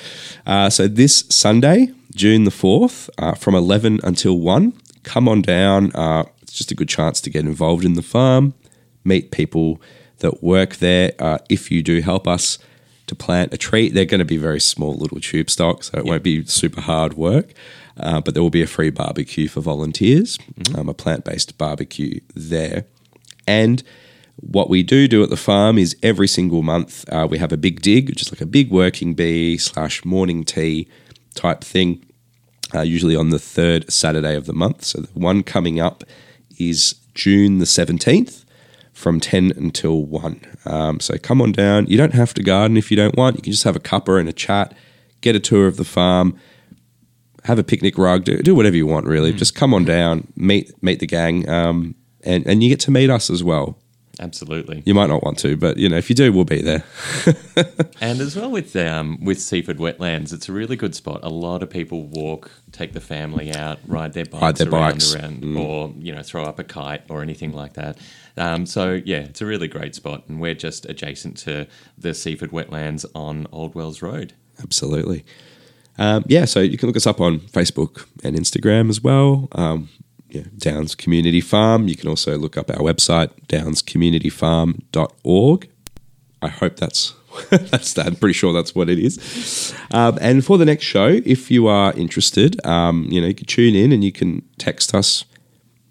Uh, 0.46 0.70
so 0.70 0.88
this 0.88 1.24
Sunday, 1.28 1.92
June 2.14 2.44
the 2.44 2.50
4th, 2.50 3.08
uh, 3.18 3.34
from 3.34 3.54
11 3.54 4.00
until 4.02 4.38
1, 4.38 4.72
come 5.02 5.28
on 5.28 5.42
down. 5.42 5.92
Uh, 5.94 6.24
it's 6.42 6.52
just 6.52 6.70
a 6.70 6.74
good 6.74 6.88
chance 6.88 7.20
to 7.20 7.30
get 7.30 7.44
involved 7.44 7.84
in 7.84 7.94
the 7.94 8.02
farm, 8.02 8.54
meet 9.04 9.30
people 9.30 9.80
that 10.18 10.42
work 10.42 10.76
there. 10.76 11.12
Uh, 11.18 11.38
if 11.48 11.70
you 11.70 11.82
do 11.82 12.00
help 12.00 12.26
us 12.26 12.58
to 13.06 13.14
plant 13.14 13.52
a 13.52 13.58
tree, 13.58 13.88
they're 13.88 14.04
going 14.04 14.20
to 14.20 14.24
be 14.24 14.36
very 14.36 14.60
small 14.60 14.94
little 14.94 15.20
tube 15.20 15.50
stock, 15.50 15.84
so 15.84 15.98
it 15.98 16.04
won't 16.04 16.22
be 16.22 16.44
super 16.44 16.80
hard 16.80 17.14
work. 17.14 17.52
Uh, 18.00 18.20
but 18.20 18.34
there 18.34 18.42
will 18.42 18.50
be 18.50 18.62
a 18.62 18.66
free 18.66 18.90
barbecue 18.90 19.48
for 19.48 19.60
volunteers, 19.60 20.38
um, 20.74 20.88
a 20.88 20.94
plant 20.94 21.24
based 21.24 21.56
barbecue 21.58 22.20
there. 22.34 22.84
And 23.46 23.82
what 24.36 24.70
we 24.70 24.82
do 24.82 25.06
do 25.06 25.22
at 25.22 25.30
the 25.30 25.36
farm 25.36 25.76
is 25.76 25.96
every 26.02 26.28
single 26.28 26.62
month 26.62 27.04
uh, 27.12 27.26
we 27.30 27.38
have 27.38 27.52
a 27.52 27.56
big 27.56 27.82
dig, 27.82 28.08
which 28.08 28.22
is 28.22 28.32
like 28.32 28.40
a 28.40 28.46
big 28.46 28.70
working 28.70 29.14
bee 29.14 29.58
slash 29.58 30.04
morning 30.04 30.44
tea 30.44 30.88
type 31.34 31.62
thing, 31.62 32.04
uh, 32.74 32.80
usually 32.80 33.16
on 33.16 33.30
the 33.30 33.38
third 33.38 33.90
Saturday 33.92 34.34
of 34.34 34.46
the 34.46 34.52
month. 34.52 34.84
So 34.84 35.00
the 35.02 35.18
one 35.18 35.42
coming 35.42 35.78
up 35.78 36.04
is 36.58 36.94
June 37.14 37.58
the 37.58 37.64
17th 37.64 38.44
from 38.92 39.20
10 39.20 39.52
until 39.56 40.04
1. 40.04 40.40
Um, 40.64 41.00
so 41.00 41.16
come 41.18 41.40
on 41.42 41.52
down. 41.52 41.86
You 41.86 41.96
don't 41.96 42.14
have 42.14 42.34
to 42.34 42.42
garden 42.42 42.76
if 42.76 42.90
you 42.90 42.96
don't 42.96 43.16
want. 43.16 43.36
You 43.36 43.42
can 43.42 43.52
just 43.52 43.64
have 43.64 43.76
a 43.76 43.80
cuppa 43.80 44.18
and 44.18 44.28
a 44.28 44.32
chat, 44.32 44.74
get 45.20 45.36
a 45.36 45.40
tour 45.40 45.66
of 45.66 45.76
the 45.76 45.84
farm, 45.84 46.38
have 47.44 47.58
a 47.58 47.64
picnic 47.64 47.96
rug, 47.98 48.24
do, 48.24 48.38
do 48.42 48.54
whatever 48.54 48.76
you 48.76 48.86
want, 48.86 49.06
really. 49.06 49.32
Just 49.32 49.54
come 49.54 49.72
on 49.74 49.84
down, 49.84 50.26
meet 50.36 50.70
meet 50.82 51.00
the 51.00 51.06
gang, 51.06 51.48
um, 51.48 51.94
and, 52.24 52.46
and 52.46 52.62
you 52.62 52.68
get 52.68 52.80
to 52.80 52.90
meet 52.90 53.10
us 53.10 53.30
as 53.30 53.42
well. 53.42 53.78
Absolutely. 54.18 54.82
You 54.84 54.92
might 54.92 55.06
not 55.06 55.22
want 55.22 55.38
to, 55.38 55.56
but 55.56 55.78
you 55.78 55.88
know, 55.88 55.96
if 55.96 56.10
you 56.10 56.14
do, 56.16 56.30
we'll 56.30 56.44
be 56.44 56.60
there. 56.60 56.84
And 58.02 58.20
as 58.20 58.34
well 58.34 58.50
with 58.50 58.74
um, 58.76 59.22
with 59.22 59.40
Seaford 59.40 59.76
Wetlands, 59.78 60.32
it's 60.32 60.48
a 60.48 60.52
really 60.52 60.74
good 60.76 60.94
spot. 60.94 61.20
A 61.22 61.28
lot 61.28 61.62
of 61.62 61.68
people 61.68 62.06
walk, 62.08 62.50
take 62.72 62.92
the 62.94 63.00
family 63.00 63.54
out, 63.54 63.78
ride 63.86 64.14
their 64.14 64.24
bikes 64.24 64.42
Ride 64.42 64.56
their 64.56 64.68
around, 64.70 64.92
bikes. 64.92 65.14
around 65.14 65.42
Mm. 65.42 65.58
or 65.60 65.92
you 65.98 66.14
know 66.14 66.22
throw 66.22 66.44
up 66.44 66.58
a 66.58 66.64
kite 66.64 67.02
or 67.10 67.20
anything 67.22 67.52
like 67.52 67.74
that. 67.74 67.98
Um, 68.38 68.64
so 68.66 69.00
yeah, 69.04 69.18
it's 69.18 69.40
a 69.42 69.46
really 69.46 69.68
great 69.68 69.94
spot, 69.94 70.24
and 70.28 70.40
we're 70.40 70.54
just 70.54 70.86
adjacent 70.86 71.36
to 71.38 71.66
the 71.98 72.14
Seaford 72.14 72.50
Wetlands 72.52 73.04
on 73.14 73.46
Old 73.52 73.74
Wells 73.74 74.00
Road. 74.02 74.32
Absolutely. 74.62 75.24
Um, 76.00 76.24
yeah, 76.26 76.46
so 76.46 76.58
you 76.60 76.78
can 76.78 76.88
look 76.88 76.96
us 76.96 77.06
up 77.06 77.20
on 77.20 77.40
Facebook 77.40 78.06
and 78.24 78.34
Instagram 78.34 78.88
as 78.88 79.02
well. 79.02 79.48
Um, 79.52 79.90
yeah, 80.30 80.44
Downs 80.56 80.94
Community 80.94 81.42
Farm. 81.42 81.88
You 81.88 81.96
can 81.96 82.08
also 82.08 82.38
look 82.38 82.56
up 82.56 82.70
our 82.70 82.78
website, 82.78 83.28
downscommunityfarm.org. 83.48 85.70
I 86.42 86.48
hope 86.48 86.76
that's 86.76 87.12
that's 87.50 87.92
that. 87.94 88.06
I'm 88.06 88.16
pretty 88.16 88.32
sure 88.32 88.52
that's 88.52 88.74
what 88.74 88.88
it 88.88 88.98
is. 88.98 89.72
Um, 89.92 90.18
and 90.20 90.44
for 90.44 90.58
the 90.58 90.64
next 90.64 90.82
show, 90.84 91.20
if 91.24 91.48
you 91.50 91.68
are 91.68 91.92
interested, 91.92 92.64
um, 92.66 93.06
you 93.10 93.20
know, 93.20 93.28
you 93.28 93.34
can 93.34 93.46
tune 93.46 93.76
in 93.76 93.92
and 93.92 94.02
you 94.02 94.10
can 94.10 94.42
text 94.58 94.92
us 94.94 95.24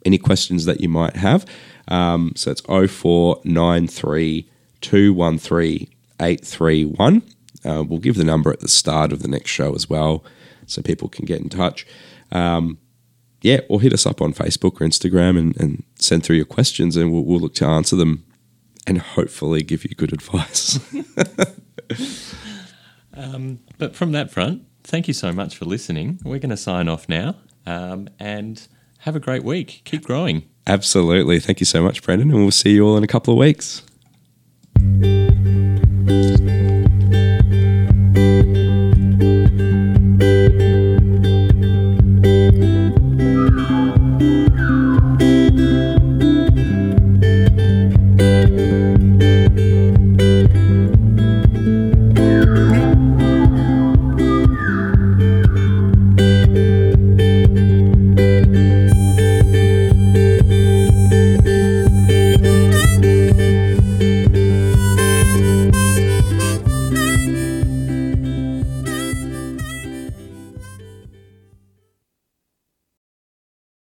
any 0.06 0.18
questions 0.18 0.66
that 0.66 0.82
you 0.82 0.90
might 0.90 1.16
have. 1.16 1.46
Um, 1.88 2.34
so 2.36 2.52
it's 2.52 2.60
0493 2.62 4.50
213 4.82 5.88
831. 6.20 7.22
Uh, 7.66 7.84
we'll 7.88 8.00
give 8.00 8.16
the 8.16 8.24
number 8.24 8.52
at 8.52 8.62
the 8.62 8.68
start 8.68 9.12
of 9.12 9.22
the 9.22 9.28
next 9.28 9.52
show 9.52 9.76
as 9.76 9.90
well 9.90 10.24
so 10.66 10.82
people 10.82 11.10
can 11.10 11.26
get 11.26 11.42
in 11.42 11.50
touch. 11.50 11.86
Um, 12.32 12.78
yeah, 13.42 13.62
or 13.70 13.82
hit 13.82 13.94
us 13.94 14.06
up 14.06 14.22
on 14.22 14.34
Facebook 14.34 14.82
or 14.82 14.86
Instagram 14.86 15.38
and, 15.38 15.60
and 15.60 15.84
send 15.96 16.24
through 16.24 16.36
your 16.36 16.46
questions 16.46 16.98
and 16.98 17.12
we'll, 17.12 17.24
we'll 17.24 17.40
look 17.40 17.56
to 17.56 17.66
answer 17.66 17.96
them 17.96 18.26
and 18.86 19.00
hopefully 19.00 19.62
give 19.62 19.84
you 19.86 19.92
good 19.96 20.14
advice. 20.14 20.80
But 23.80 23.96
from 23.96 24.12
that 24.12 24.30
front, 24.30 24.66
thank 24.84 25.08
you 25.08 25.14
so 25.14 25.32
much 25.32 25.58
for 25.58 25.66
listening. 25.66 26.20
We're 26.24 26.38
going 26.38 26.52
to 26.52 26.58
sign 26.58 26.88
off 26.90 27.10
now, 27.10 27.38
um, 27.66 28.10
and 28.20 28.68
have 29.00 29.16
a 29.16 29.20
great 29.20 29.44
week. 29.44 29.82
Keep 29.86 30.04
growing. 30.04 30.48
Absolutely. 30.68 31.40
Thank 31.40 31.62
you 31.62 31.66
so 31.66 31.82
much, 31.82 32.04
Brendan. 32.04 32.30
And 32.30 32.42
we'll 32.42 32.52
see 32.52 32.74
you 32.74 32.86
all 32.86 32.98
in 32.98 33.04
a 33.04 33.08
couple 33.08 33.34
of 33.34 33.40
weeks. 33.40 33.82